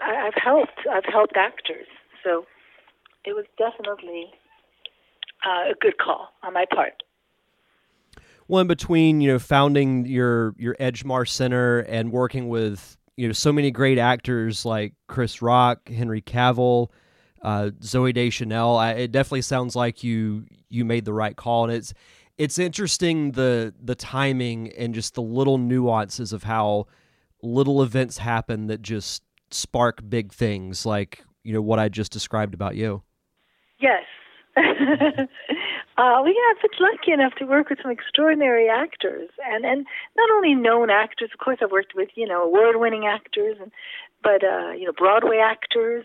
I, 0.00 0.28
I've 0.28 0.40
helped. 0.40 0.86
I've 0.90 1.08
helped 1.08 1.36
actors, 1.36 1.88
so 2.22 2.46
it 3.24 3.34
was 3.34 3.44
definitely 3.58 4.30
uh, 5.46 5.70
a 5.70 5.74
good 5.80 5.98
call 5.98 6.28
on 6.42 6.52
my 6.52 6.64
part 6.74 7.02
one 8.46 8.66
between 8.66 9.20
you 9.20 9.32
know 9.32 9.38
founding 9.38 10.06
your 10.06 10.54
your 10.58 10.74
Edgemar 10.76 11.28
Center 11.28 11.80
and 11.80 12.12
working 12.12 12.48
with 12.48 12.96
you 13.16 13.26
know 13.26 13.32
so 13.32 13.52
many 13.52 13.70
great 13.70 13.98
actors 13.98 14.64
like 14.64 14.94
Chris 15.08 15.40
Rock, 15.40 15.88
Henry 15.88 16.20
Cavill, 16.20 16.88
uh, 17.42 17.70
Zooey 17.80 18.14
Deschanel. 18.14 18.76
I, 18.76 18.92
it 18.92 19.12
definitely 19.12 19.42
sounds 19.42 19.74
like 19.74 20.04
you 20.04 20.46
you 20.68 20.84
made 20.84 21.04
the 21.04 21.12
right 21.12 21.36
call, 21.36 21.64
and 21.64 21.72
it's 21.72 21.94
it's 22.36 22.58
interesting 22.58 23.32
the 23.32 23.74
the 23.82 23.94
timing 23.94 24.72
and 24.72 24.94
just 24.94 25.14
the 25.14 25.22
little 25.22 25.58
nuances 25.58 26.32
of 26.32 26.42
how 26.42 26.86
little 27.42 27.82
events 27.82 28.18
happen 28.18 28.66
that 28.66 28.82
just 28.82 29.22
spark 29.50 30.00
big 30.08 30.32
things, 30.32 30.84
like 30.84 31.22
you 31.42 31.52
know 31.52 31.62
what 31.62 31.78
I 31.78 31.88
just 31.88 32.12
described 32.12 32.54
about 32.54 32.76
you. 32.76 33.02
Yes. 33.78 34.04
Uh, 35.96 36.20
we 36.24 36.36
have 36.48 36.60
been 36.60 36.76
lucky 36.80 37.12
enough 37.12 37.34
to 37.36 37.44
work 37.44 37.70
with 37.70 37.78
some 37.80 37.90
extraordinary 37.92 38.68
actors, 38.68 39.30
and 39.46 39.64
and 39.64 39.86
not 40.16 40.28
only 40.32 40.52
known 40.52 40.90
actors. 40.90 41.30
Of 41.32 41.38
course, 41.38 41.58
I've 41.62 41.70
worked 41.70 41.94
with 41.94 42.08
you 42.16 42.26
know 42.26 42.42
award-winning 42.42 43.06
actors, 43.06 43.56
and 43.60 43.70
but 44.20 44.42
uh, 44.42 44.72
you 44.72 44.86
know 44.86 44.92
Broadway 44.92 45.38
actors, 45.38 46.04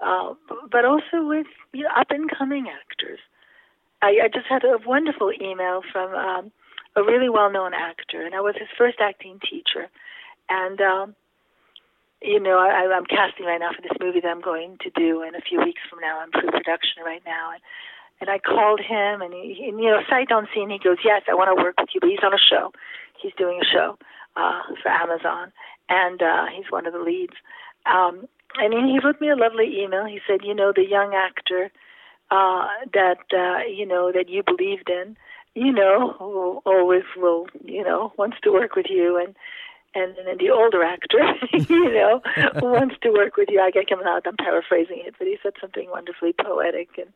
uh, 0.00 0.34
but 0.70 0.84
also 0.84 1.26
with 1.26 1.48
you 1.72 1.82
know 1.82 1.90
up-and-coming 1.96 2.68
actors. 2.68 3.18
I, 4.02 4.20
I 4.22 4.28
just 4.32 4.46
had 4.46 4.62
a 4.62 4.78
wonderful 4.86 5.32
email 5.32 5.82
from 5.92 6.14
um, 6.14 6.52
a 6.94 7.02
really 7.02 7.28
well-known 7.28 7.74
actor, 7.74 8.24
and 8.24 8.36
I 8.36 8.40
was 8.40 8.54
his 8.56 8.68
first 8.78 8.98
acting 9.00 9.40
teacher, 9.40 9.88
and. 10.48 10.80
Um, 10.80 11.16
you 12.24 12.40
know, 12.40 12.58
I, 12.58 12.88
I'm 12.88 13.04
casting 13.04 13.46
right 13.46 13.60
now 13.60 13.70
for 13.76 13.82
this 13.82 13.96
movie 14.00 14.20
that 14.20 14.28
I'm 14.28 14.40
going 14.40 14.78
to 14.80 14.90
do 14.90 15.22
in 15.22 15.34
a 15.34 15.40
few 15.40 15.60
weeks 15.60 15.82
from 15.88 16.00
now. 16.00 16.20
I'm 16.20 16.30
pre-production 16.30 17.04
right 17.04 17.22
now, 17.26 17.52
and 17.52 17.60
and 18.20 18.30
I 18.30 18.38
called 18.38 18.80
him, 18.80 19.20
and, 19.20 19.34
he, 19.34 19.66
and 19.68 19.78
you 19.78 19.90
know, 19.90 20.00
sight 20.08 20.28
unseen, 20.30 20.70
he 20.70 20.78
goes, 20.78 20.98
"Yes, 21.04 21.22
I 21.28 21.34
want 21.34 21.54
to 21.54 21.62
work 21.62 21.74
with 21.78 21.90
you." 21.94 22.00
But 22.00 22.10
he's 22.10 22.24
on 22.24 22.32
a 22.32 22.38
show. 22.38 22.72
He's 23.20 23.34
doing 23.36 23.60
a 23.60 23.64
show 23.64 23.98
uh, 24.36 24.62
for 24.82 24.88
Amazon, 24.88 25.52
and 25.88 26.22
uh, 26.22 26.46
he's 26.56 26.70
one 26.70 26.86
of 26.86 26.92
the 26.92 27.00
leads. 27.00 27.34
Um, 27.86 28.26
and 28.56 28.72
he 28.72 29.00
wrote 29.04 29.20
me 29.20 29.30
a 29.30 29.36
lovely 29.36 29.82
email. 29.82 30.06
He 30.06 30.20
said, 30.26 30.40
"You 30.42 30.54
know, 30.54 30.72
the 30.74 30.86
young 30.88 31.12
actor 31.14 31.70
uh, 32.30 32.66
that 32.94 33.24
uh, 33.32 33.66
you 33.68 33.84
know 33.84 34.12
that 34.12 34.28
you 34.28 34.42
believed 34.42 34.88
in, 34.88 35.16
you 35.54 35.72
know, 35.72 36.14
who 36.18 36.62
always 36.64 37.04
will, 37.16 37.46
you 37.64 37.84
know, 37.84 38.12
wants 38.16 38.36
to 38.42 38.52
work 38.52 38.74
with 38.74 38.86
you, 38.88 39.16
and 39.16 39.34
and 39.94 40.16
then 40.16 40.38
the 40.38 40.50
older 40.50 40.82
actor, 40.82 41.18
you 41.52 41.92
know, 41.92 42.20
wants 42.62 42.96
to 43.02 43.10
work 43.10 43.36
with 43.36 43.48
you. 43.50 43.60
I 43.60 43.70
get 43.70 43.88
coming 43.88 44.06
out. 44.06 44.26
I'm 44.26 44.36
paraphrasing 44.36 45.02
it, 45.04 45.14
but 45.18 45.26
he 45.26 45.38
said 45.42 45.52
something 45.60 45.88
wonderfully 45.90 46.32
poetic 46.32 46.90
and 46.98 47.08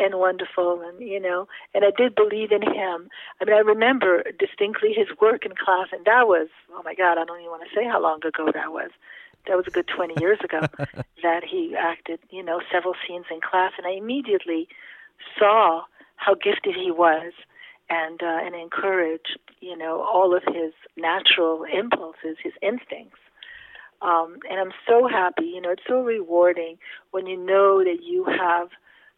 and 0.00 0.20
wonderful, 0.20 0.80
and 0.82 1.00
you 1.00 1.20
know, 1.20 1.48
and 1.74 1.84
I 1.84 1.90
did 1.96 2.14
believe 2.14 2.52
in 2.52 2.62
him. 2.62 3.08
I 3.40 3.44
mean, 3.44 3.56
I 3.56 3.60
remember 3.60 4.24
distinctly 4.38 4.92
his 4.92 5.08
work 5.20 5.44
in 5.44 5.52
class, 5.52 5.88
and 5.92 6.04
that 6.04 6.28
was 6.28 6.48
oh 6.72 6.82
my 6.84 6.94
God, 6.94 7.18
I 7.18 7.24
don't 7.24 7.40
even 7.40 7.50
want 7.50 7.62
to 7.68 7.74
say 7.74 7.86
how 7.86 8.00
long 8.02 8.20
ago 8.24 8.50
that 8.52 8.72
was. 8.72 8.90
That 9.46 9.56
was 9.56 9.66
a 9.66 9.70
good 9.70 9.88
20 9.88 10.14
years 10.20 10.38
ago 10.44 10.60
that 11.22 11.42
he 11.42 11.74
acted, 11.74 12.20
you 12.28 12.42
know, 12.42 12.60
several 12.70 12.94
scenes 13.06 13.26
in 13.30 13.40
class, 13.40 13.72
and 13.78 13.86
I 13.86 13.92
immediately 13.92 14.68
saw 15.38 15.84
how 16.16 16.34
gifted 16.34 16.74
he 16.74 16.90
was 16.90 17.32
and 17.90 18.22
uh, 18.22 18.38
and 18.42 18.54
encourage 18.54 19.36
you 19.60 19.76
know 19.76 20.02
all 20.02 20.36
of 20.36 20.42
his 20.44 20.72
natural 20.96 21.64
impulses, 21.64 22.36
his 22.42 22.54
instincts. 22.62 23.18
Um, 24.00 24.38
and 24.48 24.60
I'm 24.60 24.72
so 24.86 25.08
happy. 25.08 25.46
You 25.46 25.60
know, 25.60 25.70
it's 25.70 25.82
so 25.86 26.02
rewarding 26.02 26.78
when 27.10 27.26
you 27.26 27.36
know 27.36 27.82
that 27.82 27.98
you 28.02 28.24
have 28.24 28.68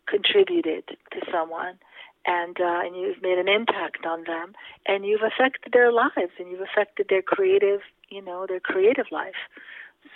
contributed 0.07 0.85
to 1.13 1.21
someone 1.31 1.79
and 2.27 2.61
uh, 2.61 2.81
and 2.85 2.97
you've 2.97 3.23
made 3.23 3.39
an 3.39 3.49
impact 3.49 4.05
on 4.07 4.25
them 4.25 4.55
and 4.87 5.05
you've 5.05 5.23
affected 5.23 5.73
their 5.73 5.93
lives 5.93 6.33
and 6.39 6.51
you've 6.51 6.61
affected 6.61 7.07
their 7.09 7.23
creative 7.23 7.81
you 8.09 8.23
know 8.23 8.47
their 8.47 8.61
creative 8.61 9.07
life 9.11 9.49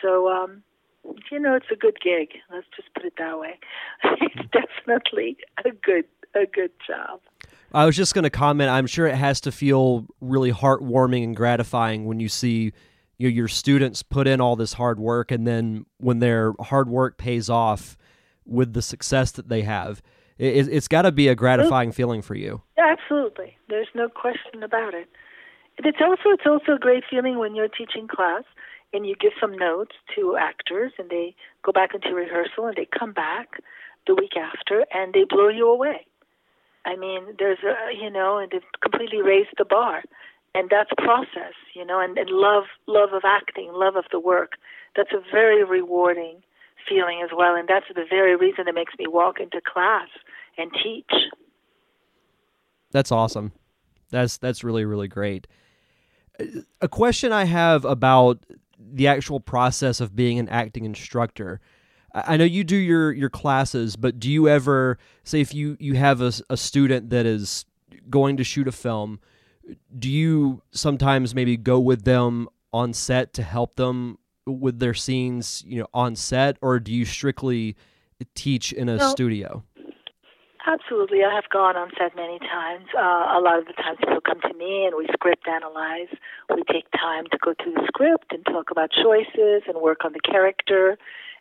so 0.03 0.29
um 0.31 0.63
you 1.31 1.39
know 1.39 1.55
it's 1.55 1.71
a 1.73 1.77
good 1.77 1.99
gig 2.01 2.31
let's 2.53 2.67
just 2.77 2.93
put 2.95 3.05
it 3.05 3.15
that 3.19 3.39
way 3.39 3.59
it's 4.05 4.51
definitely 4.51 5.37
a 5.65 5.71
good 5.71 6.05
a 6.35 6.47
good 6.47 6.73
job 6.87 7.21
I 7.75 7.87
was 7.87 7.97
just 7.97 8.15
going 8.15 8.23
to 8.23 8.31
comment. 8.31 8.71
I'm 8.71 8.87
sure 8.87 9.09
it 9.09 9.17
has 9.17 9.41
to 9.43 9.53
feel 9.53 10.07
really 10.21 10.53
heartwarming 10.53 11.25
and 11.25 11.37
gratifying 11.37 12.05
when 12.05 12.21
you 12.21 12.29
see 12.29 12.73
you 13.19 13.29
know, 13.29 13.35
your 13.35 13.49
students 13.49 14.03
put 14.03 14.29
in 14.29 14.41
all 14.41 14.55
this 14.55 14.75
hard 14.75 15.01
work, 15.01 15.33
and 15.33 15.47
then 15.47 15.85
when 15.99 16.21
their 16.21 16.53
hard 16.61 16.89
work 16.89 17.19
pays 17.19 17.51
off 17.51 17.97
with 18.45 18.75
the 18.75 18.83
success 18.83 19.33
that 19.33 19.49
they 19.49 19.63
have, 19.63 20.03
it, 20.39 20.73
has 20.73 20.89
got 20.89 21.03
to 21.03 21.13
be 21.13 21.29
a 21.29 21.35
gratifying 21.35 21.91
feeling 21.91 22.23
for 22.23 22.35
you. 22.35 22.63
Absolutely, 22.79 23.57
there's 23.69 23.89
no 23.95 24.09
question 24.09 24.63
about 24.63 24.95
it. 24.95 25.09
It's 25.79 25.99
also 26.01 26.31
it's 26.31 26.47
also 26.47 26.77
a 26.77 26.79
great 26.79 27.03
feeling 27.11 27.39
when 27.39 27.57
you're 27.57 27.69
teaching 27.69 28.07
class 28.07 28.45
and 28.93 29.05
you 29.05 29.17
give 29.21 29.33
some 29.41 29.57
notes 29.57 29.97
to 30.15 30.37
actors, 30.37 30.93
and 30.99 31.11
they 31.11 31.35
go 31.65 31.73
back 31.73 31.91
into 31.95 32.15
rehearsal, 32.15 32.67
and 32.67 32.77
they 32.77 32.87
come 32.97 33.13
back 33.13 33.49
the 34.07 34.15
week 34.15 34.37
after, 34.37 34.85
and 34.93 35.13
they 35.13 35.25
blow 35.29 35.49
you 35.49 35.69
away 35.69 36.07
I 36.85 36.97
mean, 36.97 37.35
there's 37.39 37.59
a, 37.65 37.95
you 37.95 38.11
know, 38.11 38.39
and 38.39 38.51
they've 38.53 38.63
completely 38.83 39.23
raised 39.23 39.55
the 39.59 39.65
bar. 39.65 40.03
And 40.55 40.71
that's 40.71 40.91
process, 40.99 41.55
you 41.75 41.85
know, 41.85 41.99
and, 42.01 42.17
and 42.17 42.31
love, 42.31 42.65
love 42.87 43.13
of 43.13 43.23
acting, 43.25 43.71
love 43.73 43.97
of 43.97 44.05
the 44.13 44.21
work. 44.21 44.53
That's 44.95 45.11
a 45.13 45.21
very 45.33 45.65
rewarding 45.65 46.43
feeling 46.89 47.23
as 47.25 47.31
well, 47.37 47.55
and 47.55 47.69
that's 47.69 47.87
the 47.95 48.05
very 48.09 48.37
reason 48.37 48.65
that 48.67 48.75
makes 48.75 48.93
me 48.99 49.07
walk 49.07 49.41
into 49.41 49.61
class 49.61 50.09
and 50.59 50.71
teach. 50.83 51.11
That's 52.91 53.11
awesome. 53.11 53.53
That's 54.11 54.39
that's 54.39 54.63
really 54.63 54.85
really 54.85 55.09
great. 55.09 55.47
A 56.81 56.89
question 56.89 57.33
I 57.33 57.45
have 57.45 57.85
about 57.85 58.45
the 58.79 59.07
actual 59.07 59.41
process 59.41 60.01
of 60.01 60.15
being 60.15 60.39
an 60.39 60.49
acting 60.49 60.85
instructor. 60.85 61.61
I 62.15 62.37
know 62.37 62.45
you 62.45 62.63
do 62.63 62.77
your 62.77 63.13
your 63.13 63.31
classes, 63.31 63.97
but 63.97 64.21
do 64.21 64.31
you 64.31 64.49
ever 64.49 64.99
say 65.25 65.41
if 65.41 65.53
you 65.53 65.77
you 65.81 65.95
have 65.95 66.21
a, 66.21 66.33
a 66.49 66.57
student 66.57 67.11
that 67.11 67.27
is 67.27 67.65
going 68.09 68.37
to 68.37 68.45
shoot 68.45 68.69
a 68.69 68.73
film, 68.73 69.19
do 69.99 70.09
you 70.09 70.63
sometimes 70.71 71.35
maybe 71.35 71.57
go 71.57 71.81
with 71.81 72.05
them 72.05 72.49
on 72.73 72.93
set 72.93 73.33
to 73.35 73.43
help 73.43 73.75
them 73.75 74.19
with 74.47 74.79
their 74.79 74.95
scenes, 74.95 75.65
you 75.67 75.81
know, 75.81 75.89
on 75.93 76.15
set, 76.15 76.57
or 76.61 76.79
do 76.79 76.93
you 76.93 77.05
strictly 77.05 77.77
teach 78.35 78.73
in 78.73 78.89
a 78.89 78.97
no, 78.97 79.09
studio? 79.11 79.65
Absolutely, 80.67 81.25
I 81.25 81.35
have 81.35 81.49
gone 81.53 81.77
on 81.77 81.91
set 81.99 82.15
many 82.15 82.39
times. 82.39 82.87
Uh, 82.97 83.37
a 83.37 83.41
lot 83.43 83.59
of 83.59 83.67
the 83.67 83.75
times, 83.75 83.99
people 83.99 84.21
come 84.21 84.41
to 84.41 84.55
me 84.57 84.87
and 84.87 84.95
we 84.97 85.07
script 85.13 85.47
analyze. 85.49 86.09
We 86.55 86.63
take 86.71 86.91
time 86.93 87.25
to 87.33 87.39
go 87.39 87.55
through 87.61 87.75
the 87.75 87.85
script 87.89 88.33
and 88.33 88.45
talk 88.47 88.71
about 88.71 88.91
choices 88.91 89.63
and 89.67 89.81
work 89.83 90.05
on 90.05 90.13
the 90.13 90.21
character 90.21 90.97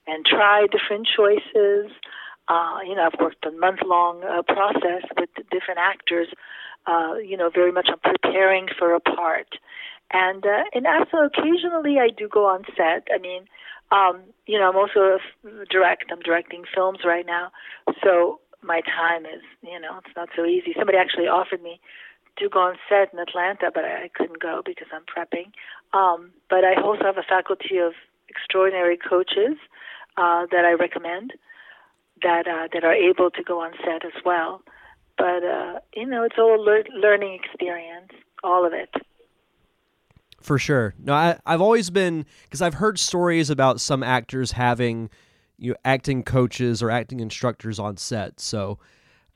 and 0.08 0.26
try 0.26 0.66
different 0.68 1.08
choices. 1.08 1.92
Uh, 2.48 2.80
you 2.86 2.96
know, 2.96 3.10
I've 3.12 3.20
worked 3.20 3.46
a 3.46 3.52
month 3.52 3.80
long 3.86 4.24
uh, 4.24 4.42
process 4.44 5.04
with 5.18 5.30
different 5.50 5.80
actors, 5.80 6.28
uh, 6.88 7.16
you 7.16 7.38
know, 7.38 7.50
very 7.50 7.72
much 7.72 7.88
on 7.90 8.00
preparing 8.04 8.68
for 8.78 8.94
a 8.94 9.00
part. 9.00 9.48
And, 10.12 10.46
uh, 10.46 10.64
and 10.74 10.86
also 10.86 11.26
occasionally 11.26 11.98
I 12.00 12.10
do 12.10 12.28
go 12.28 12.46
on 12.46 12.64
set. 12.76 13.08
I 13.14 13.18
mean, 13.18 13.46
um, 13.92 14.22
you 14.46 14.60
know, 14.60 14.70
I'm 14.70 14.76
also 14.76 15.18
a 15.18 15.66
direct, 15.70 16.12
I'm 16.12 16.20
directing 16.20 16.64
films 16.74 17.00
right 17.06 17.26
now. 17.26 17.52
So 18.04 18.40
my 18.62 18.82
time 18.82 19.26
is, 19.26 19.42
you 19.62 19.80
know, 19.80 20.00
it's 20.04 20.16
not 20.16 20.30
so 20.36 20.46
easy. 20.46 20.74
Somebody 20.78 20.98
actually 20.98 21.28
offered 21.28 21.62
me 21.62 21.80
to 22.38 22.50
go 22.50 22.60
on 22.60 22.76
set 22.90 23.14
in 23.14 23.20
Atlanta, 23.20 23.72
but 23.74 23.86
I, 23.86 24.06
I 24.06 24.10
couldn't 24.14 24.42
go 24.42 24.62
because 24.66 24.88
I'm 24.92 25.06
prepping. 25.06 25.52
Um, 25.98 26.32
but 26.50 26.64
I 26.64 26.82
also 26.82 27.04
have 27.04 27.18
a 27.18 27.24
faculty 27.28 27.78
of 27.78 27.94
extraordinary 28.30 28.98
coaches 28.98 29.58
uh, 30.18 30.46
that 30.52 30.66
I 30.66 30.74
recommend 30.74 31.34
that 32.22 32.48
uh, 32.48 32.68
that 32.74 32.84
are 32.84 32.94
able 32.94 33.30
to 33.32 33.44
go 33.44 33.62
on 33.62 33.72
set 33.84 34.06
as 34.06 34.24
well. 34.26 34.62
But 35.18 35.44
uh, 35.44 35.80
you 35.96 36.06
know, 36.06 36.24
it's 36.24 36.36
all 36.38 36.60
a 36.60 36.62
lear- 36.62 36.86
learning 36.96 37.40
experience, 37.44 38.12
all 38.44 38.66
of 38.66 38.74
it. 38.74 38.90
For 40.42 40.60
sure. 40.60 40.94
No, 41.00 41.14
I, 41.14 41.40
I've 41.46 41.62
always 41.62 41.90
been 41.90 42.26
because 42.44 42.62
I've 42.62 42.74
heard 42.76 43.00
stories 43.00 43.50
about 43.50 43.80
some 43.80 44.04
actors 44.04 44.54
having 44.54 45.10
you 45.58 45.72
know 45.72 45.78
acting 45.86 46.24
coaches 46.24 46.82
or 46.82 46.90
acting 46.90 47.20
instructors 47.20 47.80
on 47.80 47.98
set. 47.98 48.40
So 48.40 48.80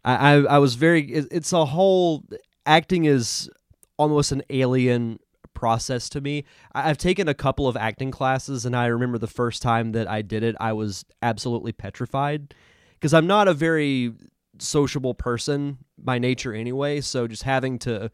I, 0.03 0.33
I, 0.33 0.33
I 0.43 0.57
was 0.57 0.75
very. 0.75 1.11
It, 1.11 1.27
it's 1.31 1.53
a 1.53 1.65
whole 1.65 2.23
acting 2.65 3.05
is 3.05 3.49
almost 3.97 4.31
an 4.31 4.43
alien 4.49 5.19
process 5.57 6.07
to 6.07 6.21
me. 6.21 6.43
I've 6.75 6.99
taken 6.99 7.27
a 7.27 7.33
couple 7.33 7.67
of 7.67 7.75
acting 7.75 8.11
classes, 8.11 8.63
and 8.63 8.75
I 8.75 8.85
remember 8.85 9.17
the 9.17 9.25
first 9.25 9.63
time 9.63 9.91
that 9.93 10.07
I 10.07 10.21
did 10.21 10.43
it, 10.43 10.55
I 10.59 10.71
was 10.73 11.03
absolutely 11.23 11.71
petrified 11.71 12.53
because 12.93 13.11
I'm 13.11 13.25
not 13.25 13.47
a 13.47 13.55
very 13.55 14.13
sociable 14.59 15.15
person 15.15 15.79
by 15.97 16.19
nature 16.19 16.53
anyway. 16.53 17.01
So 17.01 17.27
just 17.27 17.41
having 17.41 17.79
to, 17.79 18.11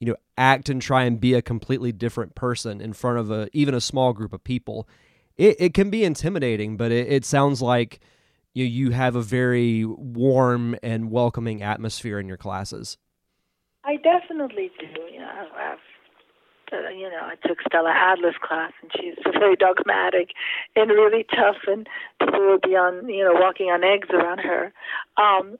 you 0.00 0.06
know, 0.06 0.16
act 0.36 0.68
and 0.68 0.82
try 0.82 1.04
and 1.04 1.18
be 1.18 1.32
a 1.32 1.40
completely 1.40 1.92
different 1.92 2.34
person 2.34 2.82
in 2.82 2.92
front 2.92 3.18
of 3.18 3.30
a 3.30 3.48
even 3.54 3.74
a 3.74 3.80
small 3.80 4.12
group 4.12 4.34
of 4.34 4.44
people, 4.44 4.86
it, 5.38 5.56
it 5.58 5.74
can 5.74 5.88
be 5.88 6.04
intimidating. 6.04 6.76
But 6.76 6.92
it, 6.92 7.10
it 7.10 7.24
sounds 7.24 7.62
like 7.62 8.00
you 8.52 8.66
you 8.66 8.90
have 8.90 9.16
a 9.16 9.22
very 9.22 9.86
warm 9.86 10.76
and 10.82 11.10
welcoming 11.10 11.62
atmosphere 11.62 12.18
in 12.18 12.28
your 12.28 12.36
classes. 12.36 12.98
I 13.82 13.96
definitely 13.96 14.70
do. 14.78 15.00
You 15.10 15.20
know, 15.20 15.30
I've 15.56 15.78
uh, 16.72 16.88
you 16.88 17.08
know, 17.10 17.22
I 17.22 17.36
took 17.46 17.58
Stella 17.62 17.90
Adler's 17.90 18.36
class, 18.40 18.72
and 18.82 18.90
she's 18.94 19.14
very 19.32 19.56
dogmatic 19.56 20.30
and 20.74 20.90
really 20.90 21.24
tough, 21.24 21.56
and 21.66 21.88
people 22.20 22.46
would 22.50 22.62
be 22.62 22.76
on, 22.76 23.08
you 23.08 23.24
know, 23.24 23.34
walking 23.34 23.66
on 23.66 23.84
eggs 23.84 24.08
around 24.10 24.38
her. 24.38 24.72
Um, 25.16 25.58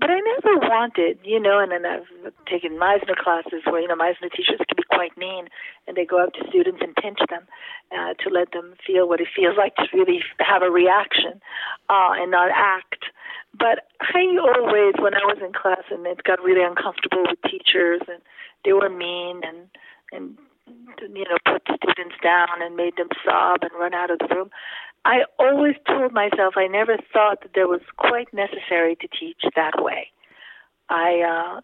but 0.00 0.10
I 0.10 0.20
never 0.20 0.58
wanted, 0.58 1.18
you 1.24 1.38
know, 1.38 1.58
and 1.60 1.70
then 1.70 1.84
I've 1.86 2.08
taken 2.46 2.78
Meisner 2.78 3.16
classes 3.16 3.62
where, 3.64 3.80
you 3.80 3.88
know, 3.88 3.96
Meisner 3.96 4.30
teachers 4.30 4.58
can 4.66 4.76
be 4.76 4.82
quite 4.90 5.16
mean, 5.16 5.48
and 5.86 5.96
they 5.96 6.04
go 6.04 6.22
up 6.22 6.32
to 6.34 6.48
students 6.48 6.80
and 6.82 6.94
pinch 6.96 7.18
them 7.28 7.46
uh, 7.92 8.14
to 8.14 8.30
let 8.30 8.52
them 8.52 8.74
feel 8.86 9.08
what 9.08 9.20
it 9.20 9.28
feels 9.34 9.56
like 9.56 9.76
to 9.76 9.86
really 9.92 10.22
have 10.40 10.62
a 10.62 10.70
reaction 10.70 11.40
uh, 11.88 12.12
and 12.16 12.30
not 12.30 12.50
act. 12.52 13.04
But 13.56 13.86
I 14.00 14.36
always, 14.40 14.94
when 14.98 15.14
I 15.14 15.24
was 15.24 15.38
in 15.44 15.52
class 15.52 15.82
and 15.90 16.06
it 16.06 16.22
got 16.24 16.42
really 16.42 16.64
uncomfortable 16.64 17.24
with 17.28 17.40
teachers 17.42 18.00
and 18.08 18.22
they 18.64 18.72
were 18.72 18.90
mean 18.90 19.42
and 19.44 19.68
and 20.12 20.38
you 21.00 21.24
know 21.24 21.38
put 21.44 21.62
students 21.82 22.16
down 22.22 22.60
and 22.60 22.76
made 22.76 22.96
them 22.96 23.08
sob 23.24 23.60
and 23.62 23.70
run 23.78 23.94
out 23.94 24.10
of 24.10 24.18
the 24.18 24.34
room. 24.34 24.50
I 25.04 25.24
always 25.38 25.76
told 25.86 26.12
myself 26.12 26.54
I 26.56 26.66
never 26.66 26.96
thought 27.12 27.42
that 27.42 27.52
there 27.54 27.68
was 27.68 27.80
quite 27.96 28.32
necessary 28.34 28.96
to 28.96 29.08
teach 29.08 29.42
that 29.54 29.82
way. 29.82 30.10
I 30.88 31.20
uh, 31.20 31.60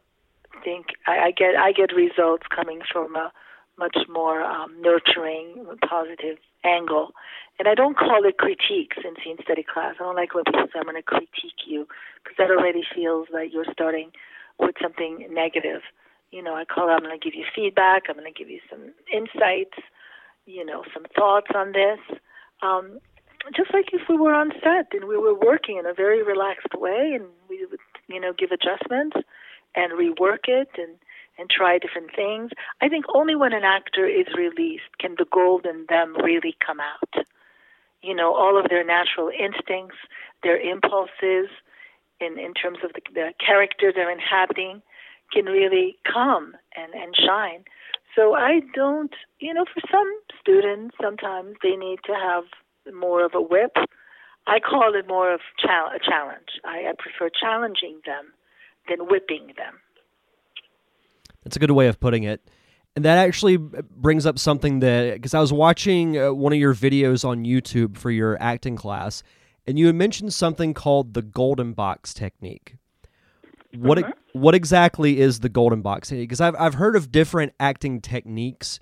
think 0.62 0.86
I, 1.06 1.26
I 1.26 1.30
get 1.30 1.56
I 1.56 1.72
get 1.72 1.92
results 1.94 2.44
coming 2.54 2.80
from 2.90 3.16
a 3.16 3.32
much 3.78 3.96
more 4.08 4.42
um, 4.42 4.74
nurturing, 4.80 5.66
positive 5.88 6.38
angle. 6.64 7.12
And 7.58 7.68
I 7.68 7.74
don't 7.74 7.96
call 7.96 8.24
it 8.24 8.38
critiques 8.38 8.96
in 9.04 9.14
scene 9.22 9.36
study 9.42 9.64
class. 9.64 9.96
I 10.00 10.04
don't 10.04 10.16
like 10.16 10.34
when 10.34 10.44
people 10.44 10.66
say 10.72 10.78
I'm 10.78 10.84
going 10.84 10.96
to 10.96 11.02
critique 11.02 11.66
you 11.66 11.86
because 12.22 12.36
that 12.38 12.50
already 12.50 12.82
feels 12.94 13.28
like 13.32 13.52
you're 13.52 13.66
starting 13.72 14.10
with 14.58 14.74
something 14.80 15.28
negative 15.30 15.82
you 16.34 16.42
know, 16.42 16.56
I 16.56 16.64
call 16.64 16.88
it, 16.88 16.92
I'm 16.92 17.04
going 17.04 17.18
to 17.18 17.24
give 17.24 17.38
you 17.38 17.44
feedback, 17.54 18.04
I'm 18.08 18.16
going 18.16 18.26
to 18.26 18.36
give 18.36 18.50
you 18.50 18.58
some 18.68 18.92
insights, 19.12 19.78
you 20.46 20.66
know, 20.66 20.82
some 20.92 21.06
thoughts 21.14 21.46
on 21.54 21.70
this. 21.70 22.00
Um, 22.60 22.98
just 23.54 23.72
like 23.72 23.90
if 23.92 24.08
we 24.08 24.16
were 24.16 24.34
on 24.34 24.50
set 24.60 24.88
and 24.92 25.04
we 25.04 25.16
were 25.16 25.38
working 25.38 25.78
in 25.78 25.86
a 25.86 25.94
very 25.94 26.24
relaxed 26.24 26.74
way 26.74 27.12
and 27.14 27.26
we 27.48 27.64
would, 27.70 27.78
you 28.08 28.18
know, 28.18 28.32
give 28.36 28.50
adjustments 28.50 29.16
and 29.76 29.92
rework 29.92 30.48
it 30.48 30.70
and, 30.76 30.96
and 31.38 31.48
try 31.50 31.78
different 31.78 32.10
things. 32.16 32.50
I 32.82 32.88
think 32.88 33.04
only 33.14 33.36
when 33.36 33.52
an 33.52 33.62
actor 33.62 34.04
is 34.04 34.26
released 34.36 34.90
can 34.98 35.14
the 35.16 35.26
gold 35.30 35.66
in 35.66 35.86
them 35.88 36.16
really 36.16 36.56
come 36.66 36.80
out. 36.80 37.26
You 38.02 38.14
know, 38.14 38.34
all 38.34 38.58
of 38.58 38.68
their 38.70 38.84
natural 38.84 39.30
instincts, 39.30 39.98
their 40.42 40.58
impulses 40.58 41.46
in, 42.18 42.40
in 42.40 42.54
terms 42.54 42.78
of 42.82 42.92
the, 42.92 43.02
the 43.14 43.34
character 43.38 43.92
they're 43.94 44.10
inhabiting 44.10 44.82
can 45.32 45.46
really 45.46 45.96
come 46.10 46.54
and, 46.76 46.92
and 46.94 47.14
shine. 47.16 47.64
So 48.14 48.34
I 48.34 48.60
don't, 48.74 49.12
you 49.40 49.52
know, 49.52 49.64
for 49.64 49.80
some 49.90 50.10
students, 50.40 50.94
sometimes 51.02 51.56
they 51.62 51.76
need 51.76 51.98
to 52.06 52.12
have 52.12 52.44
more 52.94 53.24
of 53.24 53.34
a 53.34 53.40
whip. 53.40 53.72
I 54.46 54.60
call 54.60 54.94
it 54.94 55.08
more 55.08 55.32
of 55.32 55.40
chal- 55.58 55.90
a 55.94 55.98
challenge. 55.98 56.60
I, 56.64 56.88
I 56.88 56.92
prefer 56.98 57.28
challenging 57.28 58.00
them 58.06 58.26
than 58.88 59.08
whipping 59.08 59.48
them. 59.56 59.80
That's 61.42 61.56
a 61.56 61.58
good 61.58 61.72
way 61.72 61.88
of 61.88 61.98
putting 61.98 62.22
it. 62.22 62.48
And 62.94 63.04
that 63.04 63.18
actually 63.18 63.56
brings 63.56 64.24
up 64.24 64.38
something 64.38 64.78
that, 64.78 65.14
because 65.14 65.34
I 65.34 65.40
was 65.40 65.52
watching 65.52 66.16
uh, 66.16 66.32
one 66.32 66.52
of 66.52 66.58
your 66.58 66.74
videos 66.74 67.24
on 67.24 67.44
YouTube 67.44 67.96
for 67.96 68.10
your 68.10 68.40
acting 68.40 68.76
class, 68.76 69.24
and 69.66 69.76
you 69.78 69.86
had 69.86 69.96
mentioned 69.96 70.32
something 70.32 70.74
called 70.74 71.14
the 71.14 71.22
golden 71.22 71.72
box 71.72 72.14
technique. 72.14 72.76
What 73.76 73.98
mm-hmm 73.98 74.10
what 74.34 74.54
exactly 74.54 75.20
is 75.20 75.40
the 75.40 75.48
golden 75.48 75.80
box? 75.80 76.10
Because 76.10 76.40
I've 76.40 76.56
I've 76.58 76.74
heard 76.74 76.96
of 76.96 77.10
different 77.10 77.54
acting 77.60 78.00
techniques. 78.00 78.80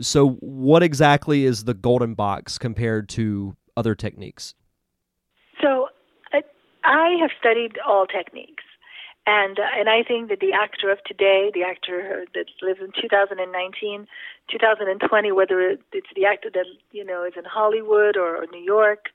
So 0.00 0.30
what 0.40 0.82
exactly 0.82 1.44
is 1.44 1.64
the 1.64 1.74
golden 1.74 2.14
box 2.14 2.58
compared 2.58 3.08
to 3.10 3.56
other 3.76 3.94
techniques? 3.94 4.54
So 5.62 5.88
I, 6.32 6.42
I 6.84 7.16
have 7.20 7.30
studied 7.38 7.78
all 7.86 8.06
techniques. 8.06 8.64
And, 9.26 9.58
uh, 9.58 9.62
and 9.76 9.88
I 9.90 10.02
think 10.02 10.30
that 10.30 10.40
the 10.40 10.52
actor 10.52 10.90
of 10.90 11.04
today, 11.04 11.50
the 11.52 11.62
actor 11.62 12.24
that 12.34 12.46
lives 12.62 12.80
in 12.80 12.92
2019, 12.98 14.06
2020, 14.50 15.32
whether 15.32 15.60
it's 15.60 16.06
the 16.16 16.24
actor 16.24 16.48
that 16.54 16.64
you 16.92 17.04
know 17.04 17.24
is 17.24 17.34
in 17.36 17.44
Hollywood 17.44 18.16
or, 18.16 18.42
or 18.42 18.46
New 18.50 18.64
York 18.64 19.10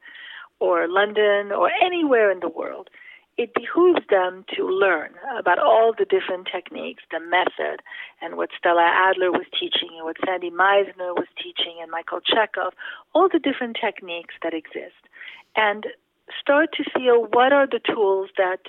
or 0.60 0.88
London 0.88 1.52
or 1.52 1.72
anywhere 1.84 2.32
in 2.32 2.42
the 2.42 2.48
world, 2.48 2.90
it 3.38 3.54
behooves 3.54 4.06
them 4.10 4.46
to 4.56 4.68
learn 4.68 5.12
about 5.38 5.58
all 5.58 5.94
the 5.98 6.06
different 6.06 6.48
techniques, 6.52 7.04
the 7.12 7.20
method, 7.20 7.82
and 8.22 8.38
what 8.38 8.50
Stella 8.58 8.86
Adler 8.86 9.32
was 9.32 9.46
teaching, 9.60 9.90
and 9.96 10.06
what 10.06 10.18
Sandy 10.26 10.52
Meisner 10.52 11.16
was 11.16 11.28
teaching, 11.42 11.78
and 11.82 11.90
Michael 11.90 12.20
Chekhov, 12.22 12.74
all 13.14 13.30
the 13.32 13.40
different 13.40 13.78
techniques 13.80 14.36
that 14.44 14.54
exist, 14.54 15.02
and 15.56 15.88
start 16.40 16.70
to 16.74 16.84
feel 16.96 17.28
what 17.32 17.52
are 17.52 17.68
the 17.68 17.82
tools 17.84 18.30
that 18.38 18.62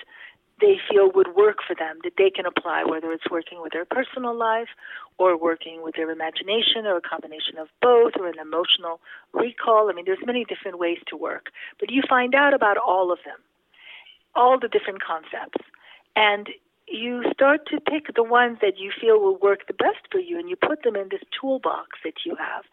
they 0.61 0.77
feel 0.89 1.11
would 1.13 1.35
work 1.35 1.57
for 1.67 1.75
them 1.75 1.99
that 2.03 2.13
they 2.17 2.29
can 2.29 2.45
apply, 2.45 2.83
whether 2.83 3.11
it's 3.11 3.29
working 3.29 3.61
with 3.61 3.73
their 3.73 3.85
personal 3.85 4.33
life 4.33 4.69
or 5.17 5.37
working 5.37 5.83
with 5.83 5.95
their 5.95 6.09
imagination 6.09 6.85
or 6.85 6.97
a 6.97 7.01
combination 7.01 7.57
of 7.57 7.67
both 7.81 8.13
or 8.17 8.27
an 8.27 8.39
emotional 8.39 9.01
recall. 9.33 9.89
I 9.89 9.93
mean, 9.93 10.05
there's 10.05 10.25
many 10.25 10.45
different 10.45 10.79
ways 10.79 10.99
to 11.07 11.17
work, 11.17 11.47
but 11.79 11.91
you 11.91 12.01
find 12.07 12.33
out 12.33 12.53
about 12.53 12.77
all 12.77 13.11
of 13.11 13.19
them, 13.25 13.37
all 14.35 14.59
the 14.59 14.67
different 14.67 15.01
concepts. 15.01 15.63
And 16.15 16.49
you 16.87 17.23
start 17.33 17.61
to 17.67 17.79
pick 17.79 18.13
the 18.15 18.23
ones 18.23 18.59
that 18.61 18.77
you 18.77 18.91
feel 18.99 19.19
will 19.19 19.37
work 19.37 19.67
the 19.67 19.73
best 19.73 20.05
for 20.11 20.19
you 20.19 20.37
and 20.37 20.49
you 20.49 20.55
put 20.55 20.83
them 20.83 20.95
in 20.95 21.09
this 21.09 21.23
toolbox 21.39 21.97
that 22.03 22.25
you 22.25 22.35
have. 22.35 22.63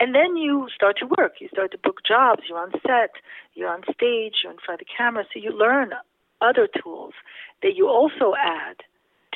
And 0.00 0.14
then 0.14 0.36
you 0.36 0.68
start 0.74 0.96
to 0.98 1.06
work. 1.18 1.34
You 1.40 1.48
start 1.52 1.70
to 1.72 1.78
book 1.78 1.98
jobs. 2.06 2.42
You're 2.48 2.58
on 2.58 2.72
set. 2.86 3.12
You're 3.54 3.68
on 3.68 3.82
stage. 3.84 4.42
You're 4.42 4.52
in 4.52 4.58
front 4.64 4.80
of 4.80 4.86
the 4.86 4.92
camera. 4.96 5.24
So 5.32 5.38
you 5.38 5.52
learn 5.52 5.92
other 6.40 6.68
tools 6.82 7.12
that 7.62 7.76
you 7.76 7.86
also 7.86 8.34
add 8.34 8.76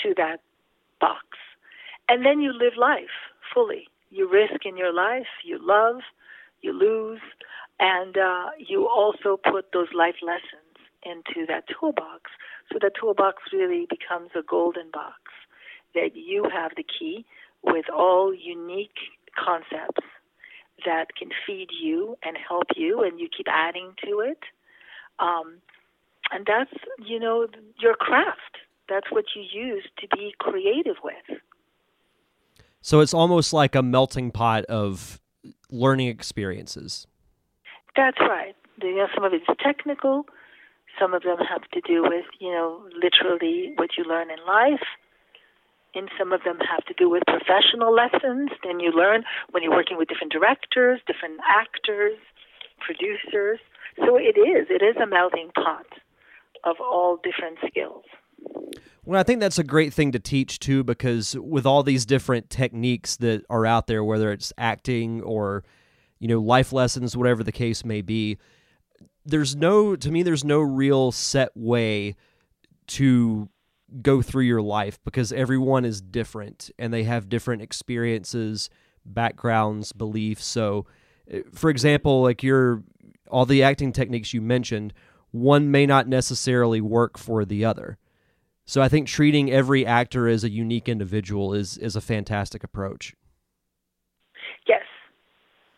to 0.03 0.14
that 0.16 0.41
box. 1.01 1.24
And 2.09 2.24
then 2.24 2.41
you 2.41 2.53
live 2.53 2.74
life 2.78 3.14
fully. 3.53 3.89
You 4.11 4.30
risk 4.30 4.64
in 4.64 4.76
your 4.76 4.93
life. 4.93 5.28
You 5.45 5.59
love. 5.61 6.01
You 6.62 6.72
lose. 6.72 7.20
And 7.78 8.16
uh, 8.16 8.51
you 8.59 8.89
also 8.89 9.39
put 9.51 9.72
those 9.72 9.89
life 9.95 10.16
lessons 10.22 10.64
into 11.05 11.46
that 11.46 11.64
toolbox 11.68 12.30
so 12.72 12.78
the 12.80 12.90
toolbox 12.98 13.42
really 13.52 13.86
becomes 13.88 14.30
a 14.34 14.42
golden 14.42 14.90
box 14.90 15.20
that 15.94 16.16
you 16.16 16.48
have 16.52 16.72
the 16.76 16.84
key 16.84 17.24
with 17.62 17.86
all 17.94 18.34
unique 18.34 18.96
concepts 19.36 20.07
that 20.84 21.14
can 21.16 21.30
feed 21.46 21.68
you 21.70 22.16
and 22.22 22.36
help 22.36 22.66
you, 22.76 23.02
and 23.02 23.18
you 23.18 23.28
keep 23.34 23.46
adding 23.48 23.92
to 24.05 24.20
it. 24.20 24.38
Um, 25.18 25.57
and 26.30 26.46
that's, 26.46 26.72
you 26.98 27.18
know, 27.18 27.46
your 27.80 27.94
craft. 27.94 28.59
That's 28.88 29.11
what 29.11 29.24
you 29.34 29.42
use 29.42 29.84
to 29.98 30.09
be 30.09 30.34
creative 30.38 30.96
with. 31.02 31.38
So 32.82 33.00
it's 33.00 33.14
almost 33.14 33.52
like 33.52 33.74
a 33.74 33.82
melting 33.82 34.30
pot 34.30 34.64
of 34.66 35.20
learning 35.70 36.09
experiences. 36.09 37.07
That's 37.96 38.20
right. 38.20 38.55
You 38.82 38.96
know, 38.96 39.07
some 39.14 39.24
of 39.24 39.32
it's 39.32 39.46
technical, 39.62 40.26
some 40.99 41.14
of 41.14 41.22
them 41.22 41.38
have 41.38 41.62
to 41.72 41.80
do 41.80 42.03
with, 42.03 42.26
you 42.38 42.51
know, 42.51 42.82
literally 42.95 43.72
what 43.76 43.90
you 43.99 44.05
learn 44.05 44.30
in 44.30 44.38
life. 44.47 44.86
And 45.97 46.09
some 46.18 46.32
of 46.32 46.42
them 46.42 46.59
have 46.59 46.84
to 46.86 46.95
do 46.95 47.09
with 47.09 47.22
professional 47.26 47.95
lessons. 47.95 48.51
Then 48.64 48.80
you 48.80 48.90
learn 48.90 49.22
when 49.53 49.62
you're 49.62 49.72
working 49.72 49.97
with 49.97 50.09
different 50.09 50.32
directors, 50.32 51.01
different 51.07 51.38
actors, 51.49 52.18
producers. 52.80 53.61
So 54.05 54.16
it 54.16 54.36
is. 54.36 54.66
It 54.70 54.82
is 54.82 54.97
a 55.01 55.07
melting 55.07 55.51
pot 55.55 55.86
of 56.64 56.76
all 56.80 57.18
different 57.22 57.59
skills. 57.66 58.05
Well, 59.05 59.20
I 59.20 59.22
think 59.22 59.38
that's 59.38 59.59
a 59.59 59.64
great 59.64 59.95
thing 59.95 60.12
to 60.12 60.18
teach 60.18 60.59
too, 60.59 60.82
because 60.82 61.36
with 61.38 61.64
all 61.64 61.82
these 61.82 62.05
different 62.05 62.51
techniques 62.51 63.16
that 63.18 63.45
are 63.49 63.64
out 63.64 63.86
there, 63.86 64.03
whether 64.03 64.32
it's 64.32 64.53
acting 64.59 65.22
or, 65.22 65.62
you 66.18 66.26
know, 66.26 66.40
life 66.40 66.72
lessons, 66.72 67.16
whatever 67.16 67.45
the 67.45 67.53
case 67.53 67.84
may 67.84 68.01
be, 68.03 68.38
there's 69.25 69.57
no 69.57 69.97
to 69.97 70.11
me 70.11 70.22
there's 70.22 70.45
no 70.45 70.61
real 70.61 71.12
set 71.12 71.51
way 71.55 72.16
to 72.87 73.49
go 74.03 74.22
through 74.22 74.45
your 74.45 74.62
life 74.62 74.99
because 75.05 75.33
everyone 75.33 75.85
is 75.85 76.01
different 76.01 76.70
and 76.79 76.93
they 76.93 77.05
have 77.05 77.29
different 77.29 77.62
experiences, 77.62 78.68
backgrounds, 79.05 79.93
beliefs. 79.93 80.45
So, 80.45 80.87
eh, 81.31 81.43
for 81.53 81.70
example, 81.70 82.22
like 82.22 82.43
your 82.43 82.83
all 83.31 83.47
the 83.47 83.62
acting 83.62 83.93
techniques 83.93 84.35
you 84.35 84.41
mentioned, 84.41 84.93
one 85.31 85.70
may 85.70 85.87
not 85.87 86.09
necessarily 86.09 86.81
work 86.81 87.18
for 87.18 87.45
the 87.45 87.64
other. 87.64 87.99
So 88.66 88.81
I 88.81 88.89
think 88.89 89.09
treating 89.09 89.51
every 89.51 89.85
actor 89.85 90.29
as 90.29 90.45
a 90.45 90.51
unique 90.51 90.89
individual 90.89 91.55
is 91.55 91.77
is 91.79 91.97
a 91.97 92.01
fantastic 92.01 92.64
approach. 92.64 93.14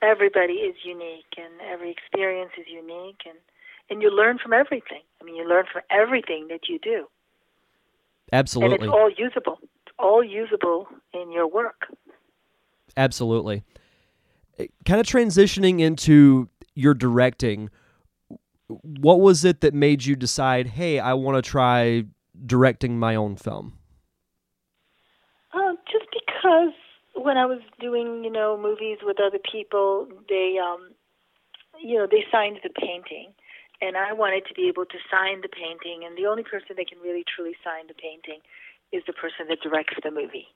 Everybody 0.02 0.54
is 0.54 0.76
unique 0.84 1.34
and 1.36 1.60
every 1.72 1.90
experience 1.90 2.52
is 2.58 2.66
unique 2.68 3.20
and 3.26 3.38
and 3.88 4.02
you 4.02 4.10
learn 4.10 4.38
from 4.38 4.52
everything. 4.52 5.02
I 5.20 5.24
mean, 5.24 5.36
you 5.36 5.48
learn 5.48 5.64
from 5.72 5.82
everything 5.90 6.48
that 6.48 6.68
you 6.68 6.78
do. 6.80 7.06
Absolutely. 8.32 8.74
And 8.74 8.84
it's 8.84 8.92
all 8.92 9.10
usable. 9.16 9.58
It's 9.62 9.94
all 9.98 10.24
usable 10.24 10.88
in 11.14 11.30
your 11.30 11.46
work. 11.46 11.86
Absolutely. 12.96 13.62
Kind 14.84 15.00
of 15.00 15.06
transitioning 15.06 15.80
into 15.80 16.48
your 16.74 16.94
directing, 16.94 17.70
what 18.66 19.20
was 19.20 19.44
it 19.44 19.60
that 19.60 19.74
made 19.74 20.04
you 20.04 20.16
decide, 20.16 20.66
hey, 20.68 20.98
I 20.98 21.14
want 21.14 21.42
to 21.42 21.48
try 21.48 22.04
directing 22.44 22.98
my 22.98 23.14
own 23.14 23.36
film? 23.36 23.78
Uh, 25.52 25.74
just 25.90 26.06
because 26.12 26.72
when 27.16 27.36
I 27.36 27.46
was 27.46 27.60
doing, 27.80 28.24
you 28.24 28.30
know, 28.30 28.58
movies 28.60 28.98
with 29.02 29.18
other 29.20 29.38
people, 29.38 30.08
they, 30.28 30.56
um, 30.62 30.90
you 31.82 31.96
know, 31.98 32.06
they 32.10 32.24
signed 32.30 32.60
the 32.62 32.70
painting, 32.70 33.32
and 33.80 33.96
I 33.96 34.12
wanted 34.12 34.46
to 34.46 34.54
be 34.54 34.68
able 34.68 34.84
to 34.86 34.98
sign 35.10 35.40
the 35.40 35.48
painting. 35.48 36.04
And 36.04 36.16
the 36.16 36.26
only 36.26 36.42
person 36.42 36.76
that 36.76 36.88
can 36.88 36.98
really 37.00 37.24
truly 37.24 37.56
sign 37.64 37.86
the 37.88 37.94
painting 37.94 38.40
is 38.92 39.02
the 39.06 39.12
person 39.12 39.48
that 39.48 39.60
directs 39.60 39.94
the 40.02 40.10
movie, 40.10 40.48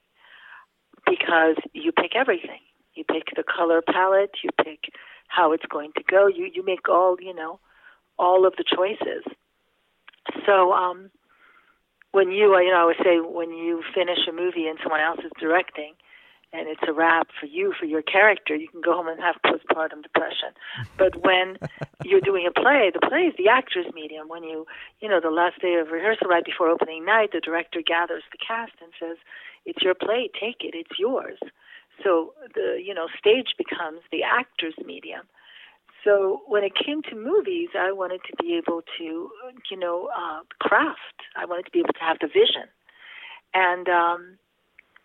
because 1.06 1.56
you 1.72 1.92
pick 1.92 2.14
everything. 2.14 2.61
You 2.94 3.04
pick 3.04 3.34
the 3.36 3.44
color 3.44 3.82
palette. 3.82 4.36
You 4.42 4.50
pick 4.64 4.92
how 5.28 5.52
it's 5.52 5.66
going 5.66 5.92
to 5.96 6.02
go. 6.02 6.26
You 6.26 6.50
you 6.52 6.64
make 6.64 6.88
all 6.88 7.16
you 7.20 7.34
know, 7.34 7.61
all 8.18 8.46
of 8.46 8.54
the 8.56 8.64
choices. 8.64 9.24
So 10.46 10.72
um, 10.72 11.11
when 12.12 12.30
you, 12.30 12.56
you 12.58 12.70
know, 12.70 12.82
I 12.82 12.84
would 12.84 13.02
say 13.02 13.18
when 13.20 13.50
you 13.50 13.82
finish 13.94 14.18
a 14.28 14.32
movie 14.32 14.66
and 14.66 14.78
someone 14.82 15.00
else 15.00 15.20
is 15.24 15.32
directing, 15.40 15.94
and 16.53 16.68
it's 16.68 16.82
a 16.86 16.92
wrap 16.92 17.28
for 17.38 17.46
you 17.46 17.72
for 17.78 17.86
your 17.86 18.03
character 18.03 18.55
you 18.55 18.68
can 18.68 18.80
go 18.80 18.92
home 18.94 19.09
and 19.09 19.20
have 19.20 19.36
postpartum 19.46 20.03
depression. 20.03 20.51
But 20.98 21.22
when 21.22 21.59
you're 22.05 22.20
doing 22.20 22.46
a 22.46 22.53
play 22.53 22.90
the 22.92 23.07
play 23.07 23.30
is 23.30 23.34
the 23.38 23.48
actor's 23.48 23.86
medium. 23.94 24.28
When 24.28 24.42
you 24.42 24.66
you 25.01 25.09
know 25.09 25.20
the 25.20 25.30
last 25.30 25.61
day 25.61 25.74
of 25.74 25.90
rehearsal 25.90 26.28
right 26.28 26.44
before 26.44 26.68
opening 26.68 27.05
night 27.05 27.30
the 27.32 27.40
director 27.40 27.82
gathers 27.86 28.24
the 28.32 28.38
cast 28.38 28.72
and 28.80 28.92
says 28.98 29.16
it's 29.64 29.82
your 29.82 29.94
play 29.94 30.30
take 30.38 30.61
it 30.61 30.74
it's 30.74 30.98
yours. 30.98 31.38
So 32.05 32.34
the 32.55 32.80
you 32.82 32.94
know 32.94 33.07
stage 33.18 33.55
becomes 33.57 34.01
the 34.11 34.22
actor's 34.22 34.74
medium. 34.84 35.22
So 36.05 36.40
when 36.46 36.64
it 36.64 36.72
came 36.74 37.03
to 37.03 37.14
movies 37.14 37.68
i 37.78 37.92
wanted 37.92 38.22
to 38.28 38.36
be 38.42 38.57
able 38.57 38.82
to 38.98 39.30
you 39.70 39.78
know 39.78 40.09
uh 40.16 40.40
craft. 40.59 40.98
I 41.36 41.44
wanted 41.44 41.66
to 41.66 41.70
be 41.70 41.80
able 41.80 41.94
to 41.94 42.05
have 42.05 42.18
the 42.20 42.26
vision. 42.26 42.66
And 43.55 43.88
um 43.88 44.38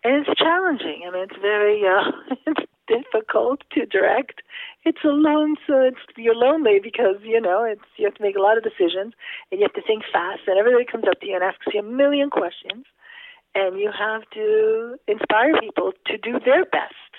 and 0.06 0.26
it's 0.26 0.38
challenging. 0.38 1.02
I 1.06 1.10
mean, 1.10 1.24
it's 1.24 1.40
very 1.40 1.82
uh, 1.82 2.12
it's 2.46 2.70
difficult 2.86 3.62
to 3.72 3.86
direct. 3.86 4.42
It's 4.84 5.02
alone, 5.04 5.56
so 5.66 5.80
it's 5.80 5.98
you're 6.16 6.36
lonely 6.36 6.78
because 6.82 7.16
you 7.22 7.40
know 7.40 7.64
it's 7.64 7.82
you 7.96 8.04
have 8.04 8.14
to 8.14 8.22
make 8.22 8.36
a 8.36 8.40
lot 8.40 8.56
of 8.56 8.62
decisions 8.62 9.14
and 9.50 9.60
you 9.60 9.66
have 9.66 9.74
to 9.74 9.82
think 9.82 10.04
fast. 10.12 10.42
And 10.46 10.58
everybody 10.58 10.84
comes 10.84 11.04
up 11.10 11.20
to 11.20 11.26
you 11.26 11.34
and 11.34 11.42
asks 11.42 11.66
you 11.72 11.80
a 11.80 11.82
million 11.82 12.30
questions, 12.30 12.86
and 13.54 13.78
you 13.78 13.90
have 13.90 14.22
to 14.34 14.96
inspire 15.08 15.58
people 15.60 15.92
to 16.06 16.16
do 16.18 16.38
their 16.38 16.64
best. 16.64 17.10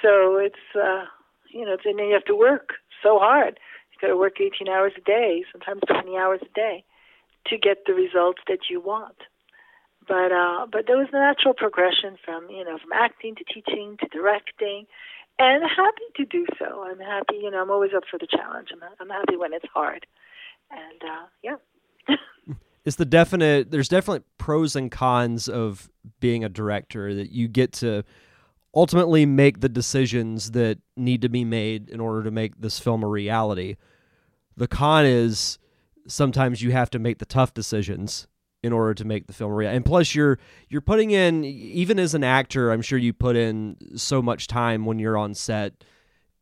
So 0.00 0.36
it's 0.36 0.64
uh, 0.74 1.04
you 1.50 1.66
know, 1.66 1.74
it's, 1.74 1.84
and 1.84 1.98
then 1.98 2.06
you 2.06 2.14
have 2.14 2.24
to 2.24 2.36
work 2.36 2.74
so 3.02 3.18
hard. 3.18 3.60
You 3.92 4.08
got 4.08 4.14
to 4.14 4.16
work 4.16 4.40
18 4.40 4.68
hours 4.68 4.92
a 4.96 5.00
day, 5.02 5.44
sometimes 5.52 5.82
20 5.86 6.16
hours 6.16 6.40
a 6.42 6.52
day, 6.54 6.84
to 7.48 7.58
get 7.58 7.84
the 7.86 7.92
results 7.92 8.40
that 8.48 8.70
you 8.70 8.80
want 8.80 9.16
but 10.08 10.32
uh, 10.32 10.66
but 10.72 10.86
there 10.86 10.96
was 10.96 11.08
a 11.12 11.18
natural 11.18 11.54
progression 11.54 12.16
from 12.24 12.48
you 12.50 12.64
know 12.64 12.78
from 12.78 12.92
acting 12.92 13.34
to 13.36 13.44
teaching 13.44 13.96
to 14.00 14.08
directing, 14.08 14.86
and 15.38 15.62
happy 15.62 16.08
to 16.16 16.24
do 16.24 16.46
so. 16.58 16.84
I'm 16.84 16.98
happy, 16.98 17.36
you 17.42 17.50
know, 17.50 17.62
I'm 17.62 17.70
always 17.70 17.90
up 17.94 18.04
for 18.10 18.18
the 18.18 18.26
challenge. 18.26 18.68
I'm 18.72 18.80
I'm 19.00 19.08
happy 19.08 19.36
when 19.36 19.52
it's 19.52 19.66
hard, 19.72 20.06
and 20.70 21.02
uh, 21.02 21.26
yeah. 21.42 22.54
it's 22.84 22.96
the 22.96 23.04
definite. 23.04 23.70
There's 23.70 23.88
definitely 23.88 24.24
pros 24.38 24.74
and 24.74 24.90
cons 24.90 25.48
of 25.48 25.90
being 26.20 26.42
a 26.42 26.48
director 26.48 27.14
that 27.14 27.30
you 27.30 27.46
get 27.46 27.72
to 27.74 28.04
ultimately 28.74 29.26
make 29.26 29.60
the 29.60 29.68
decisions 29.68 30.52
that 30.52 30.78
need 30.96 31.22
to 31.22 31.28
be 31.28 31.44
made 31.44 31.88
in 31.88 32.00
order 32.00 32.22
to 32.22 32.30
make 32.30 32.60
this 32.60 32.78
film 32.78 33.02
a 33.02 33.08
reality. 33.08 33.76
The 34.56 34.68
con 34.68 35.04
is 35.04 35.58
sometimes 36.06 36.62
you 36.62 36.72
have 36.72 36.90
to 36.90 36.98
make 36.98 37.18
the 37.18 37.26
tough 37.26 37.54
decisions 37.54 38.26
in 38.62 38.72
order 38.72 38.94
to 38.94 39.04
make 39.04 39.26
the 39.26 39.32
film 39.32 39.52
real. 39.52 39.70
And 39.70 39.84
plus 39.84 40.14
you're 40.14 40.38
you're 40.68 40.80
putting 40.80 41.10
in 41.10 41.44
even 41.44 41.98
as 41.98 42.14
an 42.14 42.24
actor, 42.24 42.70
I'm 42.70 42.82
sure 42.82 42.98
you 42.98 43.12
put 43.12 43.36
in 43.36 43.76
so 43.96 44.20
much 44.20 44.46
time 44.46 44.84
when 44.84 44.98
you're 44.98 45.16
on 45.16 45.34
set, 45.34 45.84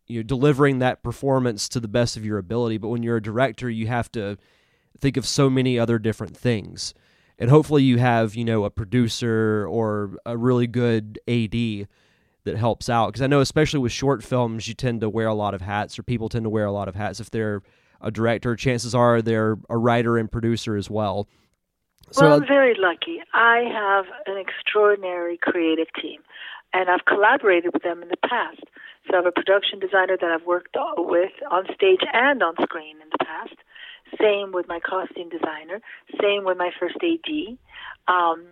you 0.06 0.20
know, 0.20 0.22
delivering 0.22 0.78
that 0.78 1.02
performance 1.02 1.68
to 1.70 1.80
the 1.80 1.88
best 1.88 2.16
of 2.16 2.24
your 2.24 2.38
ability, 2.38 2.78
but 2.78 2.88
when 2.88 3.02
you're 3.02 3.16
a 3.16 3.22
director, 3.22 3.68
you 3.68 3.86
have 3.86 4.10
to 4.12 4.38
think 4.98 5.16
of 5.16 5.26
so 5.26 5.50
many 5.50 5.78
other 5.78 5.98
different 5.98 6.36
things. 6.36 6.94
And 7.38 7.50
hopefully 7.50 7.82
you 7.82 7.98
have, 7.98 8.34
you 8.34 8.46
know, 8.46 8.64
a 8.64 8.70
producer 8.70 9.66
or 9.68 10.16
a 10.24 10.38
really 10.38 10.66
good 10.66 11.18
AD 11.28 11.86
that 12.46 12.56
helps 12.56 12.88
out 12.88 13.08
because 13.08 13.22
I 13.22 13.26
know 13.26 13.40
especially 13.40 13.80
with 13.80 13.92
short 13.92 14.22
films 14.22 14.66
you 14.68 14.74
tend 14.74 15.02
to 15.02 15.10
wear 15.10 15.26
a 15.26 15.34
lot 15.34 15.52
of 15.52 15.60
hats 15.60 15.98
or 15.98 16.02
people 16.02 16.28
tend 16.28 16.44
to 16.44 16.50
wear 16.50 16.64
a 16.64 16.72
lot 16.72 16.88
of 16.88 16.94
hats 16.94 17.20
if 17.20 17.28
they're 17.28 17.60
a 18.00 18.10
director 18.10 18.54
chances 18.54 18.94
are 18.94 19.20
they're 19.20 19.58
a 19.68 19.76
writer 19.76 20.16
and 20.16 20.30
producer 20.30 20.76
as 20.76 20.88
well 20.88 21.28
So, 22.10 22.26
well, 22.26 22.34
I'm 22.34 22.46
very 22.46 22.74
lucky. 22.78 23.20
I 23.34 23.64
have 23.72 24.06
an 24.26 24.38
extraordinary 24.38 25.38
creative 25.38 25.88
team, 26.00 26.20
and 26.72 26.88
I've 26.88 27.04
collaborated 27.04 27.72
with 27.72 27.82
them 27.82 28.02
in 28.02 28.08
the 28.08 28.16
past. 28.28 28.62
So 29.06 29.14
I 29.14 29.16
have 29.16 29.26
a 29.26 29.32
production 29.32 29.78
designer 29.78 30.16
that 30.20 30.30
I've 30.30 30.46
worked 30.46 30.76
with 30.96 31.32
on 31.50 31.64
stage 31.74 32.00
and 32.12 32.42
on 32.42 32.54
screen 32.62 32.96
in 33.02 33.08
the 33.10 33.24
past. 33.24 33.54
Same 34.20 34.52
with 34.52 34.68
my 34.68 34.80
costume 34.80 35.28
designer. 35.28 35.80
Same 36.20 36.44
with 36.44 36.58
my 36.58 36.70
first 36.78 36.96
AD. 37.02 37.58
Um, 38.08 38.46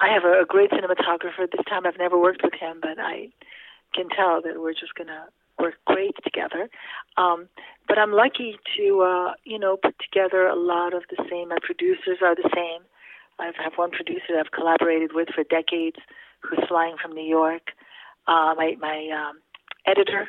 I 0.00 0.12
have 0.12 0.24
a, 0.24 0.42
a 0.42 0.46
great 0.46 0.70
cinematographer. 0.70 1.50
This 1.50 1.64
time 1.68 1.86
I've 1.86 1.98
never 1.98 2.18
worked 2.18 2.42
with 2.42 2.54
him, 2.54 2.78
but 2.80 2.98
I 2.98 3.28
can 3.94 4.08
tell 4.10 4.42
that 4.42 4.60
we're 4.60 4.72
just 4.72 4.94
going 4.94 5.08
to 5.08 5.24
work 5.58 5.74
great 5.86 6.14
together. 6.22 6.68
Um, 7.16 7.48
but 7.88 7.98
I'm 7.98 8.12
lucky 8.12 8.58
to, 8.76 9.00
uh, 9.02 9.32
you 9.44 9.58
know, 9.58 9.76
put 9.76 9.96
together 9.98 10.46
a 10.46 10.56
lot 10.56 10.94
of 10.94 11.02
the 11.10 11.24
same. 11.30 11.48
My 11.48 11.58
producers 11.62 12.18
are 12.22 12.34
the 12.34 12.48
same. 12.54 12.84
I 13.38 13.46
have 13.62 13.74
one 13.76 13.90
producer 13.90 14.26
that 14.30 14.46
I've 14.46 14.52
collaborated 14.52 15.12
with 15.14 15.28
for 15.34 15.44
decades, 15.44 15.96
who's 16.40 16.64
flying 16.68 16.96
from 17.00 17.12
New 17.12 17.26
York. 17.26 17.72
Uh, 18.26 18.54
my 18.56 18.76
my 18.80 19.08
um, 19.14 19.38
editor, 19.86 20.28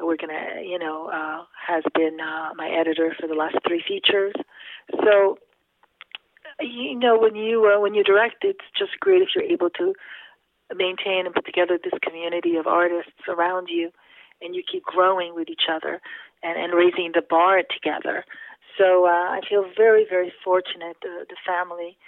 we're 0.00 0.16
gonna, 0.16 0.62
you 0.62 0.78
know, 0.78 1.10
uh, 1.12 1.44
has 1.66 1.84
been 1.94 2.18
uh, 2.20 2.50
my 2.56 2.68
editor 2.68 3.14
for 3.18 3.26
the 3.26 3.34
last 3.34 3.56
three 3.66 3.82
features. 3.86 4.34
So, 5.04 5.38
you 6.60 6.98
know, 6.98 7.18
when 7.18 7.34
you 7.34 7.72
uh, 7.72 7.80
when 7.80 7.94
you 7.94 8.04
direct, 8.04 8.44
it's 8.44 8.64
just 8.78 8.98
great 9.00 9.22
if 9.22 9.28
you're 9.34 9.44
able 9.44 9.70
to 9.70 9.94
maintain 10.74 11.26
and 11.26 11.34
put 11.34 11.46
together 11.46 11.78
this 11.82 11.98
community 12.02 12.56
of 12.56 12.66
artists 12.66 13.22
around 13.28 13.68
you, 13.70 13.90
and 14.42 14.54
you 14.54 14.62
keep 14.70 14.84
growing 14.84 15.34
with 15.34 15.48
each 15.48 15.68
other 15.70 16.00
and, 16.42 16.58
and 16.58 16.74
raising 16.74 17.12
the 17.14 17.22
bar 17.22 17.62
together. 17.62 18.24
So 18.76 19.06
uh, 19.06 19.08
I 19.08 19.40
feel 19.48 19.64
very, 19.76 20.06
very 20.08 20.32
fortunate. 20.44 20.96
The, 21.02 21.26
the 21.28 21.36
family, 21.44 21.98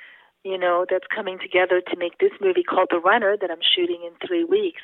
you 0.44 0.58
know, 0.58 0.86
that's 0.88 1.06
coming 1.14 1.38
together 1.38 1.80
to 1.80 1.96
make 1.96 2.18
this 2.18 2.32
movie 2.40 2.62
called 2.62 2.88
The 2.90 2.98
Runner 2.98 3.36
that 3.40 3.50
I'm 3.50 3.64
shooting 3.74 4.02
in 4.04 4.26
three 4.26 4.44
weeks 4.44 4.80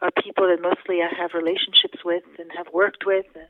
are 0.00 0.10
people 0.22 0.46
that 0.48 0.60
mostly 0.60 1.00
I 1.00 1.08
have 1.16 1.30
relationships 1.34 2.04
with 2.04 2.24
and 2.38 2.50
have 2.56 2.66
worked 2.72 3.04
with. 3.06 3.26
Uh, 3.34 3.40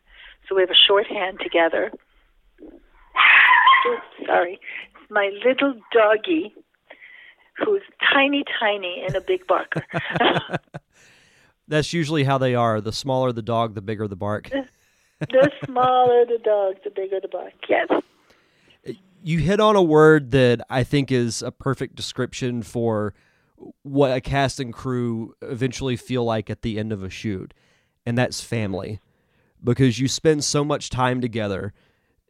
so 0.49 0.55
we 0.55 0.63
have 0.63 0.71
a 0.71 0.87
shorthand 0.87 1.41
together. 1.43 1.93
Oops, 2.63 4.03
sorry, 4.27 4.61
my 5.11 5.31
little 5.45 5.75
doggy 5.93 6.55
who's 7.59 7.83
tiny, 8.13 8.45
tiny, 8.59 9.05
and 9.07 9.15
a 9.15 9.21
big 9.21 9.47
barker. 9.47 9.85
that's 11.69 11.93
usually 11.93 12.25
how 12.25 12.39
they 12.39 12.55
are. 12.55 12.81
The 12.81 12.93
smaller 12.93 13.33
the 13.33 13.43
dog, 13.43 13.75
the 13.75 13.83
bigger 13.83 14.09
the 14.09 14.17
bark. 14.17 14.51
the 15.21 15.51
smaller 15.65 16.25
the 16.25 16.39
dog, 16.43 16.77
the 16.85 16.91
bigger 16.91 17.21
the 17.21 17.29
bark. 17.29 17.53
Yes. 17.69 17.89
You 19.23 19.39
hit 19.39 19.61
on 19.61 19.77
a 19.77 19.83
word 19.83 20.33
that 20.33 20.61
I 20.69 20.85
think 20.85 21.13
is 21.13 21.43
a 21.43 21.53
perfect 21.53 21.95
description 21.95 22.63
for 22.63 23.15
what 23.83 24.11
a 24.11 24.21
cast 24.21 24.59
and 24.59 24.73
crew 24.73 25.35
eventually 25.41 25.97
feel 25.97 26.25
like 26.25 26.51
at 26.51 26.63
the 26.63 26.79
end 26.79 26.93
of 26.93 27.05
a 27.05 27.11
shoot, 27.11 27.55
and 28.05 28.19
that's 28.19 28.41
family. 28.41 29.01
Because 29.63 30.01
you 30.01 30.09
spend 30.09 30.43
so 30.43 30.65
much 30.65 30.91
time 30.91 31.21
together, 31.21 31.73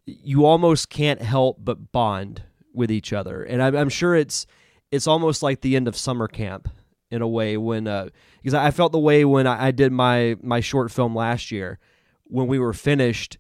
you 0.04 0.44
almost 0.44 0.90
can't 0.90 1.22
help 1.22 1.58
but 1.64 1.92
bond 1.92 2.42
with 2.74 2.90
each 2.90 3.12
other. 3.12 3.42
And 3.42 3.62
I'm, 3.62 3.74
I'm 3.74 3.88
sure 3.88 4.14
it's 4.14 4.46
it's 4.90 5.06
almost 5.06 5.42
like 5.42 5.62
the 5.62 5.74
end 5.74 5.88
of 5.88 5.96
summer 5.96 6.28
camp 6.28 6.68
in 7.10 7.22
a 7.22 7.28
way 7.28 7.56
when 7.56 7.86
uh, 7.86 8.08
because 8.42 8.54
I 8.54 8.70
felt 8.70 8.92
the 8.92 8.98
way 8.98 9.24
when 9.24 9.46
I, 9.46 9.68
I 9.68 9.70
did 9.70 9.92
my 9.92 10.36
my 10.42 10.60
short 10.60 10.90
film 10.90 11.14
last 11.14 11.50
year 11.50 11.78
when 12.24 12.46
we 12.46 12.58
were 12.58 12.72
finished 12.72 13.38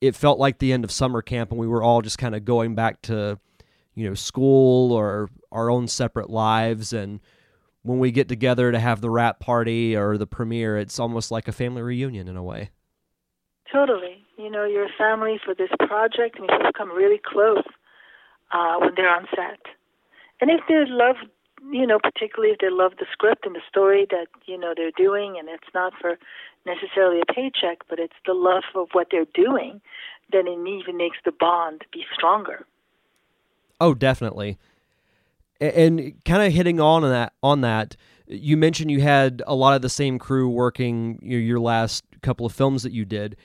it 0.00 0.14
felt 0.14 0.38
like 0.38 0.58
the 0.58 0.72
end 0.72 0.84
of 0.84 0.90
summer 0.90 1.22
camp 1.22 1.50
and 1.50 1.58
we 1.58 1.66
were 1.66 1.82
all 1.82 2.02
just 2.02 2.18
kind 2.18 2.34
of 2.34 2.44
going 2.44 2.74
back 2.74 3.02
to 3.02 3.38
you 3.94 4.08
know 4.08 4.14
school 4.14 4.92
or 4.92 5.30
our 5.50 5.70
own 5.70 5.88
separate 5.88 6.30
lives 6.30 6.92
and 6.92 7.20
when 7.82 7.98
we 7.98 8.12
get 8.12 8.28
together 8.28 8.70
to 8.70 8.78
have 8.78 9.00
the 9.00 9.10
wrap 9.10 9.40
party 9.40 9.96
or 9.96 10.16
the 10.16 10.26
premiere 10.26 10.78
it's 10.78 10.98
almost 10.98 11.30
like 11.30 11.48
a 11.48 11.52
family 11.52 11.82
reunion 11.82 12.28
in 12.28 12.36
a 12.36 12.42
way 12.42 12.70
Totally. 13.72 14.22
You 14.36 14.50
know, 14.50 14.64
you're 14.64 14.84
a 14.84 14.98
family 14.98 15.40
for 15.42 15.54
this 15.54 15.70
project, 15.78 16.38
and 16.38 16.48
you 16.48 16.66
become 16.66 16.90
really 16.90 17.20
close 17.24 17.64
uh, 18.52 18.76
when 18.78 18.92
they're 18.96 19.08
on 19.08 19.26
set. 19.34 19.60
And 20.40 20.50
if 20.50 20.60
they 20.68 20.84
love, 20.86 21.16
you 21.70 21.86
know, 21.86 21.98
particularly 21.98 22.52
if 22.52 22.58
they 22.58 22.68
love 22.70 22.92
the 22.98 23.06
script 23.10 23.46
and 23.46 23.54
the 23.54 23.62
story 23.68 24.06
that 24.10 24.26
you 24.44 24.58
know 24.58 24.74
they're 24.76 24.92
doing, 24.96 25.36
and 25.38 25.48
it's 25.48 25.72
not 25.74 25.94
for 26.00 26.18
necessarily 26.66 27.20
a 27.20 27.32
paycheck, 27.32 27.78
but 27.88 27.98
it's 27.98 28.14
the 28.26 28.34
love 28.34 28.64
of 28.74 28.88
what 28.92 29.08
they're 29.10 29.26
doing, 29.34 29.80
then 30.30 30.46
it 30.46 30.58
even 30.68 30.96
makes 30.96 31.18
the 31.24 31.32
bond 31.32 31.84
be 31.92 32.04
stronger. 32.14 32.66
Oh, 33.80 33.94
definitely. 33.94 34.58
And 35.60 36.14
kind 36.24 36.42
of 36.42 36.52
hitting 36.52 36.80
on 36.80 37.02
that 37.02 37.34
on 37.42 37.60
that, 37.60 37.96
you 38.26 38.56
mentioned 38.56 38.90
you 38.90 39.00
had 39.00 39.42
a 39.46 39.54
lot 39.54 39.74
of 39.74 39.82
the 39.82 39.88
same 39.88 40.18
crew 40.18 40.48
working 40.48 41.18
your, 41.22 41.60
last 41.60 42.04
couple 42.22 42.46
of 42.46 42.52
films 42.52 42.82
that 42.82 42.92
you 42.92 43.04
did. 43.04 43.36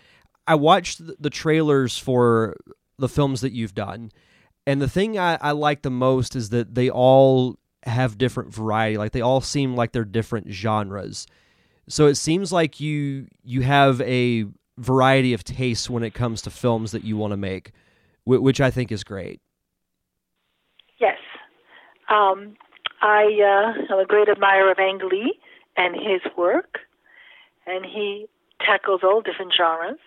I 0.48 0.56
watched 0.56 1.02
the 1.22 1.30
trailers 1.30 1.98
for 1.98 2.56
the 2.98 3.10
films 3.10 3.42
that 3.42 3.52
you've 3.52 3.76
done, 3.76 4.12
and 4.66 4.82
the 4.82 4.90
thing 4.90 5.18
I, 5.18 5.38
I 5.42 5.52
like 5.52 5.82
the 5.82 5.92
most 5.92 6.36
is 6.36 6.50
that 6.50 6.74
they 6.76 6.90
all 6.90 7.58
have 7.84 8.18
different 8.18 8.54
variety. 8.54 8.98
Like 8.98 9.12
they 9.12 9.22
all 9.22 9.42
seem 9.42 9.76
like 9.76 9.92
they're 9.92 10.06
different 10.06 10.52
genres. 10.52 11.28
So 11.90 12.08
it 12.08 12.16
seems 12.16 12.52
like 12.52 12.80
you 12.80 13.28
you 13.44 13.62
have 13.62 14.02
a 14.02 14.46
variety 14.78 15.34
of 15.34 15.44
tastes 15.44 15.90
when 15.90 16.04
it 16.04 16.14
comes 16.14 16.42
to 16.44 16.50
films 16.50 16.92
that 16.92 17.04
you 17.04 17.18
want 17.18 17.32
to 17.32 17.38
make, 17.38 17.72
which 18.26 18.62
I 18.62 18.72
think 18.72 18.92
is 18.92 19.04
great. 19.04 19.42
Yes. 21.00 21.18
Um, 22.10 22.56
I 23.02 23.26
uh, 23.26 23.94
am 23.94 24.00
a 24.00 24.06
great 24.06 24.30
admirer 24.30 24.72
of 24.72 24.80
Ang 24.80 25.00
Lee 25.10 25.40
and 25.76 25.96
his 25.96 26.22
work, 26.38 26.80
and 27.66 27.86
he 27.86 28.28
tackles 28.66 29.02
all 29.04 29.22
different 29.22 29.54
genres. 29.56 30.00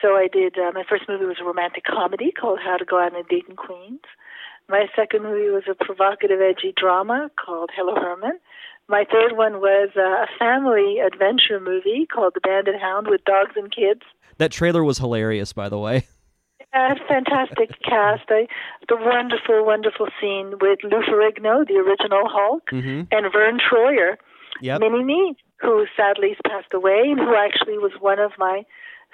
So 0.00 0.14
I 0.14 0.28
did, 0.32 0.56
uh, 0.58 0.70
my 0.72 0.84
first 0.88 1.04
movie 1.08 1.24
was 1.24 1.38
a 1.40 1.44
romantic 1.44 1.84
comedy 1.84 2.30
called 2.30 2.60
How 2.64 2.76
to 2.76 2.84
Go 2.84 3.00
Out 3.00 3.14
on 3.14 3.20
a 3.20 3.24
Date 3.24 3.46
in 3.48 3.56
Queens. 3.56 4.02
My 4.68 4.86
second 4.94 5.22
movie 5.22 5.50
was 5.50 5.64
a 5.68 5.74
provocative, 5.74 6.40
edgy 6.40 6.72
drama 6.76 7.30
called 7.44 7.70
Hello 7.74 7.94
Herman. 7.94 8.38
My 8.88 9.04
third 9.10 9.36
one 9.36 9.60
was 9.60 9.90
uh, 9.96 10.00
a 10.00 10.26
family 10.38 10.98
adventure 10.98 11.60
movie 11.60 12.06
called 12.12 12.32
The 12.34 12.40
Bandit 12.40 12.80
Hound 12.80 13.06
with 13.08 13.22
dogs 13.24 13.52
and 13.56 13.70
kids. 13.74 14.00
That 14.38 14.50
trailer 14.50 14.82
was 14.82 14.98
hilarious, 14.98 15.52
by 15.52 15.68
the 15.68 15.78
way. 15.78 16.06
Yeah, 16.72 16.94
fantastic 17.06 17.70
cast. 17.84 18.24
I, 18.28 18.46
the 18.88 18.96
wonderful, 18.96 19.64
wonderful 19.64 20.08
scene 20.20 20.52
with 20.60 20.78
Lou 20.84 21.02
Ferrigno, 21.02 21.66
the 21.66 21.74
original 21.76 22.28
Hulk, 22.28 22.64
Mm-hmm. 22.72 23.02
and 23.12 23.32
Verne 23.32 23.58
Troyer, 23.58 24.16
Yep. 24.60 24.80
Mini-Me, 24.80 25.36
who 25.60 25.86
sadly 25.96 26.28
has 26.30 26.38
passed 26.46 26.72
away, 26.74 27.02
and 27.04 27.18
who 27.20 27.34
actually 27.34 27.78
was 27.78 27.92
one 28.00 28.18
of 28.18 28.32
my 28.38 28.64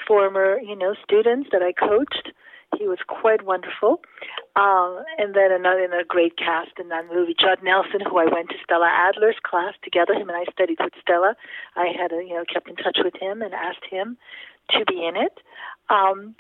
former, 0.07 0.59
you 0.61 0.77
know, 0.77 0.95
students 1.05 1.49
that 1.53 1.63
I 1.63 1.73
coached. 1.73 2.31
He 2.79 2.87
was 2.89 2.99
quite 3.07 3.45
wonderful. 3.45 4.01
Um, 4.57 5.03
and 5.19 5.35
then 5.35 5.51
another, 5.53 5.85
another 5.85 6.05
great 6.07 6.37
cast 6.37 6.79
in 6.79 6.89
that 6.89 7.07
movie, 7.13 7.35
Judd 7.39 7.63
Nelson, 7.63 8.01
who 8.01 8.19
I 8.19 8.27
went 8.27 8.51
to 8.51 8.57
Stella 8.63 8.89
Adler's 8.89 9.39
class 9.43 9.75
together. 9.83 10.15
Him 10.15 10.29
and 10.29 10.39
I 10.39 10.51
studied 10.53 10.79
with 10.81 10.93
Stella. 11.01 11.37
I 11.77 11.89
had, 11.99 12.13
a, 12.13 12.23
you 12.23 12.35
know, 12.35 12.45
kept 12.51 12.69
in 12.69 12.77
touch 12.77 12.99
with 13.03 13.15
him 13.21 13.43
and 13.43 13.55
asked 13.55 13.85
him 13.91 14.17
to 14.71 14.85
be 14.87 15.05
in 15.07 15.17
it. 15.17 15.41
Um, 15.91 16.35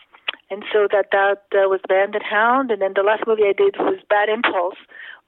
and 0.50 0.64
so 0.72 0.88
that 0.92 1.10
that 1.12 1.42
uh, 1.52 1.68
was 1.68 1.80
Bandit 1.88 2.22
Hound, 2.22 2.70
and 2.70 2.80
then 2.80 2.92
the 2.94 3.02
last 3.02 3.24
movie 3.26 3.44
I 3.44 3.52
did 3.52 3.76
was 3.78 3.98
Bad 4.08 4.28
Impulse, 4.28 4.76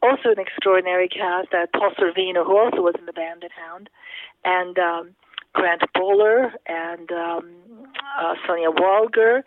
also 0.03 0.31
an 0.31 0.39
extraordinary 0.39 1.09
cast. 1.09 1.49
Uh, 1.53 1.67
Paul 1.73 1.91
Sorvino, 1.99 2.45
who 2.45 2.57
also 2.57 2.83
was 2.83 2.95
in 2.99 3.07
the 3.07 3.13
Bandit 3.13 3.53
Hound, 3.53 3.89
and 4.45 4.79
um, 4.79 5.11
Grant 5.53 5.83
Bowler 5.95 6.53
and 6.67 7.11
um, 7.13 7.51
uh, 8.21 8.35
Sonya 8.47 8.71
Walger, 8.71 9.39
uh, 9.39 9.43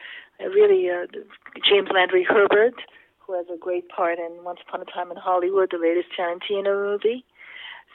really 0.45 0.89
uh, 0.89 1.07
James 1.67 1.89
Landry 1.93 2.23
Herbert, 2.23 2.75
who 3.19 3.33
has 3.35 3.45
a 3.53 3.57
great 3.57 3.89
part 3.89 4.19
in 4.19 4.43
Once 4.43 4.59
Upon 4.67 4.81
a 4.81 4.85
Time 4.85 5.11
in 5.11 5.17
Hollywood, 5.17 5.69
the 5.71 5.77
latest 5.77 6.09
Tarantino 6.17 6.91
movie. 6.91 7.25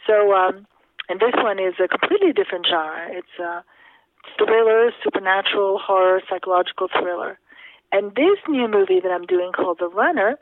So, 0.07 0.34
um, 0.34 0.66
and 1.09 1.20
this 1.20 1.34
one 1.36 1.59
is 1.59 1.74
a 1.82 1.88
completely 1.88 2.32
different 2.32 2.66
genre. 2.66 3.09
It's 3.11 3.38
a 3.40 3.64
thriller, 4.38 4.90
supernatural, 5.03 5.78
horror, 5.78 6.20
psychological 6.28 6.88
thriller. 6.88 7.38
And 7.92 8.14
this 8.14 8.38
new 8.49 8.68
movie 8.68 9.01
that 9.01 9.11
I'm 9.11 9.26
doing 9.26 9.53
called 9.53 9.78
The 9.78 9.88
Runner 9.88 10.38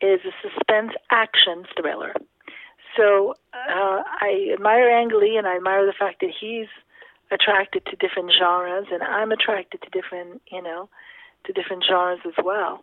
is 0.00 0.20
a 0.24 0.32
suspense 0.42 0.92
action 1.10 1.64
thriller. 1.78 2.14
So 2.96 3.34
uh, 3.52 4.02
I 4.20 4.50
admire 4.52 4.88
Ang 4.88 5.10
Lee 5.18 5.36
and 5.36 5.46
I 5.46 5.56
admire 5.56 5.86
the 5.86 5.92
fact 5.92 6.20
that 6.20 6.30
he's 6.38 6.68
attracted 7.30 7.84
to 7.86 7.96
different 7.96 8.32
genres 8.36 8.86
and 8.90 9.02
I'm 9.02 9.32
attracted 9.32 9.82
to 9.82 9.90
different, 9.90 10.40
you 10.50 10.62
know, 10.62 10.88
to 11.46 11.52
different 11.52 11.84
genres 11.88 12.20
as 12.26 12.34
well. 12.44 12.80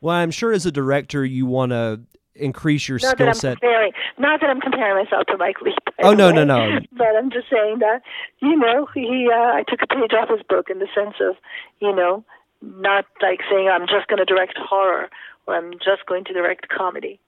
Well, 0.00 0.14
I'm 0.14 0.30
sure 0.30 0.52
as 0.52 0.66
a 0.66 0.72
director, 0.72 1.24
you 1.24 1.46
want 1.46 1.70
to 1.70 2.00
increase 2.34 2.88
your 2.88 2.98
Not 3.00 3.12
skill 3.12 3.34
set. 3.34 3.60
comparing, 3.60 3.92
not 4.18 4.40
that 4.40 4.50
I'm 4.50 4.60
comparing 4.60 5.04
myself 5.04 5.26
to 5.28 5.36
Mike 5.38 5.60
Lee. 5.62 5.74
Oh, 6.02 6.12
no, 6.12 6.28
way, 6.28 6.34
no, 6.34 6.44
no. 6.44 6.78
But 6.92 7.16
I'm 7.16 7.30
just 7.30 7.48
saying 7.50 7.78
that 7.80 8.02
you 8.40 8.56
know 8.56 8.86
he. 8.94 9.28
Uh, 9.32 9.36
I 9.36 9.64
took 9.66 9.80
a 9.82 9.86
page 9.86 10.12
off 10.12 10.28
his 10.28 10.44
book 10.48 10.68
in 10.70 10.78
the 10.78 10.88
sense 10.94 11.14
of 11.20 11.36
you 11.80 11.94
know 11.94 12.24
not 12.62 13.06
like 13.22 13.40
saying 13.50 13.68
I'm 13.68 13.86
just 13.86 14.08
going 14.08 14.18
to 14.18 14.24
direct 14.24 14.58
horror 14.58 15.08
or 15.46 15.54
I'm 15.54 15.72
just 15.74 16.06
going 16.06 16.24
to 16.24 16.32
direct 16.32 16.68
comedy. 16.68 17.20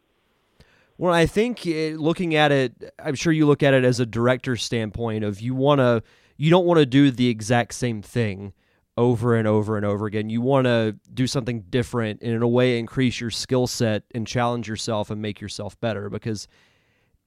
Well, 0.96 1.14
I 1.14 1.26
think 1.26 1.64
eh, 1.66 1.94
looking 1.96 2.34
at 2.34 2.50
it, 2.50 2.94
I'm 2.98 3.14
sure 3.14 3.32
you 3.32 3.46
look 3.46 3.62
at 3.62 3.72
it 3.72 3.84
as 3.84 4.00
a 4.00 4.06
director's 4.06 4.64
standpoint 4.64 5.24
of 5.24 5.40
you 5.40 5.54
want 5.54 5.78
to, 5.78 6.02
you 6.36 6.50
don't 6.50 6.66
want 6.66 6.78
to 6.78 6.86
do 6.86 7.10
the 7.10 7.28
exact 7.28 7.74
same 7.74 8.02
thing 8.02 8.52
over 8.98 9.36
and 9.36 9.46
over 9.46 9.76
and 9.76 9.86
over 9.86 10.06
again. 10.06 10.28
You 10.28 10.40
want 10.40 10.64
to 10.66 10.96
do 11.14 11.28
something 11.28 11.60
different 11.70 12.20
and 12.20 12.32
in 12.32 12.42
a 12.42 12.48
way 12.48 12.80
increase 12.80 13.20
your 13.20 13.30
skill 13.30 13.68
set 13.68 14.02
and 14.12 14.26
challenge 14.26 14.68
yourself 14.68 15.08
and 15.08 15.22
make 15.22 15.40
yourself 15.40 15.78
better 15.80 16.10
because 16.10 16.48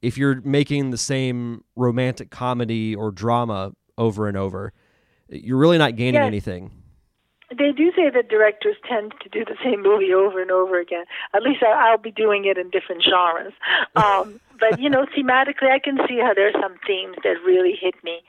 if 0.01 0.17
you're 0.17 0.41
making 0.41 0.89
the 0.91 0.97
same 0.97 1.63
romantic 1.77 2.29
comedy 2.29 2.93
or 2.93 3.09
drama 3.09 3.71
over 3.97 4.27
and 4.27 4.35
over, 4.35 4.73
you're 5.29 5.57
really 5.57 5.77
not 5.77 5.95
gaining 5.95 6.15
Yes. 6.21 6.27
anything. 6.27 6.71
They 7.57 7.71
do 7.71 7.91
say 7.95 8.09
that 8.09 8.27
directors 8.29 8.75
tend 8.87 9.13
to 9.21 9.29
do 9.29 9.45
the 9.45 9.55
same 9.63 9.81
movie 9.89 10.13
over 10.13 10.41
and 10.41 10.51
over 10.51 10.77
again. 10.77 11.05
At 11.33 11.41
least 11.41 11.63
I, 11.63 11.89
I'll 11.91 11.97
be 11.97 12.11
doing 12.11 12.45
it 12.45 12.57
in 12.57 12.69
different 12.69 13.01
genres. 13.03 13.53
Um, 13.95 14.39
but 14.59 14.77
you 14.79 14.89
know, 14.89 15.05
thematically, 15.05 15.69
I 15.71 15.79
can 15.79 15.97
see 16.07 16.19
how 16.19 16.33
there's 16.33 16.53
some 16.61 16.75
themes 16.85 17.15
that 17.23 17.35
really 17.45 17.77
hit 17.79 17.95
me, 18.03 18.21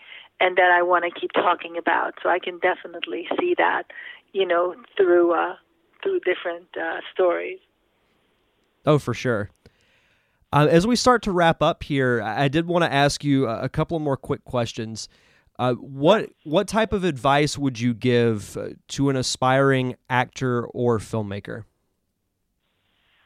and 0.43 0.57
that 0.57 0.70
I 0.76 0.82
want 0.82 1.05
to 1.05 1.20
keep 1.20 1.32
talking 1.32 1.76
about. 1.78 2.14
So 2.22 2.28
I 2.28 2.38
can 2.40 2.59
definitely 2.59 3.26
see 3.38 3.55
that, 3.57 3.84
you 4.32 4.47
know, 4.47 4.74
through 4.97 5.32
uh, 5.32 5.55
through 6.03 6.20
different 6.20 6.66
uh, 6.76 6.99
stories. 7.14 7.61
Oh, 8.84 8.99
for 8.99 9.14
sure. 9.14 9.51
Uh, 10.53 10.66
as 10.68 10.86
we 10.86 10.97
start 10.97 11.22
to 11.22 11.32
wrap 11.32 11.62
up 11.62 11.84
here, 11.84 12.20
I 12.20 12.49
did 12.49 12.66
want 12.66 12.84
to 12.84 12.93
ask 12.93 13.22
you 13.24 13.47
a 13.47 13.62
a 13.62 13.68
couple 13.68 13.99
more 14.01 14.16
quick 14.16 14.45
questions. 14.45 15.09
Uh, 15.59 15.74
what 15.74 16.30
what 16.43 16.66
type 16.66 16.93
of 16.93 17.05
advice 17.05 17.57
would 17.57 17.78
you 17.78 17.95
give 17.95 18.57
uh, 18.57 18.70
to 18.88 19.11
an 19.11 19.16
aspiring 19.16 19.95
actor 20.11 20.66
or 20.66 20.99
filmmaker? 20.99 21.64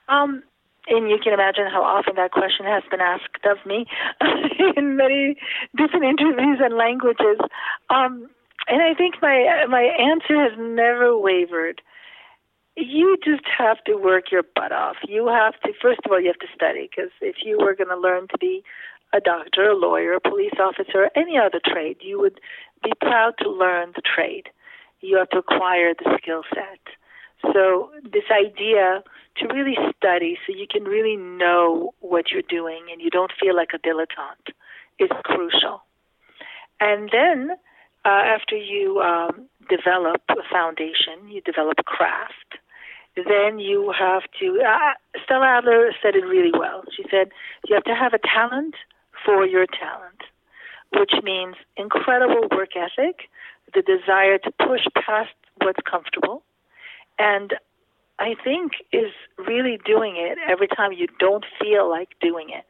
Um, 0.09 0.43
and 0.89 1.11
you 1.11 1.19
can 1.23 1.33
imagine 1.33 1.67
how 1.71 1.83
often 1.83 2.15
that 2.17 2.33
question 2.33 2.65
has 2.67 2.83
been 2.91 3.01
asked 3.01 3.45
of 3.45 3.59
me 3.67 3.87
in 4.77 4.97
many 4.97 5.37
different 5.77 6.05
interviews 6.05 6.59
and 6.63 6.75
languages. 6.75 7.39
Um, 7.91 8.29
and 8.69 8.83
I 8.83 8.95
think 8.95 9.17
my 9.23 9.67
my 9.69 9.83
answer 9.83 10.41
has 10.43 10.53
never 10.59 11.17
wavered. 11.17 11.83
You 12.77 13.17
just 13.25 13.45
have 13.59 13.83
to 13.85 13.97
work 13.97 14.31
your 14.31 14.43
butt 14.43 14.73
off. 14.73 14.97
You 15.07 15.29
have 15.29 15.55
to 15.63 15.73
first 15.81 16.01
of 16.05 16.13
all 16.13 16.21
you 16.21 16.29
have 16.29 16.39
to 16.39 16.55
study 16.55 16.89
because 16.91 17.11
if 17.21 17.37
you 17.45 17.59
were 17.59 17.75
going 17.75 17.89
to 17.89 17.97
learn 17.97 18.29
to 18.29 18.39
be 18.39 18.63
a 19.13 19.21
doctor, 19.21 19.71
a 19.71 19.77
lawyer, 19.77 20.15
a 20.15 20.21
police 20.21 20.59
officer, 20.59 21.11
any 21.15 21.39
other 21.39 21.61
trade, 21.65 21.99
you 22.01 22.21
would 22.21 22.41
be 22.83 22.93
proud 23.01 23.35
to 23.41 23.51
learn 23.51 23.93
the 23.95 24.03
trade. 24.03 24.49
You 25.01 25.17
have 25.19 25.31
to 25.31 25.39
acquire 25.39 25.95
the 25.95 26.19
skill 26.21 26.43
set. 26.53 26.81
So 27.53 27.91
this 28.03 28.25
idea 28.31 29.05
to 29.39 29.47
really 29.49 29.77
study 29.97 30.39
so 30.47 30.53
you 30.57 30.67
can 30.71 30.85
really 30.85 31.17
know 31.17 31.93
what 32.01 32.31
you're 32.31 32.43
doing 32.43 32.87
and 32.91 33.01
you 33.01 33.11
don't 33.11 33.33
feel 33.41 33.55
like 33.55 33.71
a 33.75 33.79
dilettante 33.79 34.53
is 34.99 35.11
crucial. 35.25 35.83
And 36.81 37.11
then 37.13 37.51
uh, 38.05 38.09
after 38.09 38.57
you 38.57 39.01
um, 39.01 39.47
develop 39.69 40.23
a 40.31 40.43
foundation, 40.51 41.29
you 41.29 41.41
develop 41.43 41.77
craft, 41.85 42.59
then 43.17 43.59
you 43.59 43.93
have 43.99 44.23
to. 44.41 44.61
Uh, 44.61 44.93
Stella 45.25 45.59
Adler 45.59 45.91
said 46.03 46.15
it 46.15 46.25
really 46.25 46.53
well. 46.53 46.83
She 46.95 47.05
said 47.11 47.31
you 47.67 47.75
have 47.75 47.85
to 47.85 47.95
have 47.95 48.13
a 48.13 48.19
talent 48.19 48.75
for 49.25 49.47
your 49.47 49.67
talent, 49.67 50.21
which 50.93 51.13
means 51.23 51.57
incredible 51.77 52.47
work 52.53 52.71
ethic, 52.77 53.29
the 53.75 53.83
desire 53.83 54.39
to 54.39 54.51
push 54.51 54.83
past 54.95 55.31
what's 55.63 55.81
comfortable, 55.91 56.43
and 57.19 57.55
I 58.19 58.35
think 58.43 58.73
is 58.93 59.13
really 59.39 59.79
doing 59.85 60.17
it 60.17 60.39
every 60.49 60.69
time 60.69 60.93
you 60.93 61.07
don't 61.19 61.45
feel 61.61 61.89
like 61.89 62.11
doing 62.21 62.49
it. 62.51 62.65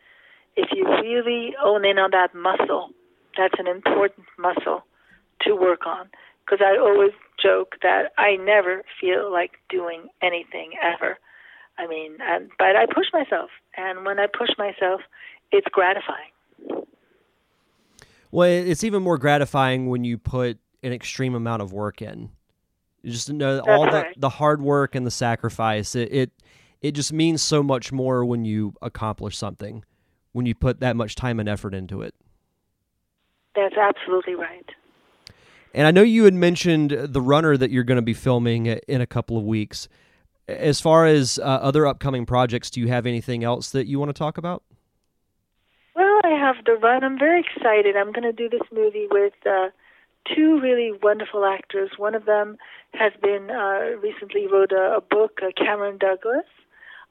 If 0.56 0.70
you 0.72 0.84
really 0.84 1.54
own 1.62 1.84
in 1.84 1.98
on 1.98 2.10
that 2.12 2.34
muscle, 2.34 2.90
that's 3.36 3.54
an 3.58 3.66
important 3.66 4.26
muscle 4.38 4.84
to 5.42 5.54
work 5.54 5.86
on. 5.86 6.08
Because 6.44 6.64
I 6.64 6.78
always 6.78 7.12
joke 7.40 7.76
that 7.82 8.12
I 8.18 8.36
never 8.36 8.82
feel 9.00 9.30
like 9.30 9.52
doing 9.68 10.08
anything 10.22 10.72
ever. 10.82 11.18
I 11.78 11.86
mean, 11.86 12.16
and, 12.20 12.50
but 12.58 12.74
I 12.76 12.86
push 12.86 13.06
myself, 13.12 13.50
and 13.76 14.04
when 14.06 14.18
I 14.18 14.26
push 14.26 14.48
myself, 14.56 15.02
it's 15.52 15.66
gratifying. 15.70 16.84
Well, 18.30 18.48
it's 18.48 18.82
even 18.82 19.02
more 19.02 19.18
gratifying 19.18 19.86
when 19.88 20.02
you 20.02 20.18
put 20.18 20.58
an 20.82 20.92
extreme 20.92 21.34
amount 21.34 21.62
of 21.62 21.72
work 21.72 22.00
in. 22.00 22.30
You 23.02 23.12
just 23.12 23.30
know 23.30 23.60
all 23.60 23.84
the 23.84 23.92
right. 23.92 24.20
the 24.20 24.28
hard 24.28 24.60
work 24.60 24.94
and 24.94 25.06
the 25.06 25.10
sacrifice. 25.10 25.94
It, 25.94 26.12
it 26.12 26.30
it 26.82 26.92
just 26.92 27.12
means 27.12 27.42
so 27.42 27.62
much 27.62 27.92
more 27.92 28.24
when 28.24 28.44
you 28.44 28.74
accomplish 28.82 29.36
something, 29.36 29.84
when 30.32 30.46
you 30.46 30.54
put 30.54 30.80
that 30.80 30.96
much 30.96 31.14
time 31.14 31.40
and 31.40 31.48
effort 31.48 31.74
into 31.74 32.02
it. 32.02 32.14
That's 33.54 33.76
absolutely 33.76 34.34
right. 34.34 34.70
And 35.74 35.86
I 35.86 35.90
know 35.90 36.02
you 36.02 36.24
had 36.24 36.34
mentioned 36.34 36.90
the 36.90 37.20
runner 37.20 37.56
that 37.56 37.70
you're 37.70 37.84
going 37.84 37.96
to 37.96 38.02
be 38.02 38.14
filming 38.14 38.66
in 38.66 39.00
a 39.00 39.06
couple 39.06 39.36
of 39.36 39.44
weeks. 39.44 39.88
As 40.48 40.80
far 40.80 41.06
as 41.06 41.38
uh, 41.38 41.42
other 41.42 41.86
upcoming 41.86 42.24
projects, 42.24 42.70
do 42.70 42.80
you 42.80 42.88
have 42.88 43.04
anything 43.04 43.44
else 43.44 43.70
that 43.70 43.86
you 43.86 43.98
want 43.98 44.08
to 44.08 44.18
talk 44.18 44.38
about? 44.38 44.62
Well, 45.94 46.20
I 46.24 46.30
have 46.30 46.64
the 46.64 46.74
run. 46.74 47.02
I'm 47.02 47.18
very 47.18 47.40
excited. 47.40 47.96
I'm 47.96 48.12
going 48.12 48.22
to 48.22 48.32
do 48.32 48.48
this 48.48 48.66
movie 48.72 49.06
with 49.10 49.34
uh, 49.44 49.68
two 50.34 50.60
really 50.60 50.92
wonderful 51.02 51.44
actors. 51.44 51.90
One 51.96 52.14
of 52.14 52.24
them 52.24 52.56
has 52.94 53.12
been 53.22 53.50
uh, 53.50 53.96
recently 54.00 54.46
wrote 54.46 54.72
a, 54.72 54.96
a 54.96 55.00
book, 55.00 55.40
uh, 55.42 55.50
Cameron 55.56 55.98
Douglas. 55.98 56.46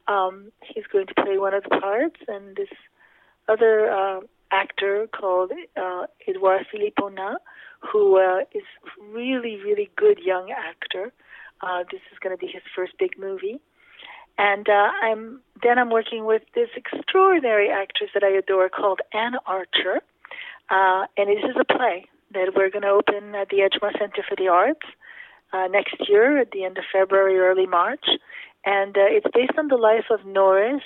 Um, 0.08 0.52
he's 0.62 0.86
going 0.92 1.08
to 1.08 1.14
play 1.16 1.38
one 1.38 1.54
of 1.54 1.64
the 1.64 1.70
parts, 1.70 2.20
and 2.28 2.56
this 2.56 2.70
other 3.48 3.90
uh, 3.90 4.20
actor 4.52 5.08
called 5.12 5.52
uh, 5.76 6.06
Edouard 6.28 6.66
Philipponnat, 6.74 7.38
who 7.80 8.18
uh, 8.18 8.42
is 8.54 8.64
really, 9.12 9.58
really 9.64 9.90
good 9.96 10.20
young 10.20 10.52
actor. 10.52 11.12
Uh, 11.62 11.84
this 11.92 12.02
is 12.12 12.20
going 12.20 12.36
to 12.36 12.40
be 12.40 12.52
his 12.52 12.64
first 12.76 12.94
big 13.00 13.18
movie. 13.18 13.60
And 14.38 14.68
uh, 14.68 14.90
I'm 15.02 15.40
then 15.64 15.80
I'm 15.80 15.90
working 15.90 16.26
with 16.26 16.42
this 16.54 16.68
extraordinary 16.76 17.70
actress 17.70 18.10
that 18.14 18.24
I 18.24 18.32
adore 18.32 18.68
called 18.68 19.00
Anne 19.14 19.36
Archer, 19.46 20.02
uh, 20.70 21.06
and 21.16 21.30
it 21.30 21.40
is 21.40 21.56
a 21.58 21.64
play 21.64 22.06
that 22.36 22.54
we're 22.56 22.70
going 22.70 22.84
to 22.84 22.90
open 22.90 23.34
at 23.34 23.50
the 23.50 23.58
Edgemar 23.58 23.98
Center 23.98 24.24
for 24.28 24.36
the 24.36 24.50
Arts 24.50 24.86
uh, 25.54 25.68
next 25.68 25.96
year 26.08 26.38
at 26.38 26.52
the 26.52 26.66
end 26.66 26.78
of 26.78 26.84
February, 26.92 27.38
early 27.40 27.66
March, 27.66 28.06
and 28.66 28.98
uh, 28.98 29.08
it's 29.08 29.28
based 29.34 29.58
on 29.58 29.70
the 29.70 29.78
life 29.78 30.06
of 30.12 30.26
Norris 30.26 30.84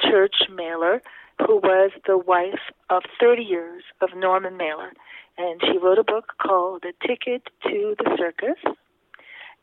Church 0.00 0.36
Mailer, 0.52 1.02
who 1.46 1.56
was 1.56 1.90
the 2.06 2.16
wife 2.16 2.60
of 2.90 3.02
30 3.20 3.42
years 3.42 3.84
of 4.00 4.10
Norman 4.16 4.56
Mailer, 4.56 4.92
and 5.36 5.60
she 5.62 5.78
wrote 5.78 5.98
a 5.98 6.04
book 6.04 6.32
called 6.40 6.82
The 6.82 6.92
Ticket 7.06 7.42
to 7.64 7.94
the 7.98 8.16
Circus, 8.16 8.58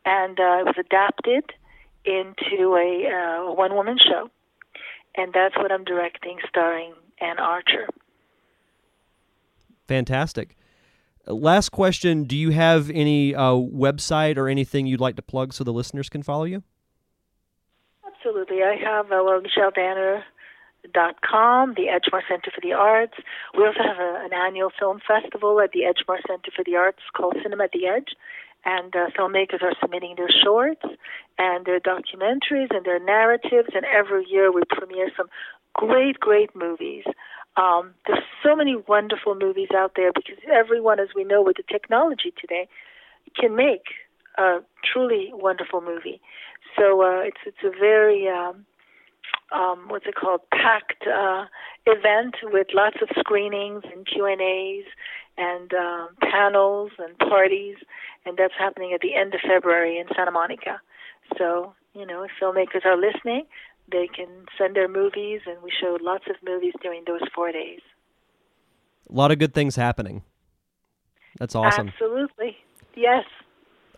and 0.05 0.39
uh, 0.39 0.59
it 0.59 0.65
was 0.65 0.75
adapted 0.79 1.51
into 2.05 2.75
a 2.75 3.09
uh, 3.09 3.51
one 3.53 3.73
woman 3.73 3.97
show. 3.97 4.29
And 5.17 5.33
that's 5.33 5.55
what 5.57 5.71
I'm 5.71 5.85
directing, 5.85 6.37
starring 6.47 6.93
Anne 7.19 7.39
Archer. 7.39 7.87
Fantastic. 9.87 10.57
Uh, 11.27 11.33
Last 11.33 11.69
question 11.69 12.25
Do 12.25 12.35
you 12.35 12.51
have 12.51 12.89
any 12.89 13.33
uh, 13.35 13.53
website 13.53 14.37
or 14.37 14.49
anything 14.49 14.87
you'd 14.87 15.01
like 15.01 15.15
to 15.15 15.21
plug 15.21 15.53
so 15.53 15.63
the 15.63 15.73
listeners 15.73 16.09
can 16.09 16.23
follow 16.23 16.45
you? 16.45 16.63
Absolutely. 18.05 18.63
I 18.63 18.75
have 18.75 19.11
uh, 19.11 19.23
well, 19.23 19.41
michelledanner.com, 19.41 21.73
the 21.75 21.87
Edgemar 21.87 22.21
Center 22.27 22.51
for 22.51 22.61
the 22.61 22.73
Arts. 22.73 23.13
We 23.55 23.65
also 23.65 23.83
have 23.83 23.99
a, 23.99 24.25
an 24.25 24.33
annual 24.33 24.71
film 24.77 24.99
festival 25.05 25.61
at 25.61 25.71
the 25.73 25.81
Edgemar 25.81 26.19
Center 26.27 26.51
for 26.55 26.63
the 26.65 26.75
Arts 26.75 27.01
called 27.15 27.37
Cinema 27.43 27.65
at 27.65 27.71
the 27.71 27.85
Edge. 27.87 28.15
And 28.67 28.95
uh, 28.95 29.11
filmmakers 29.15 29.61
are 29.61 29.75
submitting 29.79 30.15
their 30.17 30.31
shorts 30.43 30.81
and 31.37 31.67
their 31.67 31.79
documentaries 31.79 32.75
and 32.75 32.83
their 32.83 32.97
narratives. 32.99 33.69
And 33.75 33.85
every 33.85 34.25
year 34.27 34.51
we 34.51 34.63
premiere 34.67 35.11
some 35.15 35.29
great, 35.75 36.19
great 36.19 36.55
movies. 36.55 37.05
Um, 37.57 37.93
there's 38.05 38.23
so 38.43 38.55
many 38.55 38.75
wonderful 38.87 39.35
movies 39.35 39.69
out 39.75 39.93
there 39.95 40.11
because 40.13 40.37
everyone, 40.51 40.99
as 40.99 41.09
we 41.15 41.23
know 41.23 41.41
with 41.41 41.57
the 41.57 41.63
technology 41.63 42.33
today, 42.39 42.67
can 43.39 43.55
make 43.55 43.85
a 44.37 44.59
truly 44.83 45.29
wonderful 45.33 45.81
movie. 45.81 46.21
So 46.77 47.01
uh, 47.01 47.21
it's 47.21 47.37
it's 47.45 47.63
a 47.63 47.69
very 47.69 48.27
um, 48.27 48.65
um, 49.51 49.85
what's 49.87 50.05
it 50.05 50.15
called 50.15 50.41
packed 50.51 51.05
uh, 51.07 51.45
event 51.85 52.35
with 52.43 52.67
lots 52.73 52.97
of 53.01 53.09
screenings 53.17 53.83
and 53.93 54.05
Q 54.05 54.25
and 54.25 54.41
A's 54.41 54.85
and 55.37 55.73
um, 55.73 56.09
panels 56.21 56.91
and 56.97 57.17
parties, 57.17 57.77
and 58.25 58.37
that's 58.37 58.53
happening 58.57 58.93
at 58.93 59.01
the 59.01 59.15
end 59.15 59.33
of 59.33 59.41
February 59.41 59.97
in 59.97 60.07
Santa 60.15 60.31
Monica. 60.31 60.81
So 61.37 61.73
you 61.93 62.05
know, 62.05 62.23
if 62.23 62.31
filmmakers 62.41 62.85
are 62.85 62.97
listening, 62.97 63.45
they 63.91 64.07
can 64.07 64.27
send 64.57 64.75
their 64.75 64.87
movies, 64.87 65.41
and 65.45 65.61
we 65.61 65.71
showed 65.71 66.01
lots 66.01 66.25
of 66.29 66.35
movies 66.45 66.73
during 66.81 67.03
those 67.05 67.21
four 67.33 67.51
days. 67.51 67.81
A 69.09 69.13
lot 69.13 69.31
of 69.31 69.39
good 69.39 69.53
things 69.53 69.75
happening. 69.75 70.23
That's 71.39 71.55
awesome. 71.55 71.89
Absolutely, 71.89 72.57
yes. 72.95 73.25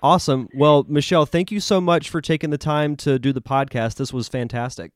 Awesome. 0.01 0.49
Well, 0.53 0.85
Michelle, 0.87 1.25
thank 1.25 1.51
you 1.51 1.59
so 1.59 1.81
much 1.81 2.09
for 2.09 2.21
taking 2.21 2.49
the 2.49 2.57
time 2.57 2.95
to 2.97 3.17
do 3.17 3.33
the 3.33 3.41
podcast. 3.41 3.95
This 3.95 4.13
was 4.13 4.27
fantastic. 4.27 4.91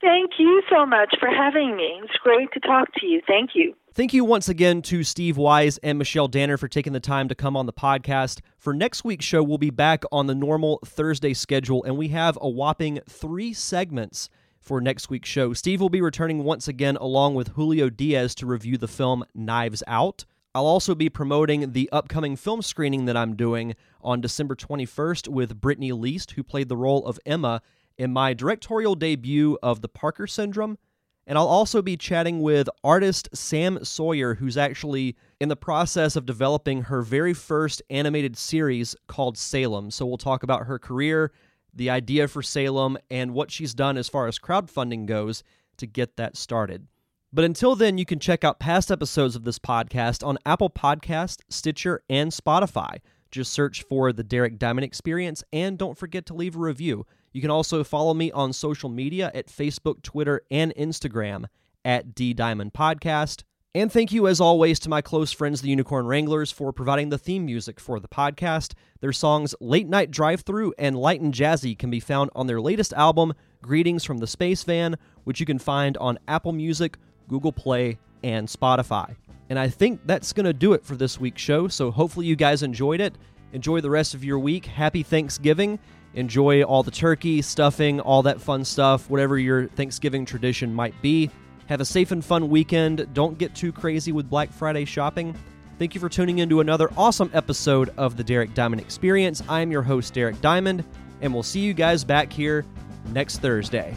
Thank 0.00 0.32
you 0.38 0.62
so 0.70 0.84
much 0.84 1.14
for 1.18 1.28
having 1.30 1.76
me. 1.76 2.00
It's 2.02 2.16
great 2.22 2.52
to 2.52 2.60
talk 2.60 2.88
to 3.00 3.06
you. 3.06 3.22
Thank 3.26 3.50
you. 3.54 3.74
Thank 3.94 4.12
you 4.12 4.24
once 4.24 4.48
again 4.48 4.82
to 4.82 5.04
Steve 5.04 5.36
Wise 5.36 5.78
and 5.78 5.96
Michelle 5.96 6.26
Danner 6.26 6.56
for 6.56 6.66
taking 6.66 6.92
the 6.92 6.98
time 6.98 7.28
to 7.28 7.34
come 7.36 7.56
on 7.56 7.66
the 7.66 7.72
podcast. 7.72 8.40
For 8.58 8.74
next 8.74 9.04
week's 9.04 9.24
show, 9.24 9.40
we'll 9.40 9.56
be 9.56 9.70
back 9.70 10.02
on 10.10 10.26
the 10.26 10.34
normal 10.34 10.80
Thursday 10.84 11.32
schedule, 11.32 11.84
and 11.84 11.96
we 11.96 12.08
have 12.08 12.36
a 12.40 12.48
whopping 12.48 12.98
three 13.08 13.52
segments 13.52 14.28
for 14.58 14.80
next 14.80 15.10
week's 15.10 15.28
show. 15.28 15.52
Steve 15.52 15.80
will 15.80 15.90
be 15.90 16.00
returning 16.00 16.42
once 16.42 16.66
again 16.66 16.96
along 16.96 17.36
with 17.36 17.52
Julio 17.54 17.88
Diaz 17.88 18.34
to 18.34 18.46
review 18.46 18.76
the 18.76 18.88
film 18.88 19.24
Knives 19.32 19.84
Out. 19.86 20.24
I'll 20.56 20.66
also 20.66 20.96
be 20.96 21.08
promoting 21.08 21.70
the 21.70 21.88
upcoming 21.92 22.34
film 22.34 22.62
screening 22.62 23.04
that 23.04 23.16
I'm 23.16 23.36
doing 23.36 23.76
on 24.02 24.20
December 24.20 24.56
21st 24.56 25.28
with 25.28 25.60
Brittany 25.60 25.92
Least, 25.92 26.32
who 26.32 26.42
played 26.42 26.68
the 26.68 26.76
role 26.76 27.06
of 27.06 27.20
Emma 27.24 27.62
in 27.96 28.12
my 28.12 28.34
directorial 28.34 28.96
debut 28.96 29.56
of 29.62 29.82
The 29.82 29.88
Parker 29.88 30.26
Syndrome. 30.26 30.78
And 31.26 31.38
I'll 31.38 31.46
also 31.46 31.80
be 31.80 31.96
chatting 31.96 32.42
with 32.42 32.68
artist 32.82 33.28
Sam 33.32 33.82
Sawyer, 33.82 34.34
who's 34.34 34.56
actually 34.56 35.16
in 35.40 35.48
the 35.48 35.56
process 35.56 36.16
of 36.16 36.26
developing 36.26 36.82
her 36.82 37.00
very 37.02 37.32
first 37.32 37.82
animated 37.88 38.36
series 38.36 38.94
called 39.06 39.38
Salem. 39.38 39.90
So 39.90 40.04
we'll 40.04 40.18
talk 40.18 40.42
about 40.42 40.66
her 40.66 40.78
career, 40.78 41.32
the 41.72 41.88
idea 41.88 42.28
for 42.28 42.42
Salem, 42.42 42.98
and 43.10 43.32
what 43.32 43.50
she's 43.50 43.74
done 43.74 43.96
as 43.96 44.08
far 44.08 44.26
as 44.26 44.38
crowdfunding 44.38 45.06
goes 45.06 45.42
to 45.78 45.86
get 45.86 46.16
that 46.16 46.36
started. 46.36 46.86
But 47.32 47.44
until 47.44 47.74
then, 47.74 47.98
you 47.98 48.04
can 48.04 48.20
check 48.20 48.44
out 48.44 48.60
past 48.60 48.92
episodes 48.92 49.34
of 49.34 49.42
this 49.42 49.58
podcast 49.58 50.24
on 50.24 50.38
Apple 50.46 50.70
Podcast, 50.70 51.40
Stitcher, 51.48 52.02
and 52.08 52.30
Spotify. 52.30 52.98
Just 53.32 53.52
search 53.52 53.82
for 53.82 54.12
the 54.12 54.22
Derek 54.22 54.56
Diamond 54.56 54.84
Experience 54.84 55.42
and 55.52 55.76
don't 55.76 55.98
forget 55.98 56.26
to 56.26 56.34
leave 56.34 56.54
a 56.54 56.60
review. 56.60 57.06
You 57.34 57.40
can 57.40 57.50
also 57.50 57.82
follow 57.82 58.14
me 58.14 58.30
on 58.30 58.52
social 58.52 58.88
media 58.88 59.30
at 59.34 59.48
Facebook, 59.48 60.02
Twitter, 60.02 60.42
and 60.52 60.72
Instagram 60.76 61.46
at 61.84 62.14
D 62.14 62.32
Diamond 62.32 62.72
Podcast. 62.72 63.42
And 63.74 63.90
thank 63.90 64.12
you, 64.12 64.28
as 64.28 64.40
always, 64.40 64.78
to 64.78 64.88
my 64.88 65.02
close 65.02 65.32
friends, 65.32 65.60
the 65.60 65.68
Unicorn 65.68 66.06
Wranglers, 66.06 66.52
for 66.52 66.72
providing 66.72 67.08
the 67.08 67.18
theme 67.18 67.44
music 67.44 67.80
for 67.80 67.98
the 67.98 68.06
podcast. 68.06 68.74
Their 69.00 69.12
songs 69.12 69.52
Late 69.60 69.88
Night 69.88 70.12
Drive 70.12 70.42
Through 70.42 70.74
and 70.78 70.96
Light 70.96 71.20
and 71.20 71.34
Jazzy 71.34 71.76
can 71.76 71.90
be 71.90 71.98
found 71.98 72.30
on 72.36 72.46
their 72.46 72.60
latest 72.60 72.92
album, 72.92 73.34
Greetings 73.60 74.04
from 74.04 74.18
the 74.18 74.28
Space 74.28 74.62
Van, 74.62 74.96
which 75.24 75.40
you 75.40 75.46
can 75.46 75.58
find 75.58 75.96
on 75.96 76.20
Apple 76.28 76.52
Music, 76.52 76.96
Google 77.26 77.52
Play, 77.52 77.98
and 78.22 78.46
Spotify. 78.46 79.16
And 79.50 79.58
I 79.58 79.68
think 79.68 80.00
that's 80.06 80.32
going 80.32 80.46
to 80.46 80.52
do 80.52 80.72
it 80.72 80.84
for 80.84 80.94
this 80.94 81.18
week's 81.18 81.42
show. 81.42 81.66
So 81.66 81.90
hopefully 81.90 82.26
you 82.26 82.36
guys 82.36 82.62
enjoyed 82.62 83.00
it. 83.00 83.18
Enjoy 83.52 83.80
the 83.80 83.90
rest 83.90 84.14
of 84.14 84.22
your 84.22 84.38
week. 84.38 84.66
Happy 84.66 85.02
Thanksgiving. 85.02 85.80
Enjoy 86.14 86.62
all 86.62 86.82
the 86.82 86.90
turkey, 86.90 87.42
stuffing, 87.42 88.00
all 88.00 88.22
that 88.22 88.40
fun 88.40 88.64
stuff, 88.64 89.10
whatever 89.10 89.38
your 89.38 89.66
Thanksgiving 89.68 90.24
tradition 90.24 90.72
might 90.72 91.00
be. 91.02 91.30
Have 91.66 91.80
a 91.80 91.84
safe 91.84 92.10
and 92.12 92.24
fun 92.24 92.48
weekend. 92.48 93.12
Don't 93.14 93.38
get 93.38 93.54
too 93.54 93.72
crazy 93.72 94.12
with 94.12 94.28
Black 94.28 94.52
Friday 94.52 94.84
shopping. 94.84 95.34
Thank 95.78 95.94
you 95.94 96.00
for 96.00 96.08
tuning 96.08 96.38
in 96.38 96.48
to 96.50 96.60
another 96.60 96.88
awesome 96.96 97.30
episode 97.34 97.92
of 97.96 98.16
the 98.16 98.22
Derek 98.22 98.54
Diamond 98.54 98.80
Experience. 98.80 99.42
I'm 99.48 99.72
your 99.72 99.82
host, 99.82 100.14
Derek 100.14 100.40
Diamond, 100.40 100.84
and 101.20 101.34
we'll 101.34 101.42
see 101.42 101.60
you 101.60 101.74
guys 101.74 102.04
back 102.04 102.32
here 102.32 102.64
next 103.12 103.38
Thursday. 103.38 103.96